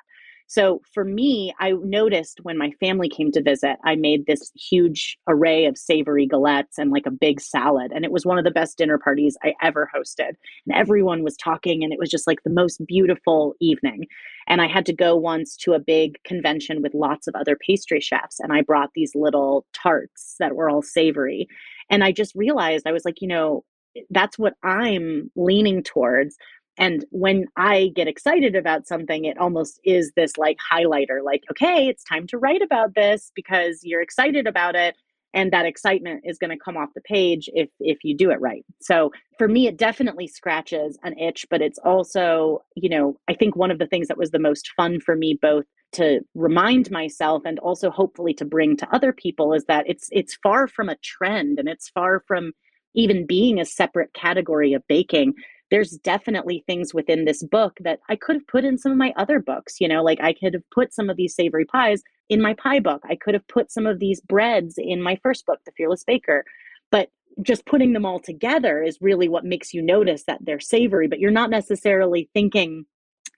So 0.52 0.82
for 0.92 1.02
me, 1.02 1.54
I 1.60 1.70
noticed 1.82 2.40
when 2.42 2.58
my 2.58 2.72
family 2.78 3.08
came 3.08 3.32
to 3.32 3.42
visit, 3.42 3.76
I 3.86 3.96
made 3.96 4.26
this 4.26 4.52
huge 4.54 5.16
array 5.26 5.64
of 5.64 5.78
savory 5.78 6.28
galettes 6.28 6.76
and 6.76 6.90
like 6.90 7.06
a 7.06 7.10
big 7.10 7.40
salad. 7.40 7.90
And 7.90 8.04
it 8.04 8.12
was 8.12 8.26
one 8.26 8.36
of 8.36 8.44
the 8.44 8.50
best 8.50 8.76
dinner 8.76 8.98
parties 8.98 9.34
I 9.42 9.54
ever 9.62 9.88
hosted. 9.96 10.32
And 10.66 10.74
everyone 10.74 11.22
was 11.22 11.38
talking, 11.38 11.82
and 11.82 11.90
it 11.90 11.98
was 11.98 12.10
just 12.10 12.26
like 12.26 12.42
the 12.44 12.50
most 12.50 12.86
beautiful 12.86 13.54
evening. 13.62 14.04
And 14.46 14.60
I 14.60 14.66
had 14.66 14.84
to 14.84 14.92
go 14.92 15.16
once 15.16 15.56
to 15.62 15.72
a 15.72 15.80
big 15.80 16.22
convention 16.24 16.82
with 16.82 16.92
lots 16.92 17.26
of 17.26 17.34
other 17.34 17.56
pastry 17.56 18.02
chefs. 18.02 18.38
And 18.38 18.52
I 18.52 18.60
brought 18.60 18.90
these 18.94 19.12
little 19.14 19.64
tarts 19.72 20.34
that 20.38 20.54
were 20.54 20.68
all 20.68 20.82
savory. 20.82 21.48
And 21.88 22.04
I 22.04 22.12
just 22.12 22.34
realized 22.34 22.86
I 22.86 22.92
was 22.92 23.06
like, 23.06 23.22
you 23.22 23.28
know, 23.28 23.64
that's 24.10 24.38
what 24.38 24.52
I'm 24.62 25.30
leaning 25.34 25.82
towards 25.82 26.36
and 26.78 27.04
when 27.10 27.46
I 27.56 27.92
get 27.94 28.08
excited 28.08 28.56
about 28.56 28.86
something, 28.86 29.24
it 29.24 29.38
almost 29.38 29.78
is 29.84 30.12
this 30.16 30.38
like 30.38 30.58
highlighter, 30.72 31.22
like, 31.22 31.42
okay, 31.50 31.86
it's 31.88 32.04
time 32.04 32.26
to 32.28 32.38
write 32.38 32.62
about 32.62 32.94
this 32.94 33.30
because 33.34 33.80
you're 33.82 34.00
excited 34.00 34.46
about 34.46 34.74
it. 34.74 34.96
And 35.34 35.50
that 35.52 35.64
excitement 35.64 36.24
is 36.24 36.38
going 36.38 36.50
to 36.50 36.62
come 36.62 36.76
off 36.76 36.90
the 36.94 37.00
page 37.00 37.48
if 37.54 37.70
if 37.80 37.98
you 38.04 38.14
do 38.14 38.30
it 38.30 38.40
right. 38.40 38.64
So 38.80 39.12
for 39.38 39.48
me, 39.48 39.66
it 39.66 39.78
definitely 39.78 40.26
scratches 40.26 40.98
an 41.02 41.18
itch, 41.18 41.46
but 41.50 41.62
it's 41.62 41.78
also, 41.78 42.62
you 42.74 42.90
know, 42.90 43.18
I 43.28 43.34
think 43.34 43.56
one 43.56 43.70
of 43.70 43.78
the 43.78 43.86
things 43.86 44.08
that 44.08 44.18
was 44.18 44.30
the 44.30 44.38
most 44.38 44.70
fun 44.76 45.00
for 45.00 45.16
me 45.16 45.38
both 45.40 45.64
to 45.92 46.20
remind 46.34 46.90
myself 46.90 47.42
and 47.44 47.58
also 47.58 47.90
hopefully 47.90 48.34
to 48.34 48.44
bring 48.44 48.76
to 48.76 48.94
other 48.94 49.12
people 49.12 49.52
is 49.52 49.64
that 49.66 49.84
it's 49.88 50.08
it's 50.10 50.38
far 50.42 50.66
from 50.66 50.88
a 50.88 50.96
trend 50.96 51.58
and 51.58 51.68
it's 51.68 51.88
far 51.90 52.22
from 52.26 52.52
even 52.94 53.26
being 53.26 53.58
a 53.58 53.64
separate 53.64 54.12
category 54.12 54.72
of 54.74 54.86
baking 54.88 55.34
there's 55.72 55.92
definitely 55.92 56.62
things 56.66 56.92
within 56.92 57.24
this 57.24 57.42
book 57.42 57.78
that 57.80 58.00
I 58.10 58.14
could 58.14 58.36
have 58.36 58.46
put 58.46 58.62
in 58.62 58.76
some 58.76 58.92
of 58.92 58.98
my 58.98 59.14
other 59.16 59.40
books. 59.40 59.80
You 59.80 59.88
know, 59.88 60.02
like 60.02 60.20
I 60.20 60.34
could 60.34 60.52
have 60.52 60.68
put 60.70 60.92
some 60.92 61.08
of 61.08 61.16
these 61.16 61.34
savory 61.34 61.64
pies 61.64 62.02
in 62.28 62.42
my 62.42 62.52
pie 62.52 62.78
book. 62.78 63.00
I 63.08 63.16
could 63.16 63.32
have 63.32 63.48
put 63.48 63.72
some 63.72 63.86
of 63.86 63.98
these 63.98 64.20
breads 64.20 64.74
in 64.76 65.02
my 65.02 65.18
first 65.22 65.46
book, 65.46 65.60
The 65.64 65.72
Fearless 65.72 66.04
Baker. 66.04 66.44
But 66.90 67.08
just 67.40 67.64
putting 67.64 67.94
them 67.94 68.04
all 68.04 68.20
together 68.20 68.82
is 68.82 68.98
really 69.00 69.30
what 69.30 69.46
makes 69.46 69.72
you 69.72 69.80
notice 69.80 70.24
that 70.24 70.40
they're 70.42 70.60
savory, 70.60 71.08
but 71.08 71.20
you're 71.20 71.30
not 71.30 71.48
necessarily 71.48 72.28
thinking. 72.34 72.84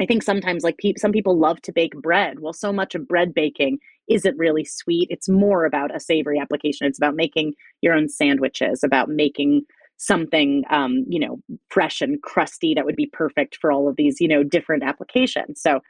I 0.01 0.07
think 0.07 0.25
sometimes, 0.25 0.65
like 0.65 0.79
pe- 0.79 0.95
some 0.97 1.13
people 1.13 1.39
love 1.39 1.63
to 1.63 1.73
bake 1.73 1.95
bread. 1.95 2.41
Well, 2.41 2.53
so 2.53 2.73
much 2.73 2.97
of 2.97 3.07
bread 3.07 3.33
baking 3.33 3.79
isn't 4.09 4.37
really 4.37 4.65
sweet. 4.65 5.07
It's 5.09 5.29
more 5.29 5.65
about 5.65 5.95
a 5.95 6.01
savory 6.01 6.41
application. 6.41 6.89
It's 6.89 6.99
about 6.99 7.15
making 7.15 7.53
your 7.81 7.95
own 7.95 8.09
sandwiches, 8.09 8.83
about 8.83 9.09
making 9.09 9.67
something 10.07 10.65
um, 10.71 11.05
you 11.09 11.19
know 11.19 11.39
fresh 11.71 12.01
and 12.01 12.23
crusty 12.23 12.75
that 12.75 12.85
would 12.85 12.97
be 12.97 13.11
perfect 13.13 13.57
for 13.61 13.73
all 13.73 13.89
of 13.89 13.97
these 13.97 14.21
you 14.21 14.29
know 14.29 14.43
different 14.43 14.83
applications 14.83 15.61
so 15.61 15.81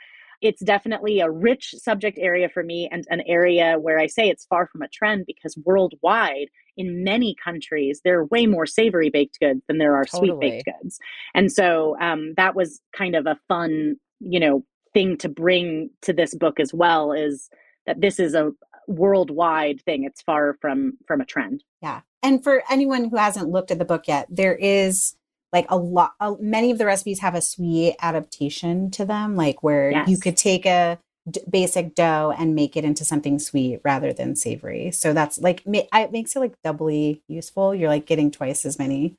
it's 0.44 0.62
definitely 0.62 1.20
a 1.20 1.30
rich 1.30 1.74
subject 1.78 2.18
area 2.20 2.48
for 2.48 2.62
me 2.62 2.88
and 2.92 3.06
an 3.08 3.22
area 3.26 3.76
where 3.80 3.98
I 3.98 4.06
say 4.06 4.28
it's 4.28 4.44
far 4.44 4.66
from 4.66 4.82
a 4.82 4.88
trend 4.88 5.24
because 5.26 5.56
worldwide, 5.64 6.48
in 6.76 7.02
many 7.02 7.34
countries, 7.42 8.02
there 8.04 8.18
are 8.18 8.26
way 8.26 8.46
more 8.46 8.66
savory 8.66 9.08
baked 9.08 9.38
goods 9.40 9.62
than 9.68 9.78
there 9.78 9.96
are 9.96 10.04
totally. 10.04 10.28
sweet 10.28 10.40
baked 10.40 10.64
goods. 10.66 10.98
And 11.34 11.50
so 11.50 11.96
um, 11.98 12.34
that 12.36 12.54
was 12.54 12.82
kind 12.94 13.14
of 13.14 13.26
a 13.26 13.38
fun, 13.48 13.96
you 14.20 14.38
know, 14.38 14.64
thing 14.92 15.16
to 15.18 15.28
bring 15.30 15.88
to 16.02 16.12
this 16.12 16.34
book 16.34 16.60
as 16.60 16.74
well 16.74 17.12
is 17.12 17.48
that 17.86 18.02
this 18.02 18.20
is 18.20 18.34
a 18.34 18.50
worldwide 18.86 19.80
thing. 19.82 20.04
It's 20.04 20.20
far 20.20 20.58
from 20.60 20.98
from 21.06 21.22
a 21.22 21.24
trend. 21.24 21.64
Yeah 21.80 22.00
and 22.24 22.42
for 22.42 22.64
anyone 22.68 23.10
who 23.10 23.16
hasn't 23.16 23.50
looked 23.50 23.70
at 23.70 23.78
the 23.78 23.84
book 23.84 24.08
yet, 24.08 24.26
there 24.30 24.56
is 24.56 25.14
like 25.52 25.66
a 25.68 25.76
lot, 25.76 26.14
many 26.40 26.72
of 26.72 26.78
the 26.78 26.86
recipes 26.86 27.20
have 27.20 27.36
a 27.36 27.40
sweet 27.40 27.94
adaptation 28.00 28.90
to 28.90 29.04
them, 29.04 29.36
like 29.36 29.62
where 29.62 29.92
yes. 29.92 30.08
you 30.08 30.18
could 30.18 30.36
take 30.36 30.66
a 30.66 30.98
d- 31.30 31.42
basic 31.48 31.94
dough 31.94 32.34
and 32.36 32.56
make 32.56 32.76
it 32.76 32.84
into 32.84 33.04
something 33.04 33.38
sweet 33.38 33.80
rather 33.84 34.12
than 34.12 34.34
savory. 34.34 34.90
So 34.90 35.12
that's 35.12 35.38
like, 35.38 35.64
ma- 35.64 35.82
it 35.92 36.10
makes 36.10 36.34
it 36.34 36.40
like 36.40 36.54
doubly 36.64 37.22
useful. 37.28 37.72
You're 37.72 37.88
like 37.88 38.06
getting 38.06 38.32
twice 38.32 38.64
as 38.64 38.80
many 38.80 39.14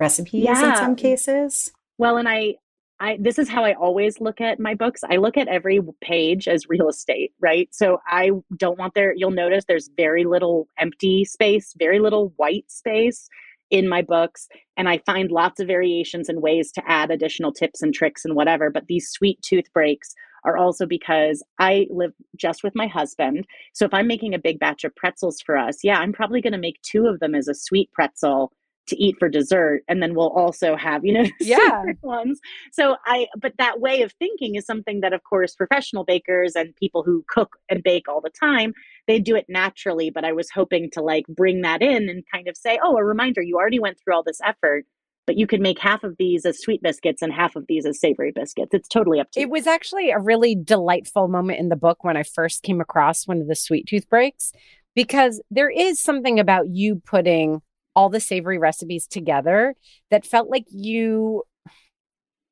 recipes 0.00 0.44
yeah. 0.44 0.70
in 0.70 0.76
some 0.76 0.96
cases. 0.96 1.70
Well, 1.98 2.16
and 2.16 2.28
I, 2.28 2.56
I 3.00 3.18
this 3.20 3.38
is 3.38 3.48
how 3.48 3.64
I 3.64 3.74
always 3.74 4.20
look 4.20 4.40
at 4.40 4.58
my 4.60 4.74
books. 4.74 5.02
I 5.08 5.16
look 5.16 5.36
at 5.36 5.48
every 5.48 5.80
page 6.00 6.48
as 6.48 6.68
real 6.68 6.88
estate, 6.88 7.32
right? 7.40 7.68
So 7.72 7.98
I 8.06 8.30
don't 8.56 8.78
want 8.78 8.94
there 8.94 9.12
you'll 9.14 9.30
notice 9.30 9.64
there's 9.68 9.90
very 9.96 10.24
little 10.24 10.68
empty 10.78 11.24
space, 11.24 11.74
very 11.78 11.98
little 12.00 12.32
white 12.36 12.70
space. 12.70 13.28
in 13.70 13.88
my 13.88 14.02
books 14.02 14.48
and 14.76 14.88
I 14.88 14.98
find 14.98 15.30
lots 15.30 15.60
of 15.60 15.66
variations 15.66 16.28
and 16.28 16.40
ways 16.42 16.70
to 16.72 16.82
add 16.86 17.10
additional 17.10 17.52
tips 17.52 17.82
and 17.82 17.92
tricks 17.92 18.24
and 18.24 18.34
whatever. 18.34 18.70
But 18.70 18.86
these 18.86 19.08
sweet 19.10 19.40
tooth 19.42 19.72
breaks 19.72 20.14
are 20.44 20.56
also 20.56 20.86
because 20.86 21.42
I 21.58 21.86
live 21.90 22.12
just 22.36 22.62
with 22.62 22.74
my 22.76 22.86
husband. 22.86 23.46
So 23.72 23.84
if 23.84 23.92
I'm 23.92 24.06
making 24.06 24.34
a 24.34 24.38
big 24.38 24.60
batch 24.60 24.84
of 24.84 24.94
pretzels 24.94 25.40
for 25.44 25.56
us, 25.58 25.78
yeah, 25.82 25.98
I'm 25.98 26.12
probably 26.12 26.40
going 26.40 26.52
to 26.52 26.58
make 26.58 26.80
two 26.82 27.06
of 27.06 27.18
them 27.18 27.34
as 27.34 27.48
a 27.48 27.54
sweet 27.54 27.90
pretzel 27.92 28.52
to 28.86 28.96
eat 29.02 29.16
for 29.18 29.28
dessert 29.28 29.82
and 29.88 30.02
then 30.02 30.14
we'll 30.14 30.30
also 30.30 30.76
have 30.76 31.04
you 31.04 31.12
know 31.12 31.24
yeah 31.40 31.84
ones 32.02 32.40
so 32.72 32.96
i 33.06 33.26
but 33.38 33.52
that 33.58 33.80
way 33.80 34.02
of 34.02 34.12
thinking 34.18 34.54
is 34.54 34.64
something 34.64 35.00
that 35.00 35.12
of 35.12 35.22
course 35.24 35.54
professional 35.54 36.04
bakers 36.04 36.54
and 36.54 36.74
people 36.76 37.02
who 37.02 37.24
cook 37.28 37.56
and 37.68 37.82
bake 37.82 38.08
all 38.08 38.20
the 38.20 38.30
time 38.30 38.72
they 39.06 39.18
do 39.18 39.36
it 39.36 39.46
naturally 39.48 40.10
but 40.10 40.24
i 40.24 40.32
was 40.32 40.50
hoping 40.50 40.90
to 40.90 41.00
like 41.00 41.26
bring 41.28 41.62
that 41.62 41.82
in 41.82 42.08
and 42.08 42.24
kind 42.32 42.48
of 42.48 42.56
say 42.56 42.78
oh 42.82 42.96
a 42.96 43.04
reminder 43.04 43.42
you 43.42 43.56
already 43.56 43.78
went 43.78 43.98
through 43.98 44.14
all 44.14 44.22
this 44.22 44.40
effort 44.44 44.84
but 45.26 45.36
you 45.36 45.46
could 45.46 45.60
make 45.60 45.78
half 45.78 46.04
of 46.04 46.16
these 46.18 46.46
as 46.46 46.58
sweet 46.58 46.80
biscuits 46.82 47.20
and 47.20 47.32
half 47.32 47.56
of 47.56 47.66
these 47.66 47.84
as 47.84 47.98
savory 47.98 48.30
biscuits. 48.30 48.72
It's 48.72 48.88
totally 48.88 49.18
up 49.18 49.30
to 49.32 49.40
you. 49.40 49.46
It 49.46 49.50
was 49.50 49.66
actually 49.66 50.10
a 50.10 50.20
really 50.20 50.54
delightful 50.54 51.26
moment 51.26 51.58
in 51.58 51.68
the 51.68 51.76
book 51.76 52.04
when 52.04 52.16
I 52.16 52.22
first 52.22 52.62
came 52.62 52.80
across 52.80 53.26
one 53.26 53.40
of 53.40 53.48
the 53.48 53.56
sweet 53.56 53.88
tooth 53.88 54.08
breaks 54.08 54.52
because 54.94 55.42
there 55.50 55.68
is 55.68 56.00
something 56.00 56.38
about 56.38 56.68
you 56.68 57.02
putting 57.04 57.60
all 57.96 58.10
the 58.10 58.20
savory 58.20 58.58
recipes 58.58 59.06
together 59.06 59.74
that 60.10 60.26
felt 60.26 60.50
like 60.50 60.66
you 60.70 61.42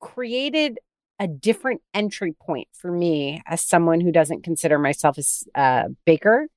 created 0.00 0.78
a 1.20 1.28
different 1.28 1.82
entry 1.92 2.32
point 2.32 2.66
for 2.72 2.90
me 2.90 3.40
as 3.46 3.60
someone 3.60 4.00
who 4.00 4.10
doesn't 4.10 4.42
consider 4.42 4.78
myself 4.78 5.16
a 5.54 5.84
baker. 6.04 6.48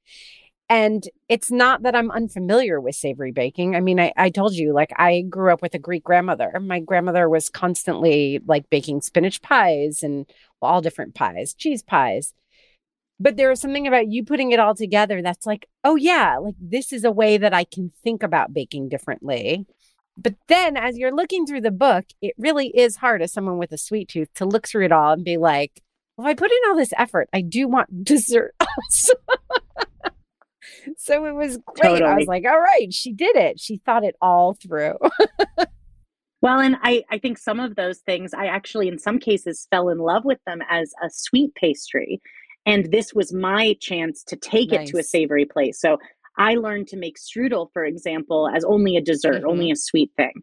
And 0.70 1.08
it's 1.30 1.52
not 1.52 1.84
that 1.84 1.96
I'm 1.96 2.12
unfamiliar 2.12 2.82
with 2.82 2.96
savory 2.96 3.32
baking. 3.32 3.76
I 3.76 3.80
mean, 3.80 4.00
I, 4.00 4.12
I 4.18 4.30
told 4.30 4.54
you, 4.54 4.74
like, 4.74 4.92
I 4.98 5.22
grew 5.22 5.54
up 5.54 5.62
with 5.62 5.76
a 5.76 5.80
Greek 5.80 6.04
grandmother. 6.04 6.60
My 6.60 6.80
grandmother 6.80 7.30
was 7.30 7.50
constantly 7.50 8.42
like 8.46 8.70
baking 8.70 9.02
spinach 9.02 9.42
pies 9.42 10.04
and 10.04 10.26
all 10.62 10.82
different 10.82 11.14
pies, 11.14 11.54
cheese 11.54 11.84
pies 11.84 12.34
but 13.20 13.38
there 13.38 13.52
is 13.52 13.60
something 13.60 13.88
about 13.88 14.08
you 14.08 14.24
putting 14.24 14.52
it 14.52 14.60
all 14.60 14.76
together 14.76 15.22
that's 15.22 15.46
like, 15.46 15.68
oh, 15.84 15.96
yeah, 15.96 16.38
like 16.38 16.56
this 16.60 16.94
is 16.94 17.04
a 17.04 17.12
way 17.12 17.38
that 17.38 17.54
I 17.54 17.64
can 17.64 17.92
think 18.04 18.24
about 18.24 18.54
baking 18.54 18.90
differently. 18.90 19.66
But 20.18 20.36
then 20.48 20.78
as 20.78 20.98
you're 20.98 21.16
looking 21.16 21.46
through 21.46 21.62
the 21.62 21.72
book, 21.72 22.06
it 22.22 22.34
really 22.38 22.68
is 22.68 22.96
hard 22.98 23.22
as 23.22 23.32
someone 23.32 23.58
with 23.58 23.72
a 23.72 23.78
sweet 23.78 24.10
tooth 24.10 24.34
to 24.36 24.46
look 24.46 24.68
through 24.68 24.86
it 24.86 24.92
all 24.92 25.14
and 25.14 25.24
be 25.24 25.38
like, 25.38 25.82
well, 26.16 26.28
I 26.28 26.34
put 26.34 26.52
in 26.52 26.58
all 26.70 26.76
this 26.76 26.94
effort. 26.98 27.30
I 27.34 27.42
do 27.42 27.68
want 27.68 28.04
dessert 28.04 28.56
so 30.98 31.26
it 31.26 31.36
was 31.36 31.58
great. 31.76 31.90
Totally. 31.90 32.12
I 32.12 32.16
was 32.16 32.28
like, 32.28 32.46
all 32.46 32.60
right, 32.60 32.94
she 32.94 33.14
did 33.14 33.36
it. 33.36 33.60
She 33.60 33.78
thought 33.78 34.04
it 34.04 34.16
all 34.22 34.54
through. 34.54 34.98
well, 36.42 36.60
and 36.60 36.78
I, 36.82 37.04
I 37.12 37.18
think 37.18 37.38
some 37.38 37.60
of 37.60 37.76
those 37.76 38.00
things, 38.00 38.34
I 38.34 38.48
actually, 38.48 38.88
in 38.88 38.98
some 38.98 39.20
cases, 39.20 39.68
fell 39.70 39.90
in 39.90 40.00
love 40.00 40.26
with 40.26 40.40
them 40.46 40.60
as 40.70 40.94
a 41.04 41.10
sweet 41.10 41.54
pastry 41.56 42.22
and 42.68 42.92
this 42.92 43.14
was 43.16 43.34
my 43.34 43.76
chance 43.80 44.24
to 44.26 44.36
take 44.36 44.72
nice. 44.72 44.90
it 44.90 44.92
to 44.92 45.00
a 45.00 45.04
savory 45.04 45.46
place. 45.46 45.82
So 45.82 45.98
I 46.38 46.54
learned 46.54 46.88
to 46.90 46.98
make 46.98 47.18
strudel, 47.18 47.70
for 47.74 47.84
example, 47.84 48.48
as 48.56 48.64
only 48.64 48.96
a 48.96 49.02
dessert, 49.02 49.38
mm-hmm. 49.38 49.50
only 49.50 49.72
a 49.72 49.76
sweet 49.76 50.12
thing. 50.18 50.34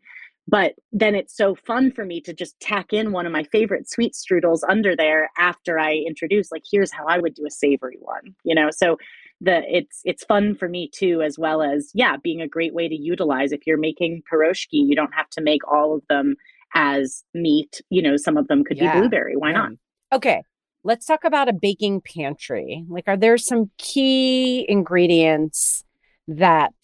But 0.48 0.74
then 0.92 1.14
it's 1.14 1.36
so 1.36 1.54
fun 1.54 1.92
for 1.92 2.04
me 2.04 2.20
to 2.22 2.34
just 2.34 2.58
tack 2.60 2.92
in 2.92 3.12
one 3.12 3.26
of 3.26 3.32
my 3.32 3.44
favorite 3.44 3.88
sweet 3.88 4.14
strudels 4.14 4.60
under 4.68 4.94
there 4.96 5.30
after 5.38 5.78
I 5.78 5.94
introduce, 5.94 6.50
like, 6.50 6.64
here's 6.70 6.92
how 6.92 7.06
I 7.06 7.18
would 7.18 7.34
do 7.34 7.46
a 7.46 7.50
savory 7.50 7.98
one, 8.00 8.34
you 8.44 8.54
know? 8.54 8.68
So 8.70 8.96
the 9.40 9.62
it's 9.68 10.00
it's 10.04 10.24
fun 10.24 10.54
for 10.54 10.68
me 10.68 10.90
too, 10.92 11.22
as 11.22 11.38
well 11.38 11.62
as 11.62 11.90
yeah, 11.94 12.16
being 12.22 12.40
a 12.40 12.48
great 12.48 12.74
way 12.74 12.88
to 12.88 12.94
utilize. 12.94 13.52
If 13.52 13.66
you're 13.66 13.78
making 13.78 14.22
pierogi, 14.30 14.66
you 14.70 14.94
don't 14.94 15.14
have 15.14 15.28
to 15.30 15.42
make 15.42 15.66
all 15.70 15.94
of 15.94 16.02
them 16.08 16.36
as 16.74 17.24
meat. 17.34 17.80
You 17.90 18.02
know, 18.02 18.16
some 18.16 18.36
of 18.36 18.48
them 18.48 18.64
could 18.64 18.78
yeah. 18.78 18.94
be 18.94 19.00
blueberry. 19.00 19.36
Why 19.36 19.50
yeah. 19.50 19.56
not? 19.56 19.70
Okay. 20.12 20.42
Let's 20.84 21.06
talk 21.06 21.24
about 21.24 21.48
a 21.48 21.54
baking 21.54 22.02
pantry. 22.02 22.84
Like, 22.88 23.04
are 23.06 23.16
there 23.16 23.38
some 23.38 23.70
key 23.78 24.66
ingredients 24.68 25.82
that 26.28 26.74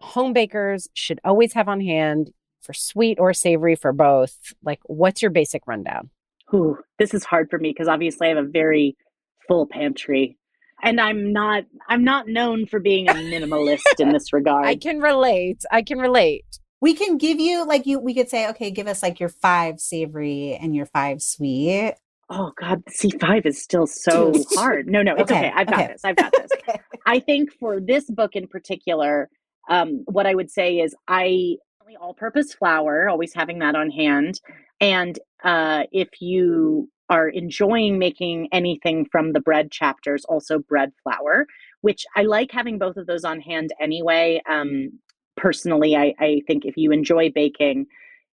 home 0.00 0.32
bakers 0.32 0.88
should 0.94 1.20
always 1.24 1.52
have 1.52 1.68
on 1.68 1.80
hand 1.80 2.30
for 2.62 2.72
sweet 2.72 3.18
or 3.20 3.34
savory 3.34 3.76
for 3.76 3.92
both? 3.92 4.54
Like, 4.62 4.80
what's 4.84 5.20
your 5.20 5.30
basic 5.30 5.66
rundown? 5.66 6.10
Ooh, 6.54 6.78
this 6.98 7.12
is 7.12 7.24
hard 7.24 7.50
for 7.50 7.58
me 7.58 7.70
because 7.70 7.88
obviously 7.88 8.28
I 8.28 8.30
have 8.30 8.44
a 8.44 8.48
very 8.48 8.96
full 9.46 9.66
pantry 9.66 10.38
and 10.82 11.00
i'm 11.00 11.32
not 11.32 11.64
i'm 11.88 12.04
not 12.04 12.28
known 12.28 12.66
for 12.66 12.78
being 12.78 13.08
a 13.08 13.14
minimalist 13.14 13.82
in 13.98 14.12
this 14.12 14.32
regard 14.32 14.66
i 14.66 14.76
can 14.76 15.00
relate 15.00 15.64
i 15.70 15.82
can 15.82 15.98
relate 15.98 16.44
we 16.80 16.94
can 16.94 17.18
give 17.18 17.40
you 17.40 17.66
like 17.66 17.86
you 17.86 17.98
we 17.98 18.14
could 18.14 18.28
say 18.28 18.48
okay 18.48 18.70
give 18.70 18.86
us 18.86 19.02
like 19.02 19.18
your 19.18 19.28
five 19.28 19.80
savory 19.80 20.56
and 20.60 20.74
your 20.74 20.86
five 20.86 21.20
sweet 21.22 21.94
oh 22.30 22.52
god 22.60 22.82
c5 22.86 23.46
is 23.46 23.60
still 23.62 23.86
so 23.86 24.32
hard 24.54 24.86
no 24.86 25.02
no 25.02 25.14
it's 25.14 25.30
okay, 25.30 25.48
okay. 25.48 25.52
i've 25.54 25.66
got 25.66 25.78
okay. 25.80 25.92
this 25.92 26.04
i've 26.04 26.16
got 26.16 26.32
this 26.32 26.50
okay. 26.58 26.80
i 27.06 27.18
think 27.18 27.52
for 27.58 27.80
this 27.80 28.10
book 28.10 28.34
in 28.34 28.46
particular 28.46 29.28
um, 29.68 30.02
what 30.06 30.26
i 30.26 30.34
would 30.34 30.50
say 30.50 30.78
is 30.78 30.94
i 31.08 31.56
all 32.00 32.12
purpose 32.12 32.52
flour 32.52 33.08
always 33.08 33.32
having 33.34 33.58
that 33.60 33.74
on 33.74 33.90
hand 33.90 34.40
and 34.80 35.18
uh, 35.44 35.84
if 35.90 36.08
you 36.20 36.88
are 37.10 37.28
enjoying 37.28 37.98
making 37.98 38.48
anything 38.52 39.06
from 39.10 39.32
the 39.32 39.40
bread 39.40 39.70
chapters 39.70 40.24
also 40.26 40.58
bread 40.58 40.92
flour 41.02 41.46
which 41.80 42.04
i 42.14 42.22
like 42.22 42.50
having 42.52 42.78
both 42.78 42.96
of 42.96 43.06
those 43.06 43.24
on 43.24 43.40
hand 43.40 43.72
anyway 43.80 44.40
um, 44.50 44.90
personally 45.36 45.96
I, 45.96 46.14
I 46.18 46.42
think 46.46 46.64
if 46.66 46.76
you 46.76 46.92
enjoy 46.92 47.30
baking 47.30 47.86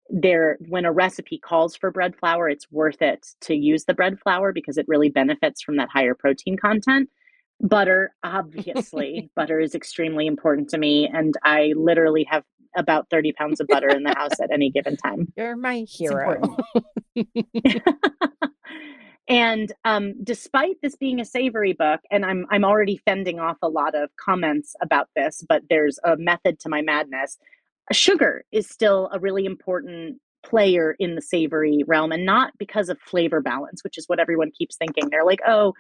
there 0.09 0.59
when 0.69 0.85
a 0.85 0.93
recipe 0.93 1.39
calls 1.39 1.77
for 1.77 1.91
bread 1.91 2.15
flour 2.17 2.49
it's 2.49 2.71
worth 2.71 3.01
it 3.01 3.27
to 3.41 3.55
use 3.55 3.85
the 3.85 3.95
bread 3.95 4.19
flour 4.19 4.53
because 4.53 4.77
it 4.77 4.87
really 4.89 5.09
benefits 5.09 5.63
from 5.63 5.77
that 5.77 5.89
higher 5.89 6.15
protein 6.15 6.57
content. 6.57 7.09
Butter 7.61 8.13
obviously 8.25 9.31
butter 9.37 9.61
is 9.61 9.75
extremely 9.75 10.27
important 10.27 10.69
to 10.71 10.79
me 10.79 11.09
and 11.13 11.35
i 11.45 11.73
literally 11.77 12.25
have 12.29 12.45
about 12.77 13.09
30 13.11 13.33
pounds 13.33 13.61
of 13.61 13.67
butter 13.69 13.89
in 13.89 14.03
the 14.03 14.15
house 14.15 14.41
at 14.43 14.51
any 14.51 14.71
given 14.71 14.97
time. 14.97 15.31
You're 15.37 15.57
my 15.57 15.85
hero. 15.87 16.57
and 19.29 19.73
um, 19.85 20.15
despite 20.25 20.77
this 20.83 20.97
being 20.97 21.21
a 21.21 21.25
savory 21.25 21.73
book 21.73 22.01
and 22.11 22.25
i'm 22.25 22.47
i'm 22.51 22.65
already 22.65 22.97
fending 23.05 23.39
off 23.39 23.57
a 23.63 23.69
lot 23.69 23.95
of 23.95 24.11
comments 24.17 24.75
about 24.83 25.09
this 25.15 25.45
but 25.49 25.63
there's 25.71 25.99
a 26.05 26.17
method 26.17 26.59
to 26.59 26.69
my 26.69 26.83
madness 26.83 27.39
sugar 27.93 28.45
is 28.53 28.69
still 28.69 29.09
a 29.13 29.19
really 29.19 29.45
important 29.45 30.19
player 30.45 30.97
in 30.99 31.15
the 31.15 31.23
savory 31.23 31.85
realm 31.87 32.11
and 32.11 32.27
not 32.27 32.53
because 32.59 32.89
of 32.89 32.99
flavor 33.01 33.41
balance 33.41 33.85
which 33.85 33.97
is 33.97 34.09
what 34.09 34.19
everyone 34.19 34.51
keeps 34.57 34.77
thinking. 34.77 35.09
They're 35.11 35.25
like 35.25 35.41
oh 35.47 35.73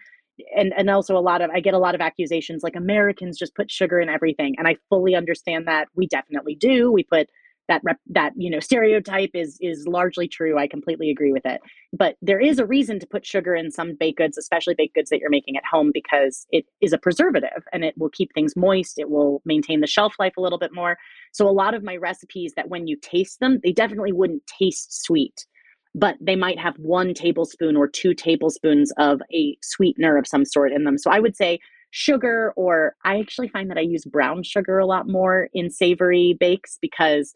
and 0.56 0.72
and 0.76 0.88
also 0.88 1.16
a 1.16 1.20
lot 1.20 1.42
of 1.42 1.50
i 1.50 1.60
get 1.60 1.74
a 1.74 1.78
lot 1.78 1.94
of 1.94 2.00
accusations 2.00 2.62
like 2.62 2.74
americans 2.74 3.38
just 3.38 3.54
put 3.54 3.70
sugar 3.70 4.00
in 4.00 4.08
everything 4.08 4.54
and 4.56 4.66
i 4.66 4.74
fully 4.88 5.14
understand 5.14 5.66
that. 5.66 5.88
We 5.94 6.06
definitely 6.06 6.54
do. 6.54 6.90
We 6.90 7.04
put 7.04 7.28
that 7.68 7.80
rep, 7.84 7.98
that 8.08 8.32
you 8.36 8.50
know 8.50 8.60
stereotype 8.60 9.30
is 9.34 9.58
is 9.60 9.86
largely 9.86 10.28
true. 10.28 10.58
I 10.58 10.66
completely 10.66 11.10
agree 11.10 11.32
with 11.32 11.46
it. 11.46 11.60
But 11.92 12.16
there 12.22 12.40
is 12.40 12.58
a 12.58 12.66
reason 12.66 12.98
to 13.00 13.06
put 13.06 13.26
sugar 13.26 13.54
in 13.54 13.70
some 13.70 13.94
baked 13.94 14.18
goods 14.18 14.36
especially 14.36 14.74
baked 14.74 14.94
goods 14.94 15.10
that 15.10 15.20
you're 15.20 15.30
making 15.30 15.56
at 15.56 15.64
home 15.70 15.90
because 15.92 16.46
it 16.50 16.64
is 16.80 16.92
a 16.92 16.98
preservative 16.98 17.64
and 17.72 17.84
it 17.84 17.94
will 17.96 18.10
keep 18.10 18.32
things 18.34 18.56
moist. 18.56 18.98
It 18.98 19.10
will 19.10 19.42
maintain 19.44 19.80
the 19.80 19.86
shelf 19.86 20.14
life 20.18 20.36
a 20.36 20.40
little 20.40 20.58
bit 20.58 20.74
more. 20.74 20.96
So 21.32 21.48
a 21.48 21.50
lot 21.50 21.74
of 21.74 21.82
my 21.82 21.96
recipes 21.96 22.52
that 22.56 22.68
when 22.68 22.86
you 22.86 22.96
taste 23.00 23.40
them 23.40 23.60
they 23.62 23.72
definitely 23.72 24.12
wouldn't 24.12 24.46
taste 24.46 25.04
sweet 25.04 25.46
but 25.94 26.16
they 26.22 26.36
might 26.36 26.58
have 26.58 26.74
one 26.78 27.12
tablespoon 27.12 27.76
or 27.76 27.86
two 27.86 28.14
tablespoons 28.14 28.92
of 28.96 29.20
a 29.34 29.56
sweetener 29.60 30.16
of 30.16 30.26
some 30.26 30.44
sort 30.44 30.72
in 30.72 30.84
them. 30.84 30.96
So 30.98 31.10
i 31.10 31.20
would 31.20 31.36
say 31.36 31.60
sugar 31.90 32.54
or 32.56 32.96
i 33.04 33.20
actually 33.20 33.48
find 33.48 33.68
that 33.70 33.76
i 33.76 33.82
use 33.82 34.06
brown 34.06 34.42
sugar 34.42 34.78
a 34.78 34.86
lot 34.86 35.06
more 35.06 35.50
in 35.52 35.68
savory 35.68 36.34
bakes 36.40 36.78
because 36.80 37.34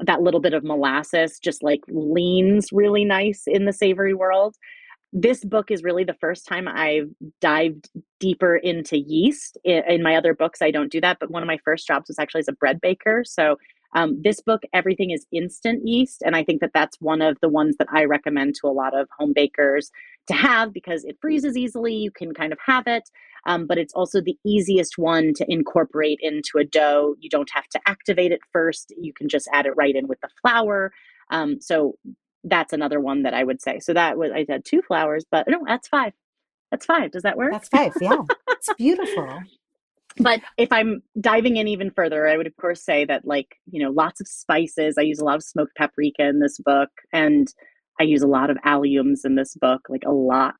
that 0.00 0.22
little 0.22 0.40
bit 0.40 0.54
of 0.54 0.64
molasses 0.64 1.38
just 1.38 1.62
like 1.62 1.80
leans 1.88 2.68
really 2.72 3.04
nice 3.04 3.44
in 3.46 3.64
the 3.64 3.72
savory 3.72 4.14
world. 4.14 4.56
This 5.12 5.44
book 5.44 5.70
is 5.70 5.82
really 5.82 6.04
the 6.04 6.16
first 6.20 6.46
time 6.46 6.68
I've 6.68 7.08
dived 7.40 7.88
deeper 8.20 8.56
into 8.56 8.98
yeast. 8.98 9.56
In, 9.64 10.02
my 10.02 10.16
other 10.16 10.34
books, 10.34 10.60
I 10.60 10.70
don't 10.70 10.92
do 10.92 11.00
that, 11.00 11.18
but 11.20 11.30
one 11.30 11.42
of 11.42 11.46
my 11.46 11.58
first 11.64 11.86
jobs 11.86 12.08
was 12.08 12.18
actually 12.18 12.40
as 12.40 12.48
a 12.48 12.52
bread 12.52 12.80
baker. 12.80 13.22
So 13.24 13.56
um, 13.96 14.20
this 14.22 14.40
book, 14.40 14.62
everything 14.72 15.10
is 15.10 15.26
instant 15.32 15.88
yeast. 15.88 16.22
And 16.24 16.36
I 16.36 16.44
think 16.44 16.60
that 16.60 16.70
that's 16.72 16.96
one 17.00 17.22
of 17.22 17.36
the 17.42 17.48
ones 17.48 17.76
that 17.78 17.88
I 17.92 18.04
recommend 18.04 18.54
to 18.60 18.68
a 18.68 18.72
lot 18.72 18.96
of 18.96 19.08
home 19.18 19.32
bakers 19.34 19.90
to 20.28 20.34
have 20.34 20.72
because 20.72 21.04
it 21.04 21.18
freezes 21.20 21.56
easily. 21.56 21.94
You 21.94 22.12
can 22.12 22.32
kind 22.34 22.52
of 22.52 22.58
have 22.64 22.86
it 22.86 23.02
um, 23.46 23.66
but 23.66 23.78
it's 23.78 23.94
also 23.94 24.20
the 24.20 24.36
easiest 24.44 24.98
one 24.98 25.32
to 25.34 25.46
incorporate 25.48 26.18
into 26.20 26.58
a 26.58 26.64
dough. 26.64 27.14
You 27.20 27.30
don't 27.30 27.50
have 27.52 27.68
to 27.68 27.80
activate 27.86 28.32
it 28.32 28.40
first. 28.52 28.92
You 29.00 29.12
can 29.12 29.28
just 29.28 29.48
add 29.52 29.66
it 29.66 29.76
right 29.76 29.94
in 29.94 30.08
with 30.08 30.20
the 30.20 30.28
flour. 30.42 30.92
Um, 31.30 31.60
so 31.60 31.94
that's 32.44 32.72
another 32.72 33.00
one 33.00 33.22
that 33.22 33.34
I 33.34 33.44
would 33.44 33.62
say. 33.62 33.78
So 33.80 33.94
that 33.94 34.18
was 34.18 34.30
I 34.34 34.44
said 34.44 34.64
two 34.64 34.82
flowers, 34.82 35.24
but 35.30 35.46
no, 35.48 35.60
that's 35.66 35.88
five. 35.88 36.12
That's 36.70 36.86
five. 36.86 37.12
Does 37.12 37.22
that 37.22 37.36
work? 37.36 37.52
That's 37.52 37.68
five. 37.68 37.92
Yeah, 38.00 38.18
it's 38.48 38.68
beautiful. 38.76 39.40
But 40.18 40.40
if 40.56 40.72
I'm 40.72 41.02
diving 41.20 41.56
in 41.56 41.68
even 41.68 41.90
further, 41.90 42.26
I 42.26 42.36
would 42.36 42.46
of 42.46 42.56
course 42.56 42.82
say 42.82 43.04
that 43.04 43.26
like, 43.26 43.56
you 43.70 43.82
know, 43.82 43.90
lots 43.90 44.20
of 44.20 44.28
spices. 44.28 44.96
I 44.98 45.02
use 45.02 45.18
a 45.18 45.24
lot 45.24 45.36
of 45.36 45.42
smoked 45.42 45.76
paprika 45.76 46.26
in 46.26 46.40
this 46.40 46.58
book 46.58 46.90
and 47.12 47.48
I 48.00 48.04
use 48.04 48.22
a 48.22 48.28
lot 48.28 48.50
of 48.50 48.58
alliums 48.64 49.24
in 49.24 49.36
this 49.36 49.54
book, 49.54 49.82
like 49.88 50.04
a 50.06 50.12
lot. 50.12 50.54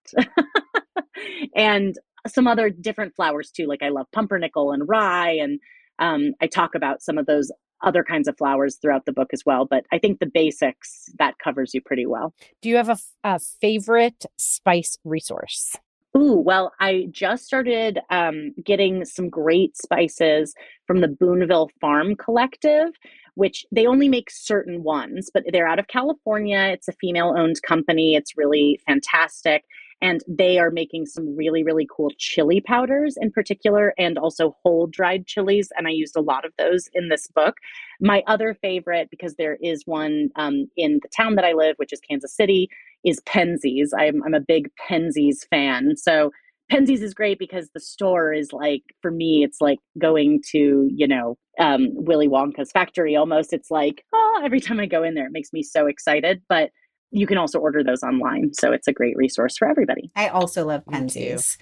and 1.56 1.98
some 2.26 2.46
other 2.46 2.70
different 2.70 3.14
flowers 3.14 3.50
too. 3.50 3.66
Like 3.66 3.82
I 3.82 3.88
love 3.88 4.06
pumpernickel 4.12 4.72
and 4.72 4.88
rye 4.88 5.32
and 5.32 5.60
um, 5.98 6.32
I 6.40 6.46
talk 6.46 6.74
about 6.74 7.02
some 7.02 7.18
of 7.18 7.26
those 7.26 7.50
other 7.82 8.02
kinds 8.02 8.26
of 8.26 8.36
flowers 8.36 8.76
throughout 8.76 9.04
the 9.06 9.12
book 9.12 9.28
as 9.32 9.42
well. 9.44 9.64
But 9.64 9.84
I 9.92 9.98
think 9.98 10.18
the 10.18 10.26
basics 10.26 11.10
that 11.18 11.38
covers 11.38 11.72
you 11.74 11.80
pretty 11.80 12.06
well. 12.06 12.34
Do 12.62 12.68
you 12.68 12.76
have 12.76 12.88
a, 12.88 12.98
a 13.22 13.38
favorite 13.38 14.24
spice 14.36 14.98
resource? 15.04 15.76
Ooh, 16.16 16.34
well, 16.38 16.72
I 16.80 17.08
just 17.10 17.44
started 17.44 18.00
um, 18.08 18.54
getting 18.64 19.04
some 19.04 19.28
great 19.28 19.76
spices 19.76 20.54
from 20.86 21.02
the 21.02 21.08
Boonville 21.08 21.70
Barn 21.80 22.16
Collective, 22.16 22.88
which 23.34 23.66
they 23.70 23.86
only 23.86 24.08
make 24.08 24.30
certain 24.30 24.82
ones, 24.82 25.30
but 25.32 25.44
they're 25.52 25.68
out 25.68 25.78
of 25.78 25.88
California. 25.88 26.70
It's 26.72 26.88
a 26.88 26.92
female 26.92 27.34
owned 27.36 27.60
company. 27.62 28.14
It's 28.14 28.36
really 28.36 28.80
fantastic. 28.86 29.64
And 30.00 30.22
they 30.26 30.58
are 30.58 30.70
making 30.70 31.06
some 31.06 31.36
really, 31.36 31.62
really 31.64 31.86
cool 31.94 32.10
chili 32.18 32.62
powders 32.62 33.16
in 33.20 33.30
particular, 33.30 33.92
and 33.98 34.16
also 34.16 34.56
whole 34.62 34.86
dried 34.86 35.26
chilies. 35.26 35.70
And 35.76 35.86
I 35.86 35.90
used 35.90 36.16
a 36.16 36.22
lot 36.22 36.46
of 36.46 36.52
those 36.56 36.88
in 36.94 37.08
this 37.10 37.26
book. 37.28 37.56
My 38.00 38.22
other 38.26 38.54
favorite, 38.54 39.08
because 39.10 39.34
there 39.34 39.56
is 39.60 39.82
one 39.86 40.28
um, 40.36 40.70
in 40.76 41.00
the 41.02 41.08
town 41.14 41.34
that 41.34 41.44
I 41.44 41.52
live, 41.52 41.76
which 41.76 41.92
is 41.92 42.00
Kansas 42.00 42.34
City, 42.34 42.68
is 43.04 43.20
Penzeys. 43.20 43.88
I'm, 43.96 44.22
I'm 44.24 44.34
a 44.34 44.40
big 44.40 44.68
Penzeys 44.88 45.46
fan. 45.50 45.96
So 45.96 46.30
Penzeys 46.70 47.00
is 47.00 47.14
great 47.14 47.38
because 47.38 47.70
the 47.74 47.80
store 47.80 48.32
is 48.32 48.52
like, 48.52 48.82
for 49.00 49.10
me, 49.10 49.44
it's 49.44 49.58
like 49.60 49.78
going 49.98 50.42
to, 50.50 50.88
you 50.92 51.06
know, 51.06 51.36
um, 51.60 51.88
Willy 51.92 52.28
Wonka's 52.28 52.72
factory 52.72 53.14
almost. 53.14 53.52
It's 53.52 53.70
like, 53.70 54.04
oh, 54.12 54.42
every 54.44 54.60
time 54.60 54.80
I 54.80 54.86
go 54.86 55.02
in 55.02 55.14
there, 55.14 55.26
it 55.26 55.32
makes 55.32 55.52
me 55.52 55.62
so 55.62 55.86
excited. 55.86 56.42
But 56.48 56.70
you 57.12 57.26
can 57.26 57.38
also 57.38 57.60
order 57.60 57.84
those 57.84 58.02
online. 58.02 58.50
So 58.54 58.72
it's 58.72 58.88
a 58.88 58.92
great 58.92 59.16
resource 59.16 59.56
for 59.56 59.68
everybody. 59.68 60.10
I 60.16 60.28
also 60.28 60.66
love 60.66 60.84
Penzeys. 60.86 61.56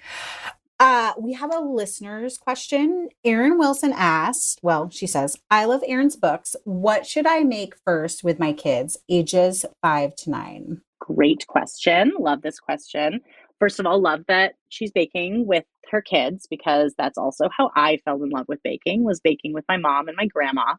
Uh, 0.79 1.13
we 1.17 1.33
have 1.33 1.53
a 1.53 1.59
listener's 1.59 2.37
question. 2.37 3.07
Erin 3.23 3.57
Wilson 3.57 3.93
asked, 3.95 4.59
well, 4.61 4.89
she 4.89 5.07
says, 5.07 5.37
I 5.49 5.65
love 5.65 5.83
Erin's 5.87 6.17
books. 6.17 6.55
What 6.65 7.05
should 7.05 7.25
I 7.25 7.43
make 7.43 7.75
first 7.85 8.23
with 8.23 8.39
my 8.39 8.51
kids, 8.51 8.97
ages 9.07 9.65
five 9.81 10.15
to 10.17 10.31
nine? 10.31 10.81
Great 10.99 11.45
question. 11.47 12.11
Love 12.19 12.41
this 12.41 12.59
question. 12.59 13.21
First 13.59 13.79
of 13.79 13.85
all, 13.85 14.01
love 14.01 14.21
that 14.27 14.53
she's 14.69 14.91
baking 14.91 15.47
with 15.47 15.65
her 15.91 16.01
kids 16.01 16.47
because 16.49 16.93
that's 16.97 17.17
also 17.17 17.47
how 17.55 17.71
I 17.75 17.97
fell 18.03 18.21
in 18.23 18.29
love 18.29 18.47
with 18.47 18.61
baking 18.63 19.03
was 19.03 19.19
baking 19.19 19.53
with 19.53 19.65
my 19.69 19.77
mom 19.77 20.07
and 20.07 20.17
my 20.17 20.25
grandma 20.25 20.75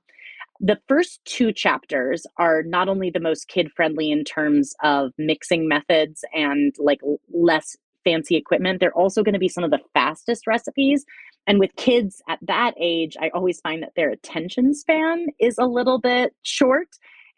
the 0.60 0.78
first 0.88 1.20
two 1.24 1.52
chapters 1.52 2.26
are 2.38 2.62
not 2.62 2.88
only 2.88 3.10
the 3.10 3.20
most 3.20 3.48
kid 3.48 3.70
friendly 3.74 4.10
in 4.10 4.24
terms 4.24 4.74
of 4.82 5.12
mixing 5.18 5.68
methods 5.68 6.24
and 6.32 6.74
like 6.78 7.00
less 7.32 7.76
fancy 8.04 8.36
equipment, 8.36 8.80
they're 8.80 8.96
also 8.96 9.22
going 9.22 9.34
to 9.34 9.38
be 9.38 9.48
some 9.48 9.64
of 9.64 9.70
the 9.70 9.80
fastest 9.92 10.46
recipes. 10.46 11.04
And 11.46 11.58
with 11.58 11.74
kids 11.76 12.22
at 12.28 12.38
that 12.42 12.74
age, 12.80 13.16
I 13.20 13.30
always 13.34 13.60
find 13.60 13.82
that 13.82 13.92
their 13.96 14.10
attention 14.10 14.74
span 14.74 15.26
is 15.40 15.56
a 15.58 15.66
little 15.66 16.00
bit 16.00 16.34
short. 16.42 16.88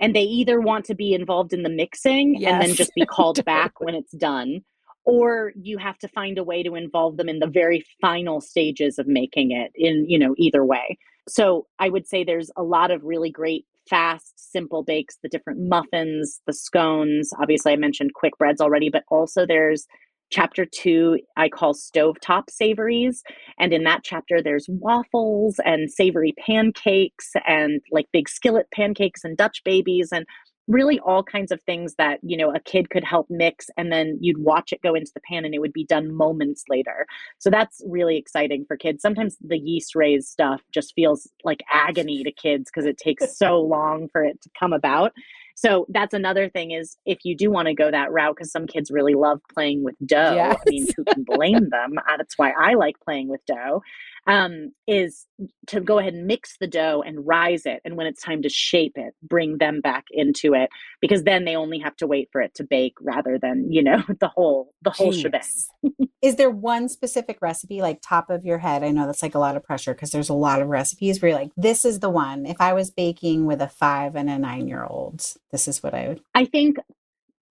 And 0.00 0.14
they 0.14 0.22
either 0.22 0.60
want 0.60 0.84
to 0.86 0.94
be 0.94 1.12
involved 1.12 1.52
in 1.52 1.62
the 1.62 1.68
mixing 1.68 2.36
yes. 2.38 2.52
and 2.52 2.62
then 2.62 2.74
just 2.74 2.94
be 2.94 3.04
called 3.06 3.44
back 3.44 3.80
when 3.80 3.94
it's 3.94 4.12
done, 4.12 4.60
or 5.04 5.52
you 5.56 5.78
have 5.78 5.98
to 5.98 6.08
find 6.08 6.38
a 6.38 6.44
way 6.44 6.62
to 6.62 6.74
involve 6.74 7.16
them 7.16 7.28
in 7.28 7.40
the 7.40 7.46
very 7.48 7.84
final 8.00 8.40
stages 8.40 8.98
of 8.98 9.06
making 9.06 9.50
it 9.50 9.72
in, 9.74 10.04
you 10.08 10.18
know, 10.18 10.34
either 10.38 10.64
way 10.64 10.98
so 11.28 11.66
I 11.78 11.88
would 11.88 12.06
say 12.06 12.24
there's 12.24 12.50
a 12.56 12.62
lot 12.62 12.90
of 12.90 13.04
really 13.04 13.30
great 13.30 13.66
fast, 13.88 14.34
simple 14.52 14.82
bakes, 14.82 15.18
the 15.22 15.28
different 15.28 15.60
muffins, 15.60 16.40
the 16.46 16.52
scones. 16.52 17.30
Obviously, 17.40 17.72
I 17.72 17.76
mentioned 17.76 18.14
quick 18.14 18.36
breads 18.38 18.60
already, 18.60 18.90
but 18.90 19.04
also 19.08 19.46
there's 19.46 19.86
chapter 20.30 20.64
two 20.64 21.18
I 21.36 21.48
call 21.48 21.74
stovetop 21.74 22.50
savories. 22.50 23.22
And 23.58 23.72
in 23.72 23.84
that 23.84 24.02
chapter, 24.04 24.42
there's 24.42 24.66
waffles 24.68 25.60
and 25.64 25.90
savory 25.90 26.34
pancakes 26.44 27.32
and 27.46 27.80
like 27.90 28.06
big 28.12 28.28
skillet 28.28 28.66
pancakes 28.72 29.24
and 29.24 29.36
Dutch 29.36 29.62
babies 29.64 30.10
and 30.12 30.26
really 30.68 31.00
all 31.00 31.22
kinds 31.22 31.50
of 31.50 31.60
things 31.62 31.94
that 31.96 32.18
you 32.22 32.36
know 32.36 32.54
a 32.54 32.60
kid 32.60 32.90
could 32.90 33.02
help 33.02 33.26
mix 33.30 33.68
and 33.76 33.90
then 33.90 34.18
you'd 34.20 34.38
watch 34.38 34.70
it 34.70 34.82
go 34.82 34.94
into 34.94 35.10
the 35.14 35.20
pan 35.20 35.44
and 35.44 35.54
it 35.54 35.60
would 35.60 35.72
be 35.72 35.84
done 35.84 36.14
moments 36.14 36.64
later 36.68 37.06
so 37.38 37.48
that's 37.48 37.82
really 37.88 38.18
exciting 38.18 38.64
for 38.68 38.76
kids 38.76 39.00
sometimes 39.00 39.36
the 39.40 39.58
yeast 39.58 39.94
raised 39.94 40.28
stuff 40.28 40.60
just 40.72 40.92
feels 40.94 41.26
like 41.42 41.62
agony 41.72 42.22
to 42.22 42.30
kids 42.30 42.70
because 42.70 42.84
it 42.84 42.98
takes 42.98 43.36
so 43.36 43.58
long 43.58 44.08
for 44.12 44.22
it 44.22 44.40
to 44.42 44.50
come 44.58 44.74
about 44.74 45.12
so 45.60 45.86
that's 45.88 46.14
another 46.14 46.48
thing 46.48 46.70
is 46.70 46.96
if 47.04 47.18
you 47.24 47.36
do 47.36 47.50
want 47.50 47.66
to 47.66 47.74
go 47.74 47.90
that 47.90 48.12
route 48.12 48.36
because 48.36 48.52
some 48.52 48.66
kids 48.66 48.92
really 48.92 49.14
love 49.14 49.40
playing 49.52 49.82
with 49.82 49.96
dough. 50.06 50.34
Yes. 50.36 50.56
i 50.56 50.70
mean 50.70 50.86
who 50.96 51.04
can 51.04 51.24
blame 51.24 51.68
them? 51.70 51.98
Uh, 51.98 52.16
that's 52.16 52.38
why 52.38 52.52
i 52.60 52.74
like 52.74 52.94
playing 53.00 53.28
with 53.28 53.44
dough 53.46 53.82
um, 54.28 54.72
is 54.86 55.26
to 55.68 55.80
go 55.80 55.98
ahead 55.98 56.12
and 56.12 56.26
mix 56.26 56.58
the 56.58 56.66
dough 56.66 57.02
and 57.04 57.26
rise 57.26 57.64
it. 57.64 57.80
And 57.84 57.96
when 57.96 58.06
it's 58.06 58.22
time 58.22 58.42
to 58.42 58.50
shape 58.50 58.92
it, 58.96 59.14
bring 59.22 59.56
them 59.56 59.80
back 59.80 60.04
into 60.10 60.52
it 60.52 60.68
because 61.00 61.22
then 61.22 61.46
they 61.46 61.56
only 61.56 61.78
have 61.78 61.96
to 61.96 62.06
wait 62.06 62.28
for 62.30 62.42
it 62.42 62.54
to 62.56 62.64
bake 62.64 62.92
rather 63.00 63.38
than, 63.38 63.72
you 63.72 63.82
know, 63.82 64.02
the 64.20 64.28
whole, 64.28 64.74
the 64.82 64.90
whole 64.90 65.12
Jeez. 65.12 65.22
shebang. 65.22 66.08
is 66.22 66.36
there 66.36 66.50
one 66.50 66.90
specific 66.90 67.38
recipe, 67.40 67.80
like 67.80 68.00
top 68.02 68.28
of 68.28 68.44
your 68.44 68.58
head? 68.58 68.84
I 68.84 68.90
know 68.90 69.06
that's 69.06 69.22
like 69.22 69.34
a 69.34 69.40
lot 69.40 69.56
of 69.56 69.64
pressure 69.64 69.94
because 69.94 70.10
there's 70.10 70.28
a 70.28 70.34
lot 70.34 70.60
of 70.60 70.68
recipes 70.68 71.22
where 71.22 71.30
you're 71.30 71.38
like, 71.38 71.52
this 71.56 71.86
is 71.86 72.00
the 72.00 72.10
one. 72.10 72.44
If 72.44 72.60
I 72.60 72.74
was 72.74 72.90
baking 72.90 73.46
with 73.46 73.62
a 73.62 73.68
five 73.68 74.14
and 74.14 74.28
a 74.28 74.38
nine 74.38 74.68
year 74.68 74.84
old, 74.84 75.24
this 75.50 75.66
is 75.66 75.82
what 75.82 75.94
I 75.94 76.08
would. 76.08 76.20
I 76.34 76.44
think 76.44 76.76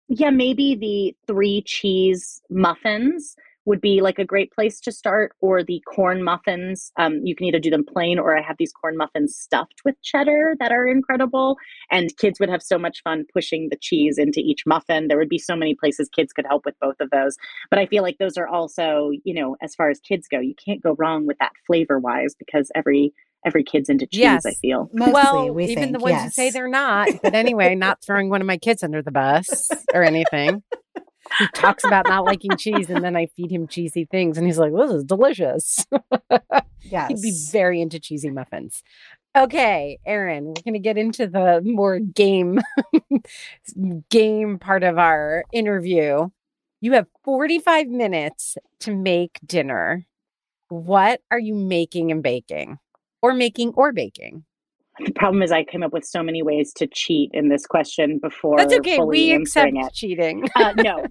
yeah, 0.09 0.29
maybe 0.29 0.75
the 0.75 1.15
three 1.27 1.63
cheese 1.63 2.41
muffins 2.49 3.35
would 3.67 3.81
be 3.81 3.99
like 3.99 4.17
a 4.17 4.23
great 4.23 4.49
place 4.53 4.79
to 4.79 4.93
start, 4.93 5.33
or 5.41 5.61
the 5.61 5.83
corn 5.93 6.23
muffins. 6.23 6.89
Um, 6.97 7.19
you 7.23 7.35
can 7.35 7.45
either 7.47 7.59
do 7.59 7.69
them 7.69 7.83
plain, 7.85 8.17
or 8.17 8.35
I 8.35 8.41
have 8.41 8.55
these 8.57 8.71
corn 8.71 8.95
muffins 8.95 9.35
stuffed 9.35 9.81
with 9.83 10.01
cheddar 10.01 10.55
that 10.59 10.71
are 10.71 10.87
incredible. 10.87 11.57
And 11.91 12.15
kids 12.17 12.39
would 12.39 12.49
have 12.49 12.63
so 12.63 12.79
much 12.79 13.03
fun 13.03 13.25
pushing 13.33 13.67
the 13.69 13.75
cheese 13.75 14.17
into 14.17 14.39
each 14.39 14.63
muffin. 14.65 15.09
There 15.09 15.17
would 15.17 15.27
be 15.27 15.37
so 15.37 15.53
many 15.53 15.75
places 15.75 16.07
kids 16.07 16.31
could 16.31 16.45
help 16.47 16.65
with 16.65 16.75
both 16.79 16.95
of 17.01 17.09
those. 17.09 17.35
But 17.69 17.77
I 17.77 17.87
feel 17.87 18.03
like 18.03 18.19
those 18.19 18.37
are 18.37 18.47
also, 18.47 19.11
you 19.25 19.33
know, 19.33 19.57
as 19.61 19.75
far 19.75 19.89
as 19.89 19.99
kids 19.99 20.29
go, 20.31 20.39
you 20.39 20.55
can't 20.55 20.81
go 20.81 20.95
wrong 20.97 21.27
with 21.27 21.37
that 21.39 21.51
flavor 21.67 21.99
wise 21.99 22.35
because 22.39 22.71
every 22.73 23.13
every 23.45 23.65
kid's 23.65 23.89
into 23.89 24.07
cheese. 24.07 24.21
Yes. 24.21 24.45
I 24.45 24.53
feel 24.53 24.89
Mostly, 24.93 25.13
well, 25.13 25.53
we 25.53 25.65
even 25.65 25.83
think, 25.83 25.97
the 25.97 25.99
ones 25.99 26.13
yes. 26.13 26.23
who 26.23 26.29
say 26.29 26.49
they're 26.51 26.69
not. 26.69 27.09
But 27.21 27.33
anyway, 27.33 27.75
not 27.75 28.01
throwing 28.01 28.29
one 28.29 28.39
of 28.39 28.47
my 28.47 28.57
kids 28.57 28.81
under 28.81 29.01
the 29.01 29.11
bus 29.11 29.69
or 29.93 30.03
anything 30.03 30.63
he 31.39 31.47
talks 31.53 31.83
about 31.83 32.07
not 32.07 32.25
liking 32.25 32.55
cheese 32.57 32.89
and 32.89 33.03
then 33.03 33.15
I 33.15 33.27
feed 33.27 33.51
him 33.51 33.67
cheesy 33.67 34.05
things 34.05 34.37
and 34.37 34.45
he's 34.45 34.57
like, 34.57 34.73
this 34.73 34.91
is 34.91 35.03
delicious. 35.03 35.85
yes. 36.81 37.07
He'd 37.09 37.21
be 37.21 37.33
very 37.51 37.81
into 37.81 37.99
cheesy 37.99 38.29
muffins. 38.29 38.83
Okay, 39.37 39.99
Erin, 40.03 40.45
we're 40.45 40.63
going 40.63 40.73
to 40.73 40.79
get 40.79 40.97
into 40.97 41.27
the 41.27 41.61
more 41.63 41.99
game 41.99 42.59
game 44.09 44.57
part 44.57 44.83
of 44.83 44.97
our 44.97 45.43
interview. 45.53 46.29
You 46.81 46.93
have 46.93 47.05
45 47.23 47.87
minutes 47.87 48.57
to 48.79 48.95
make 48.95 49.39
dinner. 49.45 50.07
What 50.69 51.21
are 51.29 51.39
you 51.39 51.53
making 51.53 52.11
and 52.11 52.23
baking? 52.23 52.79
Or 53.21 53.33
making 53.33 53.73
or 53.75 53.93
baking? 53.93 54.43
The 55.05 55.11
problem 55.13 55.41
is 55.41 55.51
I 55.51 55.63
came 55.63 55.83
up 55.83 55.93
with 55.93 56.05
so 56.05 56.23
many 56.23 56.41
ways 56.41 56.73
to 56.77 56.87
cheat 56.87 57.31
in 57.33 57.49
this 57.49 57.65
question 57.65 58.19
before. 58.21 58.57
That's 58.57 58.73
okay. 58.75 58.99
We 58.99 59.33
accept 59.33 59.71
it. 59.73 59.93
cheating. 59.93 60.47
uh, 60.55 60.73
no, 60.77 61.05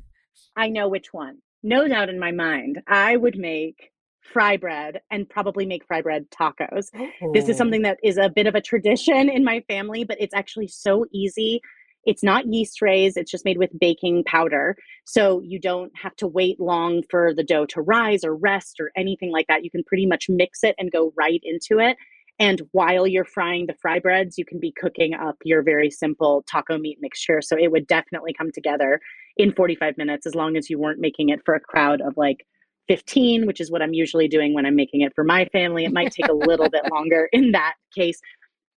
I 0.57 0.69
know 0.69 0.89
which 0.89 1.13
one. 1.13 1.39
No 1.63 1.89
doubt 1.89 2.09
in 2.09 2.19
my 2.19 2.33
mind, 2.33 2.81
I 2.87 3.17
would 3.17 3.39
make 3.39 3.91
fry 4.21 4.57
bread 4.57 5.01
and 5.11 5.29
probably 5.29 5.67
make 5.67 5.87
fry 5.87 6.03
bread 6.03 6.27
tacos. 6.31 6.89
Oh. 6.95 7.33
This 7.33 7.49
is 7.49 7.57
something 7.57 7.83
that 7.83 7.99
is 8.03 8.19
a 8.19 8.29
bit 8.29 8.47
of 8.47 8.55
a 8.55 8.61
tradition 8.61 9.29
in 9.29 9.45
my 9.45 9.63
family, 9.69 10.05
but 10.05 10.17
it's 10.21 10.35
actually 10.35 10.69
so 10.69 11.07
easy. 11.13 11.61
It's 12.05 12.23
not 12.23 12.47
yeast 12.47 12.81
raised, 12.81 13.17
it's 13.17 13.31
just 13.31 13.45
made 13.45 13.59
with 13.59 13.77
baking 13.79 14.25
powder. 14.25 14.77
So 15.05 15.41
you 15.45 15.61
don't 15.61 15.93
have 16.01 16.15
to 16.17 16.27
wait 16.27 16.61
long 16.61 17.03
for 17.11 17.35
the 17.35 17.43
dough 17.43 17.67
to 17.67 17.83
rise 17.83 18.25
or 18.25 18.35
rest 18.35 18.77
or 18.81 18.93
anything 18.97 19.33
like 19.33 19.47
that. 19.49 19.65
You 19.65 19.71
can 19.71 19.83
pretty 19.85 20.07
much 20.07 20.27
mix 20.29 20.63
it 20.63 20.77
and 20.79 20.93
go 20.93 21.13
right 21.17 21.41
into 21.43 21.81
it. 21.83 21.97
And 22.39 22.63
while 22.73 23.07
you're 23.07 23.25
frying 23.25 23.67
the 23.67 23.75
fry 23.81 23.99
breads, 23.99 24.37
you 24.37 24.45
can 24.45 24.61
be 24.61 24.73
cooking 24.73 25.15
up 25.15 25.37
your 25.45 25.63
very 25.63 25.91
simple 25.91 26.45
taco 26.49 26.77
meat 26.77 26.99
mixture. 27.01 27.41
So 27.41 27.57
it 27.59 27.73
would 27.73 27.87
definitely 27.87 28.35
come 28.37 28.51
together 28.53 29.01
in 29.37 29.53
45 29.53 29.97
minutes 29.97 30.27
as 30.27 30.35
long 30.35 30.57
as 30.57 30.69
you 30.69 30.79
weren't 30.79 31.01
making 31.01 31.31
it 31.31 31.41
for 31.45 31.55
a 31.55 31.61
crowd 31.61 32.01
of 32.01 32.15
like 32.17 32.47
15, 32.89 33.47
which 33.47 33.61
is 33.61 33.71
what 33.71 33.83
I'm 33.83 33.95
usually 33.95 34.29
doing 34.29 34.55
when 34.55 34.67
I'm 34.67 34.77
making 34.77 35.01
it 35.01 35.13
for 35.15 35.25
my 35.25 35.47
family. 35.47 35.85
It 35.85 35.93
might 35.93 36.13
take 36.13 36.29
a 36.29 36.35
little 36.35 36.69
bit 36.69 36.83
longer 36.93 37.29
in 37.33 37.53
that 37.53 37.75
case. 37.95 38.21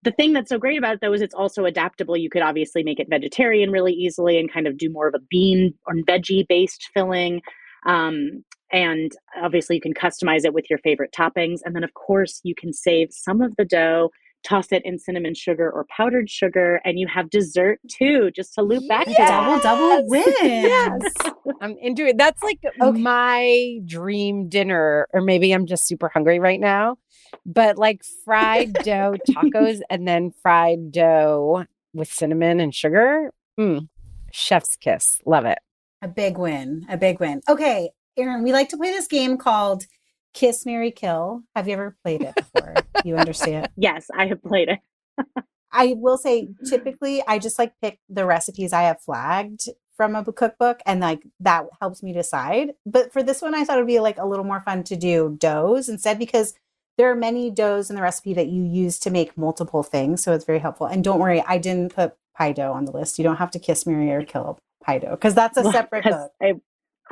The 0.03 0.11
thing 0.11 0.31
that's 0.31 0.49
so 0.49 0.57
great 0.57 0.77
about 0.77 0.95
it 0.95 1.01
though 1.01 1.13
is 1.13 1.21
it's 1.21 1.35
also 1.35 1.65
adaptable. 1.65 2.15
You 2.15 2.29
could 2.29 2.41
obviously 2.41 2.83
make 2.83 2.99
it 2.99 3.07
vegetarian 3.09 3.71
really 3.71 3.93
easily 3.93 4.39
and 4.39 4.51
kind 4.51 4.67
of 4.67 4.77
do 4.77 4.89
more 4.89 5.07
of 5.07 5.13
a 5.13 5.23
bean 5.29 5.73
or 5.85 5.95
veggie 6.07 6.47
based 6.47 6.89
filling. 6.93 7.41
Um, 7.85 8.43
and 8.71 9.11
obviously, 9.41 9.75
you 9.75 9.81
can 9.81 9.93
customize 9.93 10.45
it 10.45 10.53
with 10.53 10.69
your 10.69 10.79
favorite 10.79 11.13
toppings. 11.17 11.59
And 11.65 11.75
then, 11.75 11.83
of 11.83 11.93
course, 11.93 12.39
you 12.43 12.53
can 12.55 12.71
save 12.73 13.09
some 13.11 13.41
of 13.41 13.55
the 13.57 13.65
dough 13.65 14.09
toss 14.43 14.71
it 14.71 14.81
in 14.85 14.97
cinnamon 14.97 15.33
sugar 15.35 15.69
or 15.69 15.85
powdered 15.95 16.29
sugar, 16.29 16.81
and 16.85 16.99
you 16.99 17.07
have 17.07 17.29
dessert 17.29 17.79
too, 17.87 18.31
just 18.31 18.53
to 18.53 18.61
loop 18.61 18.87
back 18.87 19.07
yes! 19.07 19.17
to 19.17 19.25
double 19.25 19.59
double 19.59 20.07
win. 20.09 20.23
yes, 20.41 21.13
I'm 21.61 21.75
into 21.81 22.05
it. 22.05 22.17
That's 22.17 22.41
like 22.43 22.59
okay. 22.81 22.99
my 22.99 23.79
dream 23.85 24.49
dinner, 24.49 25.07
or 25.13 25.21
maybe 25.21 25.51
I'm 25.51 25.65
just 25.65 25.87
super 25.87 26.09
hungry 26.09 26.39
right 26.39 26.59
now. 26.59 26.97
But 27.45 27.77
like 27.77 28.01
fried 28.25 28.73
dough 28.83 29.15
tacos 29.29 29.81
and 29.89 30.07
then 30.07 30.31
fried 30.41 30.91
dough 30.91 31.65
with 31.93 32.11
cinnamon 32.11 32.59
and 32.59 32.73
sugar. 32.73 33.31
Mm, 33.59 33.89
chef's 34.31 34.75
kiss. 34.75 35.19
Love 35.25 35.45
it. 35.45 35.59
A 36.01 36.07
big 36.07 36.37
win. 36.37 36.85
A 36.89 36.97
big 36.97 37.19
win. 37.19 37.41
Okay, 37.49 37.89
Erin, 38.17 38.43
we 38.43 38.51
like 38.53 38.69
to 38.69 38.77
play 38.77 38.91
this 38.91 39.07
game 39.07 39.37
called 39.37 39.85
Kiss 40.33 40.65
Mary 40.65 40.91
Kill. 40.91 41.43
Have 41.55 41.67
you 41.67 41.73
ever 41.73 41.97
played 42.03 42.21
it 42.21 42.35
before? 42.35 42.75
you 43.03 43.17
understand? 43.17 43.69
Yes, 43.75 44.07
I 44.15 44.27
have 44.27 44.41
played 44.43 44.69
it. 44.69 44.79
I 45.71 45.93
will 45.97 46.17
say 46.17 46.49
typically 46.67 47.23
I 47.27 47.37
just 47.37 47.59
like 47.59 47.73
pick 47.81 47.99
the 48.09 48.25
recipes 48.25 48.73
I 48.73 48.83
have 48.83 49.01
flagged 49.01 49.69
from 49.97 50.15
a 50.15 50.23
cookbook 50.23 50.79
and 50.85 50.99
like 50.99 51.21
that 51.41 51.65
helps 51.79 52.01
me 52.01 52.13
decide. 52.13 52.73
But 52.85 53.13
for 53.13 53.21
this 53.21 53.41
one 53.41 53.53
I 53.53 53.63
thought 53.63 53.77
it'd 53.77 53.87
be 53.87 53.99
like 53.99 54.17
a 54.17 54.25
little 54.25 54.45
more 54.45 54.61
fun 54.61 54.83
to 54.85 54.95
do 54.95 55.35
doughs 55.37 55.89
instead 55.89 56.17
because 56.17 56.55
there 56.97 57.11
are 57.11 57.15
many 57.15 57.51
doughs 57.51 57.89
in 57.89 57.95
the 57.95 58.01
recipe 58.01 58.33
that 58.33 58.47
you 58.47 58.63
use 58.63 58.99
to 58.99 59.09
make 59.09 59.37
multiple 59.37 59.83
things. 59.83 60.23
So 60.23 60.33
it's 60.33 60.45
very 60.45 60.59
helpful. 60.59 60.87
And 60.87 61.03
don't 61.03 61.19
worry, 61.19 61.41
I 61.47 61.57
didn't 61.57 61.93
put 61.93 62.15
pie 62.35 62.51
dough 62.51 62.73
on 62.73 62.85
the 62.85 62.91
list. 62.91 63.17
You 63.17 63.23
don't 63.23 63.37
have 63.37 63.51
to 63.51 63.59
kiss 63.59 63.85
Mary 63.85 64.11
or 64.11 64.23
kill 64.23 64.59
because 64.97 65.35
that's 65.35 65.57
a 65.57 65.71
separate 65.71 66.03
book. 66.03 66.31
I, 66.41 66.53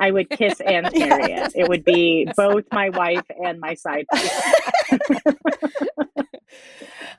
I 0.00 0.10
would 0.10 0.30
kiss 0.30 0.60
and 0.66 0.88
marry 0.94 1.30
yes. 1.30 1.54
it. 1.54 1.62
It 1.62 1.68
would 1.68 1.84
be 1.84 2.28
both 2.36 2.64
my 2.72 2.90
wife 2.90 3.24
and 3.44 3.60
my 3.60 3.74
side 3.74 4.06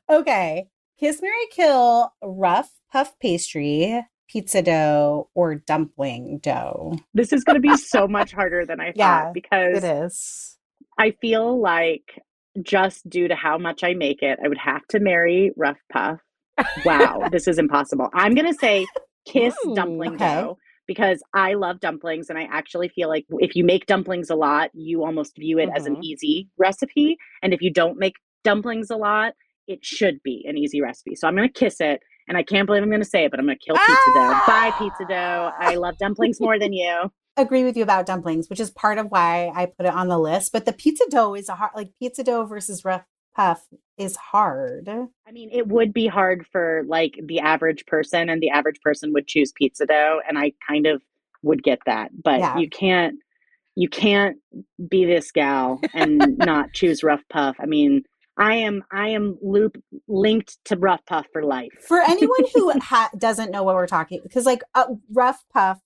okay. 0.09 0.67
Kiss 0.99 1.21
Mary 1.21 1.47
Kill 1.51 2.11
rough 2.21 2.71
puff 2.91 3.17
pastry, 3.19 4.05
pizza 4.29 4.61
dough, 4.61 5.29
or 5.33 5.55
dumpling 5.55 6.39
dough. 6.39 6.97
This 7.13 7.31
is 7.31 7.43
gonna 7.43 7.59
be 7.59 7.77
so 7.77 8.07
much 8.07 8.33
harder 8.33 8.65
than 8.65 8.79
I 8.79 8.85
thought 8.87 8.95
yeah, 8.95 9.31
because 9.33 9.77
it 9.77 9.83
is. 9.83 10.57
I 10.97 11.11
feel 11.21 11.59
like 11.59 12.21
just 12.61 13.09
due 13.09 13.27
to 13.29 13.35
how 13.35 13.57
much 13.57 13.83
I 13.83 13.93
make 13.93 14.21
it, 14.21 14.39
I 14.43 14.47
would 14.49 14.57
have 14.57 14.85
to 14.89 14.99
marry 14.99 15.51
rough 15.55 15.79
puff. 15.91 16.19
Wow, 16.83 17.29
this 17.31 17.47
is 17.47 17.57
impossible. 17.57 18.09
I'm 18.13 18.35
gonna 18.35 18.53
say 18.53 18.85
kiss 19.31 19.55
Ooh, 19.65 19.75
dumpling 19.75 20.15
okay. 20.15 20.41
dough 20.41 20.57
because 20.87 21.21
I 21.35 21.53
love 21.53 21.79
dumplings 21.79 22.29
and 22.29 22.39
I 22.39 22.47
actually 22.51 22.89
feel 22.89 23.09
like 23.09 23.25
if 23.37 23.55
you 23.55 23.63
make 23.63 23.85
dumplings 23.85 24.31
a 24.31 24.35
lot, 24.35 24.71
you 24.73 25.03
almost 25.05 25.35
view 25.37 25.59
it 25.59 25.67
mm-hmm. 25.67 25.77
as 25.77 25.85
an 25.85 25.93
mm-hmm. 25.93 26.03
easy 26.03 26.49
recipe. 26.57 27.17
And 27.43 27.53
if 27.53 27.61
you 27.61 27.71
don't 27.71 27.99
make 27.99 28.15
dumplings 28.43 28.89
a 28.89 28.95
lot, 28.95 29.33
it 29.67 29.85
should 29.85 30.21
be 30.23 30.43
an 30.47 30.57
easy 30.57 30.81
recipe. 30.81 31.15
So 31.15 31.27
I'm 31.27 31.35
going 31.35 31.47
to 31.47 31.53
kiss 31.53 31.79
it. 31.79 32.01
And 32.27 32.37
I 32.37 32.43
can't 32.43 32.65
believe 32.65 32.81
I'm 32.81 32.89
going 32.89 33.01
to 33.01 33.09
say 33.09 33.25
it, 33.25 33.31
but 33.31 33.39
I'm 33.39 33.45
going 33.45 33.57
to 33.57 33.63
kill 33.63 33.75
pizza 33.75 33.93
ah! 33.93 34.43
dough. 34.45 34.51
Bye, 34.51 34.71
pizza 34.77 35.05
dough. 35.07 35.51
I 35.59 35.75
love 35.75 35.97
dumplings 35.99 36.39
more 36.39 36.59
than 36.59 36.73
you. 36.73 37.11
Agree 37.37 37.63
with 37.63 37.77
you 37.77 37.83
about 37.83 38.05
dumplings, 38.05 38.49
which 38.49 38.59
is 38.59 38.71
part 38.71 38.97
of 38.97 39.07
why 39.09 39.51
I 39.55 39.67
put 39.67 39.85
it 39.85 39.93
on 39.93 40.09
the 40.09 40.19
list. 40.19 40.51
But 40.51 40.65
the 40.65 40.73
pizza 40.73 41.05
dough 41.09 41.35
is 41.35 41.49
a 41.49 41.55
hard, 41.55 41.71
like 41.75 41.91
pizza 41.99 42.23
dough 42.23 42.45
versus 42.45 42.83
rough 42.83 43.03
puff 43.35 43.65
is 43.97 44.15
hard. 44.15 44.89
I 44.89 45.31
mean, 45.31 45.49
it 45.51 45.67
would 45.67 45.93
be 45.93 46.07
hard 46.07 46.45
for 46.51 46.83
like 46.87 47.19
the 47.23 47.39
average 47.39 47.85
person, 47.85 48.29
and 48.29 48.41
the 48.41 48.49
average 48.49 48.79
person 48.81 49.13
would 49.13 49.27
choose 49.27 49.51
pizza 49.51 49.85
dough, 49.85 50.21
and 50.27 50.37
I 50.37 50.53
kind 50.67 50.87
of 50.87 51.01
would 51.43 51.63
get 51.63 51.79
that. 51.85 52.11
But 52.23 52.39
yeah. 52.39 52.57
you 52.57 52.69
can't 52.69 53.15
you 53.75 53.89
can't 53.89 54.37
be 54.89 55.05
this 55.05 55.31
gal 55.31 55.79
and 55.93 56.37
not 56.37 56.71
choose 56.73 57.03
rough 57.03 57.23
puff. 57.29 57.55
I 57.59 57.65
mean, 57.65 58.03
I 58.37 58.55
am 58.55 58.83
I 58.91 59.09
am 59.09 59.37
loop 59.41 59.77
linked 60.07 60.57
to 60.65 60.77
rough 60.77 61.05
puff 61.05 61.27
for 61.31 61.43
life. 61.43 61.71
For 61.87 61.99
anyone 61.99 62.45
who 62.53 62.71
ha- 62.79 63.09
doesn't 63.17 63.51
know 63.51 63.63
what 63.63 63.75
we're 63.75 63.87
talking, 63.87 64.21
because 64.23 64.45
like 64.45 64.63
uh, 64.75 64.87
rough 65.13 65.43
puff 65.53 65.79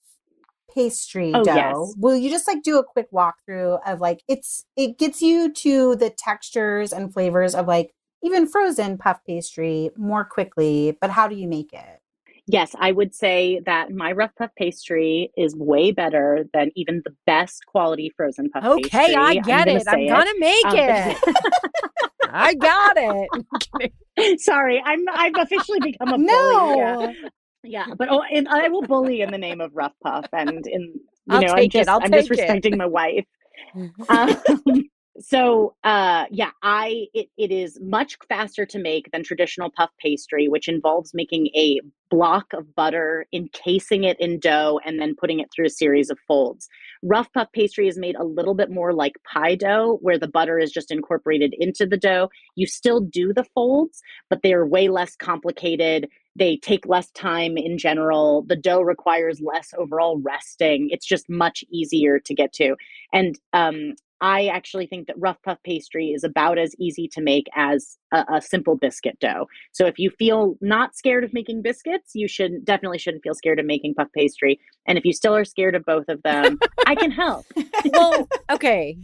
pastry 0.74 1.32
oh, 1.34 1.44
dough. 1.44 1.56
Yes. 1.56 1.94
Will 1.98 2.16
you 2.16 2.30
just 2.30 2.48
like 2.48 2.64
do 2.64 2.78
a 2.78 2.84
quick 2.84 3.12
walkthrough 3.12 3.80
of 3.86 4.02
like 4.02 4.22
it's 4.28 4.66
it 4.76 4.98
gets 4.98 5.22
you 5.22 5.52
to 5.54 5.96
the 5.96 6.10
textures 6.10 6.92
and 6.92 7.14
flavors 7.14 7.56
of 7.56 7.68
like 7.68 7.94
even 8.24 8.48
frozen 8.48 8.98
puff 8.98 9.20
pastry 9.28 9.92
more 9.98 10.24
quickly, 10.24 10.98
but 11.02 11.10
how 11.10 11.28
do 11.28 11.36
you 11.36 11.48
make 11.48 11.74
it? 11.74 12.00
Yes, 12.46 12.76
I 12.78 12.92
would 12.92 13.16
say 13.16 13.62
that 13.66 13.92
my 13.92 14.12
rough 14.12 14.32
puff 14.38 14.52
pastry 14.58 15.32
is 15.38 15.56
way 15.56 15.92
better 15.92 16.46
than 16.54 16.72
even 16.76 17.02
the 17.06 17.16
best 17.26 17.66
quality 17.68 18.12
frozen 18.18 18.50
puff 18.50 18.66
okay, 18.66 18.90
pastry. 18.90 19.16
I 19.16 19.36
get 19.36 19.70
I'm 19.70 19.78
it. 19.78 19.84
I'm 19.88 20.08
gonna 20.08 20.40
make 20.40 20.66
um, 20.66 20.76
it. 20.76 21.18
I 22.30 22.54
got 22.56 22.98
it. 22.98 24.42
Sorry, 24.42 24.82
I'm 24.84 25.06
I've 25.14 25.36
officially 25.38 25.80
become 25.80 26.14
a 26.14 26.18
no. 26.18 26.76
bully. 26.98 27.16
Yeah. 27.22 27.30
Yeah, 27.64 27.86
but 27.98 28.10
oh, 28.12 28.22
and 28.24 28.48
I 28.48 28.68
will 28.68 28.82
bully 28.82 29.22
in 29.22 29.32
the 29.32 29.38
name 29.38 29.62
of 29.62 29.72
Rough 29.74 29.94
Puff, 30.04 30.26
and 30.34 30.66
in 30.68 30.82
you 30.82 31.02
I'll 31.30 31.42
know, 31.42 31.54
I'm 31.54 31.70
just 31.70 31.90
I'm 31.90 32.12
just 32.12 32.30
respecting 32.30 32.78
my 32.78 32.86
wife. 32.86 33.26
um, 34.10 34.90
so 35.20 35.76
uh 35.84 36.26
yeah 36.32 36.50
i 36.64 37.06
it, 37.14 37.28
it 37.38 37.52
is 37.52 37.80
much 37.82 38.18
faster 38.28 38.66
to 38.66 38.80
make 38.80 39.12
than 39.12 39.24
traditional 39.24 39.70
puff 39.70 39.92
pastry 40.00 40.48
which 40.48 40.68
involves 40.68 41.14
making 41.14 41.48
a 41.56 41.80
block 42.14 42.54
of 42.54 42.76
butter 42.76 43.26
encasing 43.34 44.04
it 44.04 44.20
in 44.20 44.40
dough 44.40 44.80
and 44.86 45.00
then 45.00 45.16
putting 45.16 45.40
it 45.40 45.50
through 45.52 45.66
a 45.66 45.70
series 45.72 46.12
of 46.12 46.20
folds. 46.28 46.70
Rough 47.02 47.34
puff 47.34 47.48
pastry 47.54 47.88
is 47.88 47.98
made 47.98 48.16
a 48.16 48.24
little 48.24 48.54
bit 48.54 48.70
more 48.70 48.94
like 48.94 49.14
pie 49.24 49.56
dough 49.56 49.98
where 50.00 50.20
the 50.20 50.28
butter 50.28 50.60
is 50.60 50.72
just 50.72 50.92
incorporated 50.92 51.56
into 51.58 51.88
the 51.88 51.98
dough. 51.98 52.30
You 52.56 52.68
still 52.68 53.00
do 53.00 53.34
the 53.34 53.46
folds 53.56 54.04
but 54.30 54.44
they 54.44 54.54
are 54.54 54.64
way 54.64 54.90
less 54.90 55.16
complicated. 55.16 56.08
They 56.36 56.58
take 56.58 56.86
less 56.86 57.10
time 57.12 57.58
in 57.58 57.80
general. 57.80 58.44
The 58.44 58.56
dough 58.56 58.82
requires 58.82 59.42
less 59.42 59.74
overall 59.76 60.20
resting. 60.20 60.90
It's 60.92 61.08
just 61.08 61.28
much 61.30 61.64
easier 61.72 62.20
to 62.20 62.36
get 62.36 62.54
to. 62.54 62.76
And 63.12 63.40
um, 63.54 63.96
I 64.24 64.46
actually 64.46 64.88
think 64.88 65.08
that 65.08 65.18
rough 65.20 65.36
puff 65.44 65.58
pastry 65.66 66.12
is 66.12 66.24
about 66.24 66.58
as 66.58 66.74
easy 66.80 67.10
to 67.10 67.22
make 67.22 67.48
as 67.58 67.98
a, 68.14 68.24
a, 68.36 68.42
simple 68.42 68.78
biscuit 68.78 69.20
dough. 69.20 69.48
So 69.74 69.86
if 69.86 70.00
you 70.00 70.12
feel 70.12 70.56
not 70.62 70.96
scared 70.96 71.26
of 71.26 71.34
making 71.34 71.62
biscuits, 71.62 72.12
you 72.16 72.30
should 72.30 72.64
definitely 72.64 73.00
shouldn't 73.00 73.22
feel 73.22 73.34
scared 73.34 73.60
of 73.60 73.66
making 73.66 73.96
puff 73.96 74.08
pastry. 74.16 74.62
And 74.88 74.98
if 74.98 75.04
you 75.04 75.12
still 75.12 75.36
are 75.36 75.44
scared 75.44 75.76
of 75.76 75.84
both 75.84 76.08
of 76.08 76.24
them, 76.24 76.58
I 76.88 76.96
can 76.96 77.12
help. 77.12 77.46
well, 77.92 78.30
okay. 78.50 78.96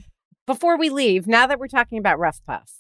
Before 0.48 0.78
we 0.78 0.90
leave, 0.90 1.28
now 1.28 1.46
that 1.48 1.60
we're 1.60 1.68
talking 1.68 1.98
about 1.98 2.18
rough 2.18 2.40
puff, 2.48 2.72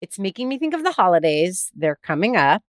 it's 0.00 0.18
making 0.18 0.48
me 0.48 0.58
think 0.58 0.74
of 0.74 0.82
the 0.82 0.92
holidays. 0.92 1.70
They're 1.76 1.98
coming 2.02 2.36
up. 2.36 2.64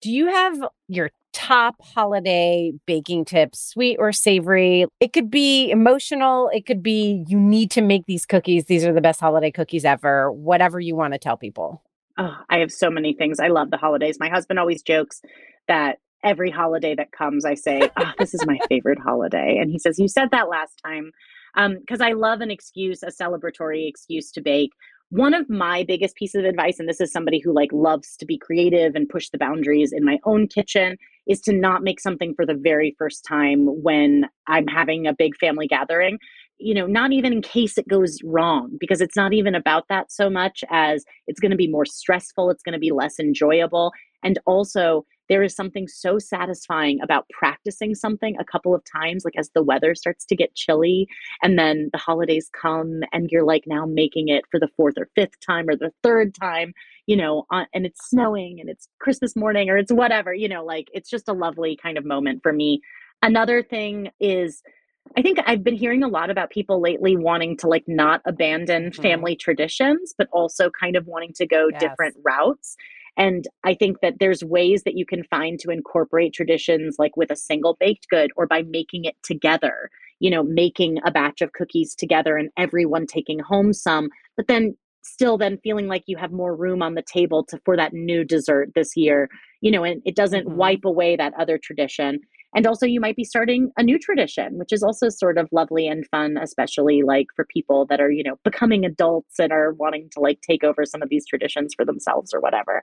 Do 0.00 0.10
you 0.10 0.28
have 0.28 0.58
your 0.88 1.10
top 1.34 1.74
holiday 1.82 2.72
baking 2.86 3.26
tips, 3.26 3.60
sweet 3.60 3.96
or 3.98 4.12
savory. 4.12 4.86
It 5.00 5.12
could 5.12 5.30
be 5.30 5.70
emotional. 5.70 6.48
It 6.54 6.64
could 6.64 6.82
be 6.82 7.24
you 7.28 7.38
need 7.38 7.70
to 7.72 7.82
make 7.82 8.06
these 8.06 8.24
cookies. 8.24 8.64
These 8.64 8.84
are 8.86 8.92
the 8.92 9.00
best 9.00 9.20
holiday 9.20 9.50
cookies 9.50 9.84
ever. 9.84 10.32
Whatever 10.32 10.80
you 10.80 10.96
want 10.96 11.12
to 11.12 11.18
tell 11.18 11.36
people. 11.36 11.82
Oh, 12.16 12.36
I 12.48 12.58
have 12.58 12.70
so 12.70 12.90
many 12.90 13.12
things. 13.12 13.40
I 13.40 13.48
love 13.48 13.70
the 13.70 13.76
holidays. 13.76 14.16
My 14.20 14.28
husband 14.28 14.58
always 14.58 14.82
jokes 14.82 15.20
that 15.66 15.98
every 16.22 16.50
holiday 16.50 16.94
that 16.94 17.12
comes, 17.12 17.44
I 17.44 17.54
say, 17.54 17.90
oh, 17.98 18.12
this 18.18 18.32
is 18.32 18.46
my 18.46 18.58
favorite 18.68 19.00
holiday. 19.00 19.58
And 19.60 19.70
he 19.70 19.78
says, 19.78 19.98
You 19.98 20.08
said 20.08 20.30
that 20.30 20.48
last 20.48 20.80
time. 20.84 21.10
Because 21.54 22.00
um, 22.00 22.06
I 22.06 22.12
love 22.12 22.40
an 22.40 22.50
excuse, 22.50 23.02
a 23.02 23.10
celebratory 23.10 23.88
excuse 23.88 24.32
to 24.32 24.40
bake 24.40 24.70
one 25.10 25.34
of 25.34 25.48
my 25.48 25.84
biggest 25.84 26.16
pieces 26.16 26.40
of 26.40 26.44
advice 26.44 26.80
and 26.80 26.88
this 26.88 27.00
is 27.00 27.12
somebody 27.12 27.38
who 27.38 27.54
like 27.54 27.70
loves 27.72 28.16
to 28.16 28.26
be 28.26 28.36
creative 28.36 28.96
and 28.96 29.08
push 29.08 29.28
the 29.28 29.38
boundaries 29.38 29.92
in 29.92 30.04
my 30.04 30.18
own 30.24 30.48
kitchen 30.48 30.96
is 31.28 31.40
to 31.40 31.52
not 31.52 31.82
make 31.82 32.00
something 32.00 32.34
for 32.34 32.44
the 32.44 32.54
very 32.54 32.94
first 32.98 33.24
time 33.24 33.66
when 33.82 34.24
i'm 34.48 34.66
having 34.66 35.06
a 35.06 35.14
big 35.14 35.36
family 35.36 35.66
gathering 35.66 36.18
you 36.58 36.74
know 36.74 36.86
not 36.86 37.12
even 37.12 37.32
in 37.32 37.42
case 37.42 37.76
it 37.78 37.88
goes 37.88 38.18
wrong 38.24 38.70
because 38.78 39.00
it's 39.00 39.16
not 39.16 39.32
even 39.32 39.54
about 39.54 39.84
that 39.88 40.10
so 40.10 40.30
much 40.30 40.62
as 40.70 41.04
it's 41.26 41.40
going 41.40 41.50
to 41.50 41.56
be 41.56 41.68
more 41.68 41.84
stressful 41.84 42.50
it's 42.50 42.62
going 42.62 42.72
to 42.72 42.78
be 42.78 42.92
less 42.92 43.18
enjoyable 43.18 43.92
and 44.22 44.38
also 44.46 45.04
there 45.28 45.42
is 45.42 45.54
something 45.54 45.88
so 45.88 46.18
satisfying 46.18 47.00
about 47.02 47.28
practicing 47.30 47.94
something 47.94 48.36
a 48.38 48.44
couple 48.44 48.74
of 48.74 48.82
times 48.84 49.24
like 49.24 49.34
as 49.36 49.50
the 49.54 49.62
weather 49.62 49.94
starts 49.94 50.24
to 50.26 50.36
get 50.36 50.54
chilly 50.54 51.06
and 51.42 51.58
then 51.58 51.90
the 51.92 51.98
holidays 51.98 52.50
come 52.60 53.00
and 53.12 53.30
you're 53.30 53.44
like 53.44 53.64
now 53.66 53.86
making 53.86 54.28
it 54.28 54.44
for 54.50 54.60
the 54.60 54.68
fourth 54.76 54.94
or 54.98 55.08
fifth 55.14 55.38
time 55.44 55.68
or 55.68 55.76
the 55.76 55.92
third 56.02 56.34
time 56.34 56.72
you 57.06 57.16
know 57.16 57.44
on, 57.50 57.66
and 57.74 57.86
it's 57.86 58.08
snowing 58.08 58.58
and 58.60 58.68
it's 58.68 58.88
christmas 59.00 59.36
morning 59.36 59.68
or 59.70 59.76
it's 59.76 59.92
whatever 59.92 60.34
you 60.34 60.48
know 60.48 60.64
like 60.64 60.88
it's 60.92 61.10
just 61.10 61.28
a 61.28 61.32
lovely 61.32 61.78
kind 61.82 61.98
of 61.98 62.04
moment 62.04 62.40
for 62.42 62.52
me 62.52 62.80
another 63.22 63.62
thing 63.62 64.10
is 64.20 64.62
I 65.16 65.22
think 65.22 65.38
I've 65.46 65.62
been 65.62 65.76
hearing 65.76 66.02
a 66.02 66.08
lot 66.08 66.30
about 66.30 66.50
people 66.50 66.80
lately 66.80 67.16
wanting 67.16 67.56
to 67.58 67.68
like 67.68 67.84
not 67.86 68.22
abandon 68.24 68.84
mm-hmm. 68.84 69.02
family 69.02 69.36
traditions, 69.36 70.14
but 70.16 70.28
also 70.32 70.70
kind 70.70 70.96
of 70.96 71.06
wanting 71.06 71.32
to 71.34 71.46
go 71.46 71.68
yes. 71.70 71.80
different 71.80 72.16
routes. 72.24 72.76
And 73.16 73.46
I 73.62 73.74
think 73.74 73.98
that 74.02 74.14
there's 74.18 74.42
ways 74.42 74.82
that 74.84 74.96
you 74.96 75.06
can 75.06 75.24
find 75.24 75.58
to 75.60 75.70
incorporate 75.70 76.32
traditions 76.32 76.96
like 76.98 77.16
with 77.16 77.30
a 77.30 77.36
single 77.36 77.76
baked 77.78 78.08
good 78.08 78.30
or 78.36 78.46
by 78.46 78.62
making 78.62 79.04
it 79.04 79.16
together. 79.22 79.90
you 80.20 80.30
know, 80.30 80.44
making 80.44 80.98
a 81.04 81.10
batch 81.10 81.42
of 81.42 81.52
cookies 81.52 81.94
together 81.94 82.36
and 82.36 82.48
everyone 82.56 83.04
taking 83.04 83.40
home 83.40 83.72
some, 83.72 84.08
but 84.36 84.46
then 84.46 84.74
still 85.04 85.36
then 85.36 85.58
feeling 85.62 85.86
like 85.86 86.02
you 86.06 86.16
have 86.16 86.32
more 86.32 86.56
room 86.56 86.82
on 86.82 86.94
the 86.94 87.02
table 87.02 87.44
to 87.44 87.60
for 87.64 87.76
that 87.76 87.92
new 87.92 88.24
dessert 88.24 88.70
this 88.74 88.96
year 88.96 89.28
you 89.60 89.70
know 89.70 89.84
and 89.84 90.02
it 90.04 90.16
doesn't 90.16 90.46
mm-hmm. 90.46 90.56
wipe 90.56 90.84
away 90.84 91.14
that 91.14 91.34
other 91.38 91.58
tradition 91.62 92.18
and 92.54 92.66
also 92.66 92.86
you 92.86 93.00
might 93.00 93.16
be 93.16 93.24
starting 93.24 93.70
a 93.76 93.82
new 93.82 93.98
tradition 93.98 94.58
which 94.58 94.72
is 94.72 94.82
also 94.82 95.08
sort 95.08 95.38
of 95.38 95.48
lovely 95.52 95.86
and 95.86 96.06
fun 96.08 96.36
especially 96.40 97.02
like 97.02 97.26
for 97.34 97.44
people 97.44 97.86
that 97.86 98.00
are 98.00 98.10
you 98.10 98.22
know 98.22 98.36
becoming 98.44 98.84
adults 98.84 99.38
and 99.38 99.52
are 99.52 99.72
wanting 99.72 100.08
to 100.10 100.20
like 100.20 100.40
take 100.40 100.64
over 100.64 100.84
some 100.84 101.02
of 101.02 101.08
these 101.08 101.26
traditions 101.26 101.74
for 101.74 101.84
themselves 101.84 102.32
or 102.32 102.40
whatever 102.40 102.82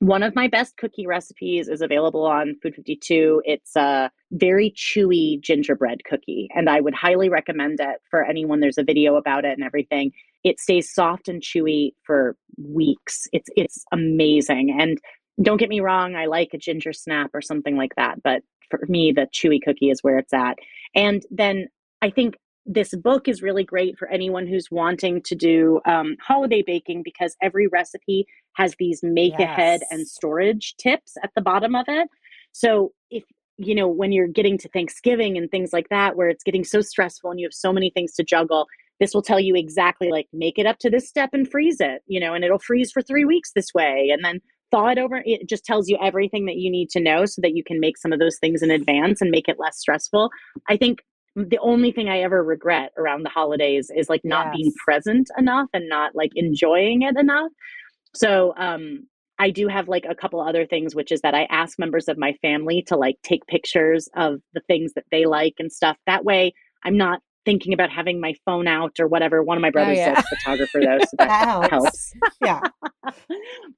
one 0.00 0.22
of 0.22 0.34
my 0.34 0.48
best 0.48 0.78
cookie 0.78 1.06
recipes 1.06 1.68
is 1.68 1.82
available 1.82 2.24
on 2.24 2.56
Food 2.62 2.74
52. 2.74 3.42
It's 3.44 3.76
a 3.76 4.10
very 4.32 4.72
chewy 4.74 5.38
gingerbread 5.42 6.04
cookie, 6.04 6.48
and 6.54 6.70
I 6.70 6.80
would 6.80 6.94
highly 6.94 7.28
recommend 7.28 7.80
it 7.80 8.00
for 8.10 8.24
anyone. 8.24 8.60
There's 8.60 8.78
a 8.78 8.82
video 8.82 9.16
about 9.16 9.44
it 9.44 9.52
and 9.52 9.62
everything. 9.62 10.12
It 10.42 10.58
stays 10.58 10.92
soft 10.92 11.28
and 11.28 11.42
chewy 11.42 11.92
for 12.02 12.34
weeks. 12.56 13.26
It's 13.32 13.50
it's 13.56 13.84
amazing. 13.92 14.74
And 14.80 14.98
don't 15.42 15.58
get 15.58 15.68
me 15.68 15.80
wrong, 15.80 16.16
I 16.16 16.26
like 16.26 16.50
a 16.54 16.58
ginger 16.58 16.94
snap 16.94 17.30
or 17.34 17.42
something 17.42 17.76
like 17.76 17.94
that, 17.96 18.22
but 18.22 18.42
for 18.70 18.80
me, 18.88 19.12
the 19.12 19.26
chewy 19.32 19.58
cookie 19.62 19.90
is 19.90 20.02
where 20.02 20.18
it's 20.18 20.32
at. 20.32 20.58
And 20.94 21.24
then 21.30 21.68
I 22.02 22.10
think 22.10 22.36
this 22.66 22.94
book 22.94 23.26
is 23.26 23.42
really 23.42 23.64
great 23.64 23.98
for 23.98 24.08
anyone 24.08 24.46
who's 24.46 24.68
wanting 24.70 25.22
to 25.22 25.34
do 25.34 25.80
um, 25.86 26.16
holiday 26.20 26.62
baking 26.64 27.02
because 27.02 27.36
every 27.42 27.66
recipe 27.66 28.26
has 28.54 28.74
these 28.78 29.00
make 29.02 29.32
yes. 29.38 29.42
ahead 29.48 29.80
and 29.90 30.06
storage 30.06 30.74
tips 30.76 31.14
at 31.22 31.30
the 31.34 31.42
bottom 31.42 31.74
of 31.74 31.86
it. 31.88 32.08
So 32.52 32.92
if 33.10 33.24
you 33.56 33.74
know 33.74 33.88
when 33.88 34.12
you're 34.12 34.28
getting 34.28 34.56
to 34.58 34.68
Thanksgiving 34.68 35.36
and 35.36 35.50
things 35.50 35.72
like 35.72 35.88
that, 35.90 36.16
where 36.16 36.28
it's 36.28 36.44
getting 36.44 36.64
so 36.64 36.80
stressful 36.80 37.30
and 37.30 37.40
you 37.40 37.46
have 37.46 37.54
so 37.54 37.72
many 37.72 37.90
things 37.90 38.14
to 38.14 38.24
juggle, 38.24 38.66
this 39.00 39.14
will 39.14 39.22
tell 39.22 39.40
you 39.40 39.54
exactly 39.54 40.10
like 40.10 40.28
make 40.32 40.58
it 40.58 40.66
up 40.66 40.78
to 40.80 40.90
this 40.90 41.08
step 41.08 41.30
and 41.32 41.50
freeze 41.50 41.80
it, 41.80 42.02
you 42.06 42.20
know, 42.20 42.34
and 42.34 42.44
it'll 42.44 42.58
freeze 42.58 42.92
for 42.92 43.02
three 43.02 43.24
weeks 43.24 43.52
this 43.54 43.72
way, 43.74 44.10
and 44.12 44.24
then 44.24 44.40
thaw 44.70 44.88
it 44.88 44.98
over. 44.98 45.22
It 45.24 45.48
just 45.48 45.64
tells 45.64 45.88
you 45.88 45.98
everything 46.00 46.46
that 46.46 46.56
you 46.56 46.70
need 46.70 46.90
to 46.90 47.00
know 47.00 47.26
so 47.26 47.40
that 47.42 47.54
you 47.54 47.64
can 47.64 47.80
make 47.80 47.98
some 47.98 48.12
of 48.12 48.18
those 48.18 48.38
things 48.38 48.62
in 48.62 48.70
advance 48.70 49.20
and 49.20 49.30
make 49.30 49.48
it 49.48 49.58
less 49.58 49.78
stressful. 49.78 50.30
I 50.68 50.76
think 50.76 51.00
the 51.36 51.58
only 51.58 51.92
thing 51.92 52.08
I 52.08 52.20
ever 52.20 52.42
regret 52.42 52.92
around 52.96 53.22
the 53.22 53.30
holidays 53.30 53.90
is 53.94 54.08
like 54.08 54.22
not 54.24 54.46
yes. 54.46 54.56
being 54.56 54.72
present 54.84 55.30
enough 55.38 55.68
and 55.72 55.88
not 55.88 56.14
like 56.14 56.32
enjoying 56.34 57.02
it 57.02 57.16
enough. 57.16 57.52
So 58.14 58.54
um 58.56 59.06
I 59.38 59.50
do 59.50 59.68
have 59.68 59.88
like 59.88 60.04
a 60.06 60.14
couple 60.14 60.40
other 60.40 60.66
things, 60.66 60.94
which 60.94 61.10
is 61.10 61.22
that 61.22 61.34
I 61.34 61.44
ask 61.44 61.78
members 61.78 62.08
of 62.08 62.18
my 62.18 62.34
family 62.42 62.82
to 62.88 62.96
like 62.96 63.16
take 63.22 63.46
pictures 63.46 64.06
of 64.14 64.40
the 64.52 64.60
things 64.66 64.92
that 64.94 65.06
they 65.10 65.24
like 65.24 65.54
and 65.58 65.72
stuff. 65.72 65.96
That 66.06 66.24
way 66.24 66.52
I'm 66.84 66.96
not 66.96 67.22
thinking 67.44 67.72
about 67.72 67.90
having 67.90 68.20
my 68.20 68.34
phone 68.44 68.66
out 68.66 69.00
or 69.00 69.06
whatever. 69.06 69.42
One 69.42 69.56
of 69.56 69.62
my 69.62 69.68
oh, 69.68 69.72
brothers 69.72 69.98
oh, 69.98 70.00
yeah. 70.00 70.18
is 70.18 70.18
a 70.18 70.36
photographer 70.36 70.80
though, 70.80 70.98
so 70.98 71.06
that, 71.18 71.28
that 71.28 71.70
helps. 71.70 71.70
helps. 71.70 72.14
Yeah. 72.44 72.60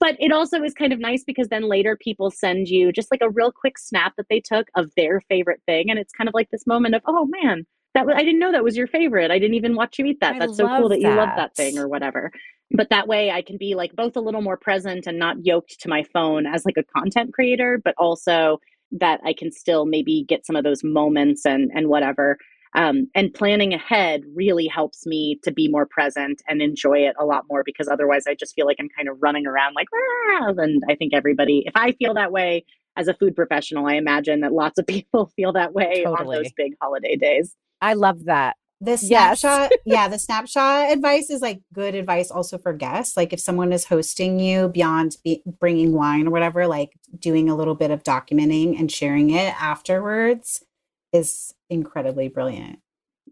but 0.01 0.17
it 0.19 0.33
also 0.33 0.63
is 0.63 0.75
kind 0.75 0.93
of 0.93 0.99
nice 0.99 1.25
because 1.25 1.49
then 1.49 1.69
later 1.69 1.97
people 2.01 2.31
send 2.31 2.69
you 2.69 2.93
just 2.93 3.11
like 3.11 3.21
a 3.23 3.31
real 3.31 3.53
quick 3.53 3.79
snap 3.79 4.15
that 4.17 4.27
they 4.29 4.41
took 4.41 4.69
of 4.77 4.91
their 4.97 5.21
favorite 5.21 5.61
thing. 5.67 5.91
And 5.91 5.99
it's 5.99 6.13
kind 6.13 6.29
of 6.29 6.35
like 6.35 6.51
this 6.51 6.67
moment 6.67 6.95
of, 6.95 7.03
oh 7.07 7.29
man, 7.43 7.67
that 7.95 8.07
was, 8.07 8.15
I 8.17 8.23
didn't 8.23 8.39
know 8.39 8.53
that 8.53 8.65
was 8.65 8.77
your 8.77 8.87
favorite. 8.87 9.31
I 9.31 9.39
didn't 9.39 9.55
even 9.55 9.77
watch 9.77 9.99
you 9.99 10.07
eat 10.07 10.21
that. 10.21 10.37
I 10.37 10.39
That's 10.39 10.57
so 10.57 10.67
cool 10.67 10.89
that, 10.89 11.01
that 11.01 11.09
you 11.09 11.15
love 11.15 11.31
that 11.37 11.55
thing 11.55 11.79
or 11.79 11.89
whatever. 11.89 12.33
But 12.71 12.89
that 12.91 13.07
way 13.07 13.31
I 13.31 13.43
can 13.43 13.59
be 13.59 13.75
like 13.75 13.95
both 13.95 14.17
a 14.17 14.21
little 14.21 14.41
more 14.41 14.57
present 14.57 15.07
and 15.07 15.19
not 15.19 15.45
yoked 15.45 15.79
to 15.81 15.89
my 15.89 16.03
phone 16.13 16.47
as 16.47 16.65
like 16.65 16.79
a 16.79 16.85
content 16.85 17.35
creator, 17.35 17.81
but 17.85 17.95
also 17.99 18.59
that 18.93 19.21
I 19.25 19.35
can 19.35 19.51
still 19.51 19.87
maybe 19.87 20.25
get 20.27 20.47
some 20.47 20.57
of 20.57 20.65
those 20.65 20.83
moments 20.85 21.45
and 21.47 21.71
and 21.75 21.89
whatever 21.89 22.39
um, 22.75 23.09
and 23.15 23.33
planning 23.35 23.75
ahead 23.75 24.23
really 24.35 24.67
helps 24.67 25.07
me 25.07 25.39
to 25.43 25.53
be 25.53 25.69
more 25.69 25.87
present 25.87 26.43
and 26.49 26.63
enjoy 26.63 26.99
it 26.99 27.15
a 27.19 27.25
lot 27.25 27.45
more 27.51 27.63
because 27.65 27.89
otherwise 27.89 28.25
I 28.27 28.35
just 28.35 28.55
feel 28.55 28.67
like 28.67 28.79
I'm 28.81 28.89
kind 28.97 29.09
of 29.09 29.19
running 29.21 29.47
around 29.47 29.75
like, 29.75 29.89
ah! 29.95 30.55
and 30.57 30.83
I 30.89 30.95
think 30.95 31.13
everybody, 31.13 31.65
if 31.67 31.77
I 31.77 31.93
feel 31.93 32.15
that 32.15 32.33
way 32.33 32.65
as 32.97 33.09
a 33.09 33.15
food 33.15 33.37
professional, 33.37 33.87
I 33.87 33.95
imagine 33.95 34.41
that 34.41 34.53
lots 34.53 34.79
of 34.79 34.87
people 34.89 35.31
feel 35.37 35.53
that 35.53 35.75
way 35.75 36.03
totally. 36.05 36.37
on 36.39 36.43
those 36.43 36.53
big 36.53 36.73
holiday 36.81 37.17
days. 37.17 37.55
I 37.81 37.95
love 37.95 38.25
that. 38.25 38.57
The 38.81 38.97
snapshot, 38.97 39.71
yes. 39.71 39.81
yeah, 39.85 40.09
the 40.09 40.19
snapshot 40.19 40.91
advice 40.91 41.31
is 41.31 41.41
like 41.41 41.61
good 41.73 41.95
advice 41.95 42.33
also 42.33 42.59
for 42.59 42.73
guests. 42.73 43.17
Like 43.17 43.33
if 43.33 43.39
someone 43.39 43.73
is 43.73 43.85
hosting 43.85 44.41
you 44.41 44.69
beyond 44.71 45.19
be- 45.23 45.43
bringing 45.61 45.93
wine 45.93 46.27
or 46.27 46.31
whatever, 46.31 46.67
like 46.67 46.91
doing 47.17 47.49
a 47.49 47.55
little 47.55 47.77
bit 47.77 47.93
of 47.93 48.03
documenting 48.03 48.77
and 48.77 48.91
sharing 48.91 49.31
it 49.31 49.55
afterwards 49.63 50.65
is 51.13 51.55
incredibly 51.73 52.29
brilliant. 52.29 52.79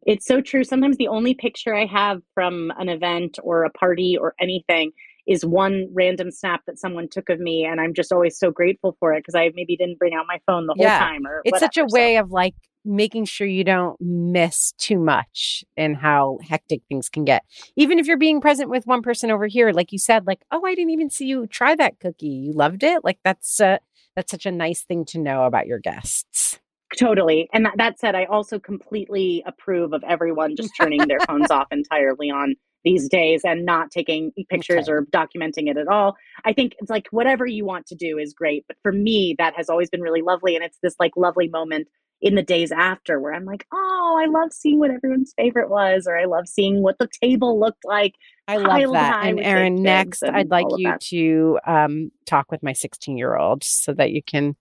It's 0.07 0.27
so 0.27 0.41
true. 0.41 0.65
Sometimes 0.65 0.97
the 0.97 1.09
only 1.09 1.35
picture 1.35 1.75
I 1.75 1.85
have 1.87 2.23
from 2.35 2.73
an 2.79 2.89
event 2.89 3.39
or 3.43 3.65
a 3.65 3.71
party 3.71 4.17
or 4.17 4.35
anything 4.41 4.93
is 5.27 5.45
one 5.45 5.89
random 5.93 6.31
snap 6.31 6.63
that 6.67 6.79
someone 6.79 7.09
took 7.09 7.29
of 7.29 7.39
me 7.39 7.65
and 7.65 7.81
I'm 7.81 7.95
just 7.95 8.13
always 8.13 8.39
so 8.39 8.51
grateful 8.51 8.97
for 8.99 9.13
it 9.13 9.21
because 9.21 9.35
I 9.35 9.51
maybe 9.55 9.77
didn't 9.77 9.99
bring 9.99 10.15
out 10.15 10.25
my 10.27 10.41
phone 10.47 10.67
the 10.67 10.75
whole 10.75 10.85
yeah. 10.85 10.99
time 10.99 11.27
or 11.27 11.43
It's 11.45 11.53
whatever, 11.53 11.73
such 11.73 11.77
a 11.77 11.87
way 11.95 12.17
of 12.17 12.31
like 12.31 12.55
making 12.85 13.27
sure 13.27 13.47
you 13.47 13.63
don't 13.63 14.01
miss 14.01 14.73
too 14.79 14.99
much 14.99 15.63
and 15.77 15.97
how 15.97 16.39
hectic 16.49 16.81
things 16.89 17.11
can 17.11 17.25
get. 17.25 17.45
Even 17.77 17.99
if 17.99 18.07
you're 18.07 18.17
being 18.17 18.41
present 18.41 18.71
with 18.71 18.87
one 18.87 19.03
person 19.03 19.31
over 19.31 19.47
here 19.47 19.71
like 19.73 19.93
you 19.93 19.99
said 19.99 20.27
like, 20.27 20.41
"Oh, 20.51 20.65
I 20.65 20.75
didn't 20.75 20.91
even 20.91 21.11
see 21.11 21.27
you 21.27 21.47
try 21.47 21.75
that 21.77 22.01
cookie. 22.01 22.27
You 22.27 22.53
loved 22.53 22.83
it?" 22.83 23.05
Like 23.05 23.19
that's 23.23 23.61
uh, 23.61 23.79
that's 24.17 24.31
such 24.31 24.47
a 24.47 24.53
nice 24.53 24.83
thing 24.83 25.05
to 25.07 25.19
know 25.19 25.45
about 25.45 25.67
your 25.67 25.79
guests. 25.79 26.59
Totally. 26.99 27.49
And 27.53 27.65
that, 27.67 27.75
that 27.77 27.99
said, 27.99 28.15
I 28.15 28.25
also 28.25 28.59
completely 28.59 29.43
approve 29.47 29.93
of 29.93 30.03
everyone 30.05 30.57
just 30.57 30.73
turning 30.77 31.07
their 31.07 31.21
phones 31.21 31.51
off 31.51 31.69
entirely 31.71 32.31
on 32.31 32.55
these 32.85 33.09
days 33.09 33.43
and 33.45 33.65
not 33.65 33.91
taking 33.91 34.33
pictures 34.49 34.89
okay. 34.89 34.93
or 34.93 35.07
documenting 35.07 35.69
it 35.69 35.77
at 35.77 35.87
all. 35.87 36.17
I 36.45 36.53
think 36.53 36.75
it's 36.79 36.91
like 36.91 37.09
whatever 37.11 37.47
you 37.47 37.65
want 37.65 37.87
to 37.87 37.95
do 37.95 38.19
is 38.19 38.33
great. 38.33 38.65
But 38.67 38.79
for 38.83 38.93
me, 38.93 39.35
that 39.39 39.55
has 39.57 39.69
always 39.69 39.91
been 39.91 40.01
really 40.01 40.23
lovely. 40.23 40.57
And 40.57 40.65
it's 40.65 40.79
this 40.83 40.95
like 40.99 41.13
lovely 41.17 41.49
moment 41.49 41.89
in 42.23 42.35
the 42.35 42.43
days 42.43 42.71
after 42.71 43.19
where 43.19 43.33
I'm 43.33 43.45
like, 43.45 43.67
oh, 43.73 44.21
I 44.23 44.27
love 44.29 44.53
seeing 44.53 44.79
what 44.79 44.91
everyone's 44.91 45.33
favorite 45.37 45.71
was, 45.71 46.07
or 46.07 46.19
I 46.19 46.27
love 46.27 46.47
seeing 46.47 46.83
what 46.83 46.99
the 46.99 47.09
table 47.23 47.59
looked 47.59 47.85
like. 47.85 48.15
I 48.47 48.57
love 48.57 48.93
that. 48.93 49.25
And 49.25 49.41
Erin, 49.41 49.83
next, 49.83 50.23
I'd 50.23 50.51
like 50.51 50.67
you 50.77 50.93
to 50.99 51.59
um, 51.67 52.11
talk 52.27 52.51
with 52.51 52.63
my 52.63 52.73
16 52.73 53.17
year 53.17 53.37
old 53.37 53.65
so 53.65 53.95
that 53.95 54.11
you 54.11 54.23
can 54.23 54.57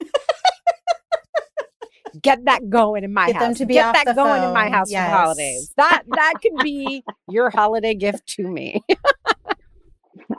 get 2.21 2.45
that 2.45 2.69
going 2.69 3.03
in 3.03 3.13
my 3.13 3.27
get 3.27 3.35
house. 3.35 3.43
Them 3.43 3.55
to 3.55 3.65
be 3.65 3.73
get 3.75 3.93
that 3.93 4.15
going 4.15 4.41
phone. 4.41 4.47
in 4.49 4.53
my 4.53 4.69
house 4.69 4.91
yes. 4.91 5.09
for 5.09 5.15
holidays. 5.15 5.73
That 5.77 6.03
that 6.09 6.33
could 6.41 6.63
be 6.63 7.03
your 7.29 7.49
holiday 7.49 7.93
gift 7.93 8.27
to 8.35 8.43
me. 8.43 8.81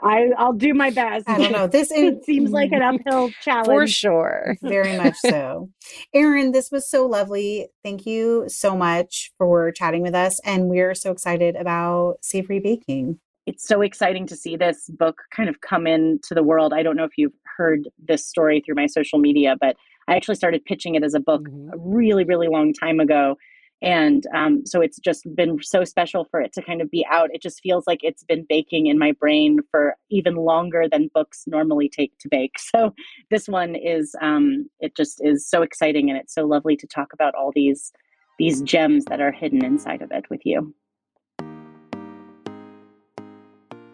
I 0.03 0.31
I'll 0.37 0.53
do 0.53 0.73
my 0.73 0.89
best. 0.89 1.29
I 1.29 1.37
don't 1.37 1.51
know. 1.51 1.67
This 1.67 1.91
it 1.95 2.23
seems 2.23 2.51
like 2.51 2.71
an 2.71 2.81
uphill 2.81 3.29
challenge 3.41 3.67
for 3.67 3.87
sure. 3.87 4.57
Very 4.61 4.97
much 4.97 5.15
so. 5.17 5.69
Erin, 6.13 6.51
this 6.51 6.71
was 6.71 6.89
so 6.89 7.05
lovely. 7.05 7.67
Thank 7.83 8.05
you 8.05 8.45
so 8.47 8.75
much 8.75 9.31
for 9.37 9.71
chatting 9.71 10.01
with 10.01 10.15
us, 10.15 10.39
and 10.45 10.69
we're 10.69 10.95
so 10.95 11.11
excited 11.11 11.55
about 11.55 12.17
savory 12.21 12.59
baking. 12.59 13.19
It's 13.47 13.67
so 13.67 13.81
exciting 13.81 14.27
to 14.27 14.35
see 14.35 14.55
this 14.55 14.87
book 14.89 15.21
kind 15.35 15.49
of 15.49 15.61
come 15.61 15.87
into 15.87 16.35
the 16.35 16.43
world. 16.43 16.73
I 16.73 16.83
don't 16.83 16.95
know 16.95 17.05
if 17.05 17.17
you've 17.17 17.33
heard 17.57 17.89
this 17.99 18.25
story 18.25 18.61
through 18.63 18.75
my 18.75 18.85
social 18.85 19.19
media, 19.19 19.55
but 19.59 19.75
I 20.11 20.15
actually 20.15 20.35
started 20.35 20.65
pitching 20.65 20.95
it 20.95 21.03
as 21.03 21.13
a 21.13 21.21
book 21.21 21.43
mm-hmm. 21.43 21.69
a 21.73 21.77
really, 21.77 22.25
really 22.25 22.49
long 22.49 22.73
time 22.73 22.99
ago. 22.99 23.37
And 23.81 24.27
um, 24.35 24.63
so 24.65 24.81
it's 24.81 24.99
just 24.99 25.25
been 25.35 25.57
so 25.61 25.85
special 25.85 26.25
for 26.29 26.41
it 26.41 26.51
to 26.53 26.61
kind 26.61 26.81
of 26.81 26.91
be 26.91 27.05
out. 27.09 27.29
It 27.33 27.41
just 27.41 27.61
feels 27.61 27.87
like 27.87 28.01
it's 28.03 28.23
been 28.25 28.45
baking 28.47 28.87
in 28.87 28.99
my 28.99 29.13
brain 29.13 29.59
for 29.71 29.95
even 30.09 30.35
longer 30.35 30.83
than 30.91 31.09
books 31.13 31.45
normally 31.47 31.87
take 31.87 32.11
to 32.19 32.27
bake. 32.29 32.55
So 32.59 32.93
this 33.29 33.47
one 33.47 33.75
is, 33.75 34.13
um, 34.21 34.69
it 34.81 34.95
just 34.95 35.21
is 35.23 35.49
so 35.49 35.61
exciting 35.61 36.09
and 36.09 36.19
it's 36.19 36.33
so 36.33 36.45
lovely 36.45 36.75
to 36.75 36.87
talk 36.87 37.13
about 37.13 37.33
all 37.33 37.51
these 37.55 37.91
these 38.39 38.61
gems 38.63 39.05
that 39.05 39.21
are 39.21 39.31
hidden 39.31 39.63
inside 39.63 40.01
of 40.01 40.11
it 40.11 40.27
with 40.29 40.41
you. 40.45 40.73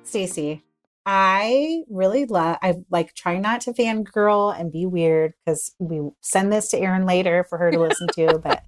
Stacy, 0.04 0.64
I 1.10 1.84
really 1.90 2.26
love, 2.26 2.58
I 2.62 2.84
like 2.90 3.14
try 3.14 3.38
not 3.38 3.62
to 3.62 3.72
fangirl 3.72 4.60
and 4.60 4.74
be 4.74 4.86
weird 4.86 5.36
because 5.46 5.74
we 5.80 6.02
send 6.20 6.52
this 6.52 6.68
to 6.72 6.78
Erin 6.78 7.06
later 7.06 7.46
for 7.46 7.58
her 7.58 7.72
to 7.72 7.80
listen 7.80 8.08
to. 8.16 8.38
But 8.40 8.66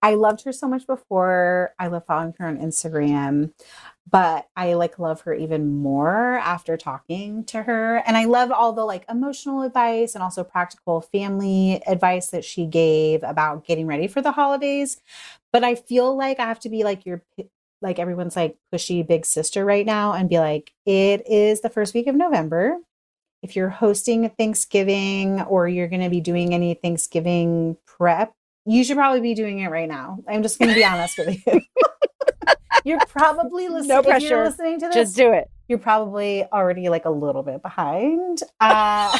I 0.00 0.14
loved 0.14 0.44
her 0.44 0.52
so 0.52 0.68
much 0.68 0.86
before. 0.86 1.74
I 1.80 1.88
love 1.88 2.06
following 2.06 2.32
her 2.38 2.46
on 2.46 2.58
Instagram, 2.58 3.52
but 4.08 4.46
I 4.54 4.74
like 4.74 5.00
love 5.00 5.22
her 5.22 5.34
even 5.34 5.78
more 5.82 6.38
after 6.38 6.76
talking 6.76 7.42
to 7.46 7.64
her. 7.64 7.96
And 8.06 8.16
I 8.16 8.26
love 8.26 8.52
all 8.52 8.72
the 8.72 8.84
like 8.84 9.04
emotional 9.10 9.62
advice 9.62 10.14
and 10.14 10.22
also 10.22 10.44
practical 10.44 11.00
family 11.00 11.82
advice 11.88 12.28
that 12.28 12.44
she 12.44 12.66
gave 12.66 13.24
about 13.24 13.66
getting 13.66 13.88
ready 13.88 14.06
for 14.06 14.22
the 14.22 14.30
holidays. 14.30 15.00
But 15.52 15.64
I 15.64 15.74
feel 15.74 16.16
like 16.16 16.38
I 16.38 16.46
have 16.46 16.60
to 16.60 16.68
be 16.68 16.84
like 16.84 17.04
your 17.04 17.24
like 17.82 17.98
everyone's 17.98 18.36
like 18.36 18.56
pushy 18.72 19.06
big 19.06 19.24
sister 19.26 19.64
right 19.64 19.86
now 19.86 20.12
and 20.12 20.28
be 20.28 20.38
like, 20.38 20.72
it 20.86 21.22
is 21.26 21.60
the 21.60 21.70
first 21.70 21.94
week 21.94 22.06
of 22.06 22.14
November. 22.14 22.76
If 23.42 23.56
you're 23.56 23.70
hosting 23.70 24.28
Thanksgiving 24.30 25.40
or 25.42 25.66
you're 25.66 25.88
going 25.88 26.02
to 26.02 26.10
be 26.10 26.20
doing 26.20 26.52
any 26.52 26.74
Thanksgiving 26.74 27.76
prep, 27.86 28.34
You 28.66 28.84
should 28.84 28.96
probably 28.98 29.22
be 29.22 29.32
doing 29.34 29.60
it 29.60 29.68
right 29.68 29.88
now. 29.88 30.18
I'm 30.28 30.42
just 30.42 30.58
going 30.58 30.68
to 30.68 30.74
be 30.74 30.84
honest 30.84 31.16
with 31.18 31.46
you. 31.46 31.60
you're 32.84 33.00
probably 33.08 33.68
listening. 33.68 33.88
No 33.88 34.02
pressure. 34.02 34.44
listening 34.44 34.78
to 34.80 34.86
this. 34.88 34.94
Just 34.94 35.16
do 35.16 35.32
it. 35.32 35.48
you're 35.68 35.78
probably 35.78 36.44
already 36.52 36.90
like 36.90 37.06
a 37.06 37.10
little 37.10 37.42
bit 37.42 37.62
behind. 37.62 38.40
Uh, 38.60 39.16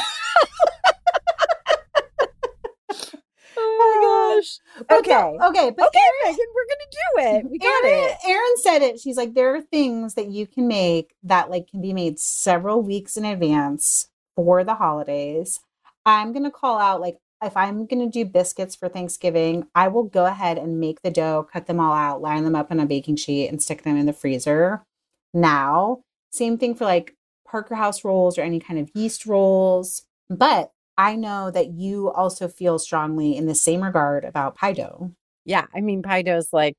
Oh 3.56 4.29
my 4.29 4.29
gosh. 4.40 4.58
okay, 4.90 4.96
Okay. 4.98 5.36
okay, 5.46 5.70
but 5.76 5.88
Okay, 5.88 6.00
Megan, 6.24 6.46
we're 6.54 6.66
gonna 6.66 6.90
do 6.90 7.36
it. 7.38 7.50
We 7.50 7.58
got 7.58 7.84
Erin, 7.84 8.10
it. 8.10 8.16
Erin 8.28 8.56
said 8.56 8.82
it. 8.82 9.00
She's 9.00 9.16
like, 9.16 9.34
there 9.34 9.54
are 9.54 9.60
things 9.60 10.14
that 10.14 10.28
you 10.28 10.46
can 10.46 10.68
make 10.68 11.14
that 11.22 11.50
like 11.50 11.68
can 11.70 11.80
be 11.80 11.92
made 11.92 12.18
several 12.18 12.82
weeks 12.82 13.16
in 13.16 13.24
advance 13.24 14.08
for 14.36 14.64
the 14.64 14.74
holidays. 14.76 15.60
I'm 16.06 16.32
gonna 16.32 16.50
call 16.50 16.78
out 16.78 17.00
like 17.00 17.18
if 17.42 17.56
I'm 17.56 17.86
gonna 17.86 18.08
do 18.10 18.24
biscuits 18.24 18.74
for 18.76 18.88
Thanksgiving, 18.88 19.66
I 19.74 19.88
will 19.88 20.04
go 20.04 20.26
ahead 20.26 20.58
and 20.58 20.78
make 20.80 21.02
the 21.02 21.10
dough, 21.10 21.46
cut 21.50 21.66
them 21.66 21.80
all 21.80 21.92
out, 21.94 22.20
line 22.20 22.44
them 22.44 22.54
up 22.54 22.70
on 22.70 22.80
a 22.80 22.86
baking 22.86 23.16
sheet, 23.16 23.48
and 23.48 23.62
stick 23.62 23.82
them 23.82 23.96
in 23.96 24.06
the 24.06 24.12
freezer. 24.12 24.82
Now, 25.32 26.00
same 26.30 26.58
thing 26.58 26.74
for 26.74 26.84
like 26.84 27.14
Parker 27.48 27.74
House 27.76 28.04
rolls 28.04 28.38
or 28.38 28.42
any 28.42 28.60
kind 28.60 28.78
of 28.78 28.90
yeast 28.94 29.26
rolls. 29.26 30.02
But 30.28 30.70
I 31.00 31.16
know 31.16 31.50
that 31.50 31.70
you 31.70 32.10
also 32.10 32.46
feel 32.46 32.78
strongly 32.78 33.34
in 33.34 33.46
the 33.46 33.54
same 33.54 33.82
regard 33.82 34.22
about 34.22 34.56
pie 34.56 34.74
dough. 34.74 35.12
Yeah, 35.46 35.64
I 35.74 35.80
mean, 35.80 36.02
pie 36.02 36.20
dough 36.20 36.36
is 36.36 36.52
like 36.52 36.76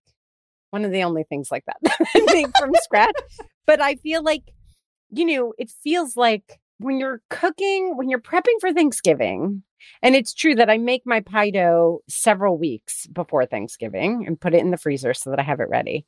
one 0.69 0.85
of 0.85 0.91
the 0.91 1.01
only 1.01 1.23
things 1.23 1.49
like 1.49 1.65
that 1.65 1.77
that 1.81 1.97
I 2.15 2.31
make 2.31 2.55
from 2.55 2.71
scratch. 2.83 3.15
But 3.65 3.81
I 3.81 3.95
feel 3.95 4.21
like, 4.21 4.43
you 5.09 5.25
know, 5.25 5.53
it 5.57 5.71
feels 5.83 6.15
like 6.15 6.59
when 6.77 6.99
you're 6.99 7.23
cooking, 7.31 7.97
when 7.97 8.09
you're 8.09 8.21
prepping 8.21 8.59
for 8.59 8.71
Thanksgiving, 8.71 9.63
and 10.03 10.15
it's 10.15 10.35
true 10.35 10.53
that 10.53 10.69
I 10.69 10.77
make 10.77 11.01
my 11.03 11.21
pie 11.21 11.49
dough 11.49 12.01
several 12.07 12.59
weeks 12.59 13.07
before 13.07 13.47
Thanksgiving 13.47 14.25
and 14.27 14.39
put 14.39 14.53
it 14.53 14.61
in 14.61 14.69
the 14.69 14.77
freezer 14.77 15.15
so 15.15 15.31
that 15.31 15.39
I 15.39 15.43
have 15.43 15.61
it 15.61 15.69
ready. 15.69 16.05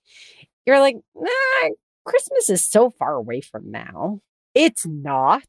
You're 0.67 0.79
like, 0.79 0.97
nah, 1.15 1.69
Christmas 2.05 2.51
is 2.51 2.63
so 2.63 2.91
far 2.91 3.15
away 3.15 3.41
from 3.41 3.71
now. 3.71 4.19
It's 4.53 4.85
not. 4.85 5.47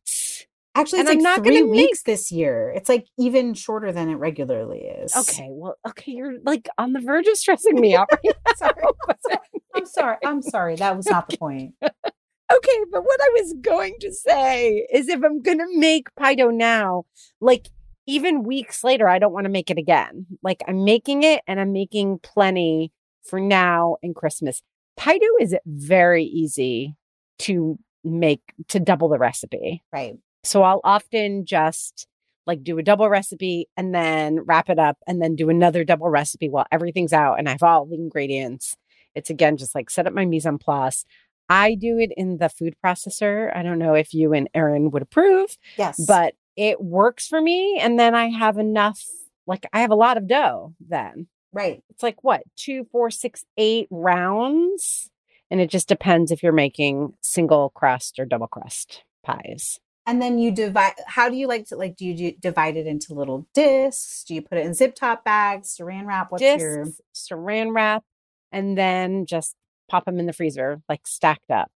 Actually, 0.77 1.01
And 1.01 1.09
it's 1.09 1.12
I'm 1.12 1.18
like 1.18 1.22
not 1.22 1.45
three 1.45 1.61
gonna 1.61 1.70
make- 1.70 1.87
weeks 1.89 2.03
this 2.03 2.33
year. 2.33 2.72
It's 2.75 2.89
like 2.89 3.07
even 3.18 3.55
shorter 3.55 3.93
than 3.93 4.09
it 4.09 4.14
regularly 4.16 4.81
is. 4.81 5.14
Okay, 5.16 5.47
well, 5.51 5.77
okay, 5.89 6.12
you're 6.12 6.39
like 6.45 6.68
on 6.79 6.93
the 6.93 7.01
verge 7.01 7.27
of 7.29 7.37
stressing 7.37 7.81
me 7.81 7.95
out 7.95 8.09
right 8.25 8.35
sorry. 8.57 8.83
I'm 9.75 9.87
sorry. 9.87 10.16
I'm 10.25 10.43
sorry. 10.43 10.77
That 10.77 10.97
was 10.97 11.07
not 11.07 11.29
the 11.29 11.37
point. 11.37 11.75
Okay, 11.83 12.79
but 12.93 13.03
what 13.03 13.20
I 13.22 13.31
was 13.41 13.55
going 13.61 13.95
to 14.01 14.12
say 14.12 14.87
is 14.93 15.09
if 15.09 15.22
I'm 15.25 15.43
going 15.43 15.59
to 15.59 15.79
make 15.79 16.14
pie 16.16 16.35
dough 16.35 16.51
now, 16.51 17.05
like 17.41 17.68
even 18.07 18.43
weeks 18.45 18.85
later, 18.85 19.09
I 19.09 19.18
don't 19.18 19.33
want 19.33 19.45
to 19.45 19.51
make 19.51 19.70
it 19.70 19.79
again. 19.79 20.27
Like 20.43 20.62
I'm 20.68 20.85
making 20.85 21.22
it 21.22 21.41
and 21.47 21.59
I'm 21.61 21.72
making 21.72 22.18
plenty 22.22 22.93
for 23.25 23.41
now 23.41 23.97
and 24.03 24.14
Christmas. 24.14 24.61
Pie 24.97 25.18
dough 25.18 25.37
is 25.41 25.57
very 25.66 26.25
easy 26.25 26.95
to 27.41 27.79
make 28.05 28.43
to 28.68 28.79
double 28.79 29.09
the 29.09 29.18
recipe. 29.18 29.83
Right. 29.93 30.14
So 30.45 30.62
I'll 30.62 30.80
often 30.84 31.45
just 31.47 32.07
like 32.47 32.62
do 32.62 32.78
a 32.78 32.82
double 32.82 33.09
recipe 33.09 33.68
and 33.76 33.95
then 33.95 34.40
wrap 34.45 34.68
it 34.68 34.78
up 34.78 34.99
and 35.07 35.20
then 35.22 35.34
do 35.34 35.49
another 35.49 35.82
double 35.84 36.09
recipe 36.11 36.49
while 36.49 36.66
everything's 36.70 37.12
out 37.14 37.38
and 37.38 37.49
I 37.49 37.53
have 37.53 37.62
all 37.62 37.86
the 37.86 37.95
ingredients. 37.97 38.76
It's 39.14 39.30
again 39.30 39.57
just 39.57 39.74
like 39.74 39.88
set 39.90 40.07
up 40.07 40.12
my 40.12 40.26
mise 40.26 40.45
en 40.47 40.59
place. 40.59 41.05
I 41.49 41.74
do 41.74 41.99
it 41.99 42.11
in 42.16 42.38
the 42.38 42.49
food 42.49 42.74
processor. 42.84 43.55
I 43.57 43.62
don't 43.62 43.78
know 43.78 43.95
if 43.95 44.12
you 44.14 44.32
and 44.32 44.49
Erin 44.55 44.90
would 44.90 45.03
approve, 45.03 45.57
Yes. 45.78 46.05
but 46.07 46.34
it 46.57 46.80
works 46.82 47.26
for 47.26 47.40
me. 47.40 47.78
And 47.80 47.99
then 47.99 48.14
I 48.14 48.28
have 48.28 48.59
enough, 48.59 49.03
like 49.47 49.66
I 49.72 49.80
have 49.80 49.90
a 49.90 49.95
lot 49.97 50.16
of 50.16 50.26
dough 50.26 50.74
then. 50.86 51.26
right. 51.53 51.82
It's 51.90 52.03
like 52.03 52.22
what, 52.24 52.42
two, 52.57 52.84
four, 52.92 53.11
six, 53.11 53.45
eight 53.57 53.88
rounds? 53.90 55.11
And 55.51 55.61
it 55.61 55.70
just 55.70 55.88
depends 55.88 56.30
if 56.32 56.42
you're 56.42 56.53
making 56.53 57.14
single 57.20 57.70
crust 57.70 58.18
or 58.18 58.24
double 58.24 58.49
crust 58.49 59.05
pies. 59.22 59.78
And 60.07 60.20
then 60.20 60.38
you 60.38 60.50
divide. 60.50 60.94
How 61.07 61.28
do 61.30 61.36
you 61.36 61.46
like 61.46 61.66
to 61.68 61.76
like? 61.76 61.96
Do 61.96 62.05
you 62.05 62.14
do, 62.14 62.32
divide 62.38 62.76
it 62.76 62.86
into 62.86 63.14
little 63.14 63.46
discs? 63.55 64.24
Do 64.26 64.34
you 64.34 64.42
put 64.42 64.59
it 64.59 64.66
in 64.66 64.74
zip 64.74 64.94
top 64.94 65.24
bags, 65.24 65.74
saran 65.78 66.07
wrap? 66.07 66.30
What's 66.30 66.42
discs, 66.42 66.62
your? 66.62 67.38
saran 67.38 67.74
wrap, 67.74 68.05
and 68.52 68.76
then 68.76 69.24
just 69.24 69.55
pop 69.88 70.05
them 70.05 70.18
in 70.18 70.26
the 70.26 70.32
freezer, 70.34 70.82
like 70.88 71.07
stacked 71.07 71.50
up. 71.50 71.70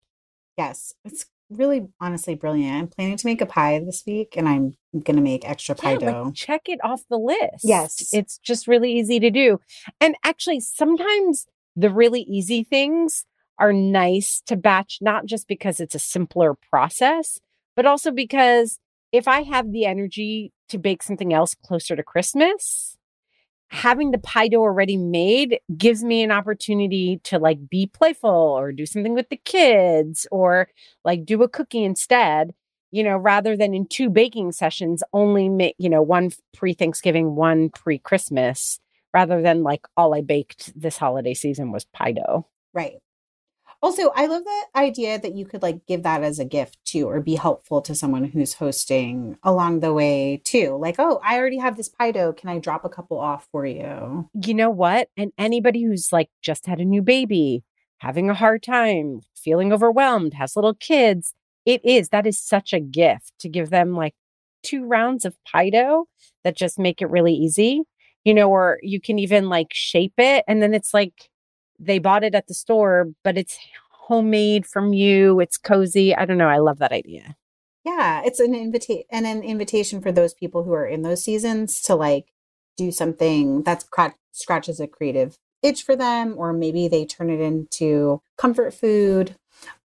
Yes, 0.58 0.94
it's 1.06 1.26
really 1.50 1.88
honestly 2.02 2.36
brilliant. 2.36 2.76
I'm 2.76 2.88
planning 2.88 3.16
to 3.18 3.26
make 3.26 3.40
a 3.40 3.46
pie 3.46 3.80
this 3.80 4.04
week, 4.06 4.34
and 4.36 4.50
I'm 4.50 4.74
gonna 5.04 5.22
make 5.22 5.48
extra 5.48 5.76
pie 5.76 5.94
Yeah, 5.94 6.00
dough. 6.00 6.24
like 6.26 6.34
check 6.34 6.64
it 6.68 6.80
off 6.84 7.04
the 7.10 7.18
list. 7.18 7.64
Yes. 7.64 8.10
It's 8.12 8.38
just 8.40 8.68
really 8.68 8.92
easy 8.92 9.20
to 9.22 9.30
do. 9.30 9.62
And 10.02 10.16
actually, 10.26 10.60
sometimes 10.60 11.46
the 11.78 11.90
really 11.90 12.22
easy 12.22 12.64
things 12.64 13.24
are 13.60 13.72
nice 13.72 14.42
to 14.48 14.56
batch, 14.58 14.98
not 15.00 15.26
just 15.26 15.48
because 15.48 15.80
it's 15.80 15.96
a 15.96 16.00
simpler 16.00 16.56
process, 16.70 17.40
but 17.78 17.86
also 17.86 18.12
because 18.12 18.80
if 19.14 19.28
I 19.30 19.44
have 19.44 19.72
the 19.72 19.86
energy 19.86 20.52
to 20.68 20.78
bake 20.78 21.02
something 21.02 21.34
else 21.34 21.56
closer 21.56 21.96
to 21.96 22.04
Christmas, 22.04 22.98
having 23.70 24.12
the 24.12 24.18
pie 24.18 24.48
dough 24.48 24.62
already 24.62 24.98
made 24.98 25.60
gives 25.78 26.04
me 26.04 26.24
an 26.24 26.32
opportunity 26.32 27.22
to 27.24 27.38
like 27.38 27.70
be 27.70 27.86
playful 27.86 28.30
or 28.30 28.72
do 28.72 28.86
something 28.86 29.14
with 29.14 29.30
the 29.30 29.38
kids 29.38 30.28
or 30.32 30.68
like 31.06 31.26
do 31.26 31.44
a 31.44 31.50
cookie 31.50 31.84
instead 31.84 32.54
you 32.92 33.04
know 33.04 33.18
rather 33.18 33.58
than 33.58 33.74
in 33.74 33.86
two 33.86 34.10
baking 34.10 34.54
sessions 34.54 35.04
only 35.12 35.50
make 35.50 35.76
you 35.78 35.90
know 35.90 36.02
one 36.02 36.32
pre-thanksgiving 36.54 37.36
one 37.36 37.70
pre-christmas 37.70 38.80
rather 39.14 39.42
than 39.42 39.64
like 39.64 39.86
all 39.98 40.16
i 40.16 40.22
baked 40.22 40.72
this 40.80 40.96
holiday 40.96 41.34
season 41.34 41.70
was 41.74 41.84
pie 41.84 42.14
dough 42.14 42.48
Right. 42.74 42.98
Also, 43.82 44.10
I 44.16 44.26
love 44.26 44.44
the 44.44 44.66
idea 44.76 45.20
that 45.20 45.36
you 45.36 45.46
could 45.46 45.62
like 45.62 45.86
give 45.86 46.04
that 46.04 46.24
as 46.24 46.40
a 46.40 46.46
gift 46.46 46.78
too, 46.84 47.08
or 47.08 47.22
be 47.22 47.36
helpful 47.36 47.82
to 47.84 47.94
someone 47.94 48.24
who's 48.26 48.56
hosting 48.56 49.38
along 49.44 49.82
the 49.82 49.94
way 49.94 50.42
too. 50.44 50.78
Like, 50.82 50.96
oh, 51.00 51.20
I 51.24 51.38
already 51.38 51.58
have 51.60 51.78
this 51.78 51.90
pie 51.90 52.12
dough. 52.12 52.34
Can 52.34 52.50
I 52.50 52.58
drop 52.60 52.86
a 52.86 52.90
couple 52.90 53.20
off 53.20 53.48
for 53.52 53.66
you? 53.66 54.30
you 54.34 54.54
know 54.54 54.70
what 54.70 55.10
and 55.18 55.32
anybody 55.38 55.84
who's 55.84 56.12
like 56.12 56.30
just 56.42 56.66
had 56.66 56.80
a 56.80 56.86
new 56.86 57.02
baby 57.02 57.64
having 58.00 58.30
a 58.30 58.34
hard 58.34 58.62
time 58.64 59.20
feeling 59.36 59.72
overwhelmed 59.74 60.34
has 60.34 60.56
little 60.56 60.74
kids 60.74 61.34
it 61.66 61.84
is 61.84 62.10
that 62.10 62.26
is 62.28 62.40
such 62.42 62.74
a 62.74 62.80
gift 62.80 63.34
to 63.40 63.50
give 63.50 63.70
them 63.70 63.96
like 63.96 64.14
two 64.64 64.86
rounds 64.86 65.26
of 65.26 65.36
pie 65.46 65.70
dough 65.70 66.06
that 66.44 66.56
just 66.56 66.80
make 66.80 67.02
it 67.02 67.10
really 67.10 67.34
easy 67.34 67.82
you 68.24 68.34
know 68.34 68.50
or 68.50 68.80
you 68.82 69.00
can 69.02 69.20
even 69.20 69.50
like 69.50 69.70
shape 69.72 70.14
it 70.18 70.44
and 70.48 70.62
then 70.62 70.74
it's 70.74 70.94
like 70.94 71.30
they 71.80 72.00
bought 72.00 72.24
it 72.24 72.36
at 72.36 72.48
the 72.48 72.54
store 72.54 73.10
but 73.24 73.38
it's 73.38 73.58
homemade 73.92 74.66
from 74.66 74.94
you 74.94 75.40
it's 75.40 75.58
cozy 75.58 76.16
i 76.16 76.26
don't 76.26 76.38
know 76.38 76.48
i 76.48 76.58
love 76.58 76.80
that 76.80 76.92
idea 76.94 77.36
Yeah, 77.84 78.22
it's 78.26 78.40
an 78.40 78.54
invitation 78.54 79.06
and 79.10 79.26
an 79.26 79.44
invitation 79.44 80.02
for 80.02 80.12
those 80.12 80.34
people 80.34 80.64
who 80.64 80.74
are 80.74 80.86
in 80.86 81.04
those 81.04 81.24
seasons 81.24 81.82
to 81.84 81.96
like 81.96 82.28
do 82.76 82.92
something 82.92 83.64
that's 83.64 83.84
cra- 83.86 84.16
scratches 84.32 84.80
a 84.80 84.88
creative 84.88 85.38
itch 85.64 85.84
for 85.84 85.96
them, 85.96 86.36
or 86.38 86.54
maybe 86.54 86.88
they 86.88 87.06
turn 87.06 87.30
it 87.30 87.40
into 87.40 88.22
comfort 88.38 88.74
food. 88.74 89.36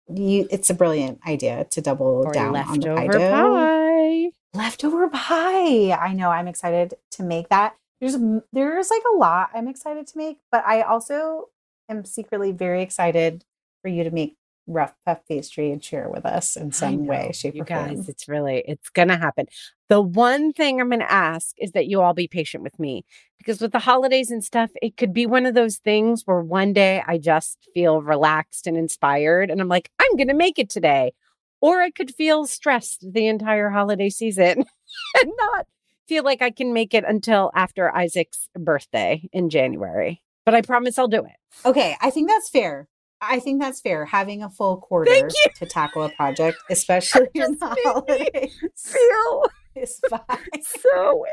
You, 0.08 0.46
it's 0.50 0.70
a 0.70 0.74
brilliant 0.74 1.20
idea 1.26 1.66
to 1.70 1.80
double 1.80 2.24
or 2.26 2.32
down 2.32 2.54
on 2.54 2.80
the 2.80 2.94
leftover 2.94 3.12
pie 3.12 3.18
dough. 3.18 3.52
pie 3.52 4.30
leftover 4.54 5.08
pie. 5.08 5.90
I 5.92 6.12
know 6.12 6.30
I'm 6.30 6.48
excited 6.48 6.94
to 7.12 7.22
make 7.22 7.48
that. 7.48 7.74
There's 8.00 8.16
there's 8.52 8.90
like 8.90 9.02
a 9.12 9.16
lot 9.16 9.50
I'm 9.54 9.68
excited 9.68 10.06
to 10.08 10.18
make, 10.18 10.38
but 10.52 10.64
I 10.66 10.82
also 10.82 11.48
am 11.88 12.04
secretly 12.04 12.52
very 12.52 12.82
excited 12.82 13.44
for 13.82 13.88
you 13.88 14.04
to 14.04 14.10
make 14.10 14.36
rough 14.66 14.94
puff 15.04 15.20
pastry 15.28 15.70
and 15.70 15.82
share 15.82 16.08
with 16.08 16.26
us 16.26 16.56
in 16.56 16.72
some 16.72 17.06
way, 17.06 17.30
shape, 17.32 17.54
you 17.54 17.62
or 17.62 17.64
guys, 17.64 17.94
form. 17.94 18.06
it's 18.08 18.28
really 18.28 18.64
it's 18.66 18.88
gonna 18.90 19.16
happen. 19.16 19.46
The 19.88 20.00
one 20.00 20.52
thing 20.52 20.80
I'm 20.80 20.90
gonna 20.90 21.04
ask 21.04 21.54
is 21.58 21.72
that 21.72 21.86
you 21.86 22.00
all 22.00 22.14
be 22.14 22.26
patient 22.26 22.64
with 22.64 22.78
me 22.78 23.04
because 23.38 23.60
with 23.60 23.72
the 23.72 23.78
holidays 23.78 24.30
and 24.30 24.42
stuff, 24.42 24.70
it 24.82 24.96
could 24.96 25.12
be 25.12 25.26
one 25.26 25.46
of 25.46 25.54
those 25.54 25.76
things 25.76 26.22
where 26.24 26.40
one 26.40 26.72
day 26.72 27.02
I 27.06 27.18
just 27.18 27.58
feel 27.72 28.02
relaxed 28.02 28.66
and 28.66 28.76
inspired, 28.76 29.50
and 29.50 29.60
I'm 29.60 29.68
like, 29.68 29.90
I'm 29.98 30.16
gonna 30.16 30.34
make 30.34 30.58
it 30.58 30.68
today, 30.68 31.12
or 31.60 31.80
I 31.80 31.90
could 31.90 32.14
feel 32.14 32.46
stressed 32.46 33.04
the 33.12 33.28
entire 33.28 33.70
holiday 33.70 34.10
season 34.10 34.64
and 35.22 35.32
not 35.38 35.66
feel 36.08 36.24
like 36.24 36.42
I 36.42 36.50
can 36.50 36.72
make 36.72 36.94
it 36.94 37.04
until 37.06 37.50
after 37.54 37.94
Isaac's 37.94 38.48
birthday 38.54 39.28
in 39.32 39.50
January. 39.50 40.22
But 40.46 40.54
I 40.54 40.62
promise 40.62 40.98
I'll 40.98 41.08
do 41.08 41.24
it. 41.24 41.32
Okay, 41.68 41.96
I 42.00 42.08
think 42.10 42.28
that's 42.30 42.48
fair. 42.48 42.88
I 43.20 43.40
think 43.40 43.60
that's 43.60 43.80
fair. 43.80 44.04
Having 44.06 44.42
a 44.42 44.48
full 44.50 44.76
quarter 44.78 45.10
to 45.56 45.66
tackle 45.66 46.04
a 46.04 46.08
project, 46.10 46.58
especially 46.70 47.28
in 47.34 47.58
the 47.58 47.76
holidays, 47.84 48.56
Feel 48.76 49.50
is 49.74 50.00
fine. 50.08 50.62
so 50.62 51.26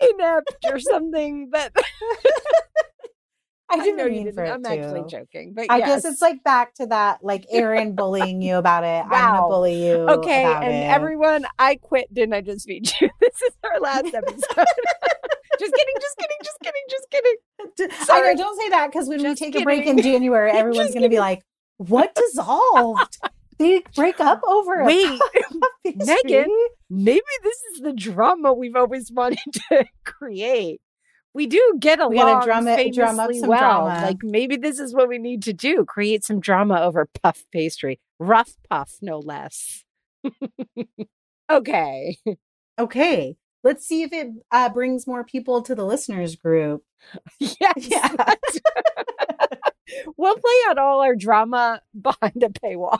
inept 0.00 0.56
or 0.66 0.78
something 0.78 1.48
that 1.52 1.72
I 3.72 3.76
I 3.76 3.84
didn't 3.84 3.96
know 3.98 4.04
you 4.06 4.10
mean 4.10 4.24
didn't. 4.24 4.34
for 4.34 4.44
it 4.44 4.50
I'm 4.50 4.66
actually 4.66 5.04
joking, 5.08 5.52
but 5.54 5.66
I 5.70 5.78
yes. 5.78 5.88
guess 6.02 6.12
it's 6.12 6.20
like 6.22 6.42
back 6.42 6.74
to 6.74 6.86
that, 6.86 7.22
like 7.22 7.46
Erin 7.50 7.94
bullying 7.94 8.42
you 8.42 8.56
about 8.56 8.82
it. 8.82 9.04
I'm 9.04 9.10
Wow. 9.10 9.36
gonna 9.36 9.48
bully 9.48 9.86
you. 9.86 9.92
okay. 9.94 10.42
And 10.44 10.64
it. 10.74 10.90
everyone, 10.90 11.46
I 11.58 11.76
quit. 11.76 12.12
Didn't 12.12 12.34
I 12.34 12.40
just 12.40 12.66
feed 12.66 12.90
you? 13.00 13.08
This 13.20 13.42
is 13.42 13.54
our 13.64 13.78
last 13.80 14.12
episode. 14.12 14.66
Just 15.60 15.72
kidding, 15.74 15.94
just 16.00 16.16
kidding, 16.18 16.36
just 16.42 16.58
kidding, 16.62 16.82
just 16.90 17.10
kidding. 17.10 17.90
I 18.00 18.04
Sorry. 18.04 18.34
know, 18.34 18.42
don't 18.42 18.60
say 18.60 18.68
that 18.70 18.90
because 18.90 19.08
when 19.08 19.18
we 19.18 19.24
Just 19.24 19.38
take 19.42 19.54
a 19.54 19.62
break 19.62 19.86
in. 19.86 19.98
January, 20.02 20.50
everyone's 20.50 20.90
going 20.90 21.02
to 21.02 21.08
be 21.08 21.20
like, 21.20 21.42
"What 21.76 22.14
dissolved? 22.14 23.18
they 23.58 23.82
break 23.94 24.18
up 24.20 24.40
over 24.46 24.84
Wait? 24.84 25.20
Megan, 25.84 26.48
maybe 26.88 27.20
this 27.42 27.58
is 27.74 27.80
the 27.80 27.92
drama 27.92 28.52
we've 28.54 28.74
always 28.76 29.12
wanted 29.12 29.38
to 29.68 29.84
create. 30.04 30.80
We 31.34 31.46
do 31.46 31.76
get 31.78 32.00
along 32.00 32.10
We 32.10 32.16
gotta 32.16 32.44
drum 32.46 32.66
it- 32.66 32.94
drum 32.94 33.20
up 33.20 33.32
some 33.34 33.48
well. 33.48 33.84
drama. 33.86 34.02
Like 34.06 34.22
maybe 34.22 34.56
this 34.56 34.80
is 34.80 34.94
what 34.94 35.08
we 35.08 35.18
need 35.18 35.42
to 35.44 35.52
do: 35.52 35.84
create 35.84 36.24
some 36.24 36.40
drama 36.40 36.80
over 36.80 37.06
puff 37.22 37.44
pastry, 37.52 38.00
rough 38.18 38.54
puff, 38.68 38.94
no 39.02 39.18
less. 39.20 39.84
okay. 41.50 42.16
Okay, 42.78 43.36
let's 43.62 43.86
see 43.86 44.02
if 44.02 44.12
it 44.12 44.28
uh, 44.50 44.68
brings 44.68 45.06
more 45.06 45.24
people 45.24 45.62
to 45.62 45.74
the 45.74 45.84
listeners 45.84 46.36
group. 46.36 46.84
Yes. 47.38 47.74
Yeah. 47.76 48.14
we'll 50.16 50.36
play 50.36 50.54
out 50.68 50.78
all 50.78 51.00
our 51.00 51.14
drama 51.16 51.80
behind 52.00 52.42
a 52.42 52.48
paywall. 52.48 52.98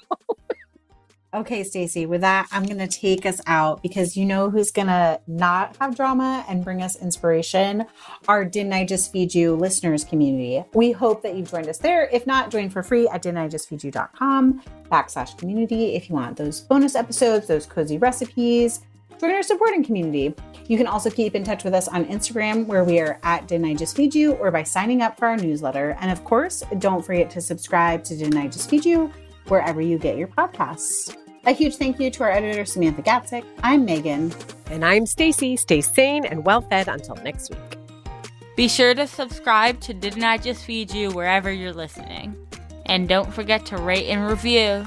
Okay, 1.33 1.63
Stacy, 1.63 2.07
with 2.07 2.23
that, 2.23 2.49
I'm 2.51 2.65
going 2.65 2.79
to 2.79 2.89
take 2.89 3.25
us 3.25 3.41
out 3.47 3.85
because 3.85 4.17
you 4.17 4.25
know 4.25 4.51
who's 4.51 4.73
going 4.73 4.89
to 4.89 5.21
not 5.29 5.77
have 5.77 5.95
drama 5.95 6.45
and 6.49 6.65
bring 6.65 6.83
us 6.83 7.01
inspiration? 7.01 7.87
Our 8.27 8.45
Didn't 8.45 8.73
I 8.73 8.85
Just 8.85 9.13
Feed 9.13 9.33
You 9.33 9.55
listeners 9.55 10.03
community. 10.03 10.65
We 10.75 10.91
hope 10.91 11.23
that 11.23 11.37
you've 11.37 11.49
joined 11.49 11.69
us 11.69 11.79
there. 11.79 12.09
If 12.13 12.27
not, 12.27 12.51
join 12.51 12.69
for 12.69 12.83
free 12.83 13.07
at 13.07 13.23
didn'tijustfeedyou.com 13.23 14.63
backslash 14.91 15.39
community 15.39 15.95
if 15.95 16.09
you 16.09 16.17
want 16.17 16.37
those 16.37 16.63
bonus 16.63 16.97
episodes, 16.97 17.47
those 17.47 17.65
cozy 17.65 17.97
recipes. 17.97 18.81
Join 19.21 19.33
our 19.33 19.43
supporting 19.43 19.85
community. 19.85 20.35
You 20.67 20.79
can 20.79 20.87
also 20.87 21.11
keep 21.11 21.35
in 21.35 21.45
touch 21.45 21.63
with 21.63 21.75
us 21.75 21.89
on 21.89 22.07
Instagram, 22.07 22.65
where 22.65 22.85
we 22.85 23.01
are 23.01 23.21
at 23.23 23.47
Didn't 23.47 23.67
I 23.67 23.75
Just 23.75 23.95
Feed 23.95 24.15
You, 24.15 24.33
or 24.33 24.51
by 24.51 24.63
signing 24.63 25.03
up 25.03 25.19
for 25.19 25.29
our 25.29 25.37
newsletter. 25.37 25.95
And 26.01 26.11
of 26.11 26.25
course, 26.25 26.63
don't 26.79 27.05
forget 27.05 27.29
to 27.33 27.43
subscribe 27.43 28.03
to 28.05 28.17
Didn't 28.17 28.39
I 28.39 28.49
Just 28.49 28.71
Feed 28.71 28.87
You 28.87 29.13
wherever 29.49 29.83
you 29.83 29.99
get 29.99 30.17
your 30.17 30.29
podcasts. 30.29 31.15
A 31.45 31.53
huge 31.53 31.77
thank 31.77 32.01
you 32.01 32.11
to 32.11 32.23
our 32.23 32.31
editor, 32.31 32.65
Samantha 32.65 33.03
Gatzik. 33.03 33.45
I'm 33.63 33.85
Megan. 33.85 34.33
And 34.71 34.87
I'm 34.87 35.05
Stacy. 35.05 35.55
Stay 35.57 35.83
sane 35.83 36.25
and 36.25 36.47
well 36.47 36.63
fed 36.63 36.89
until 36.89 37.17
next 37.17 37.51
week. 37.51 37.77
Be 38.57 38.69
sure 38.69 38.95
to 38.95 39.07
subscribe 39.07 39.81
to 39.81 39.93
Didn't 39.93 40.25
I 40.25 40.39
Just 40.39 40.65
Feed 40.65 40.95
You 40.95 41.11
wherever 41.11 41.53
you're 41.53 41.75
listening. 41.75 42.37
And 42.87 43.07
don't 43.07 43.35
forget 43.35 43.67
to 43.67 43.77
rate 43.77 44.09
and 44.09 44.27
review. 44.27 44.87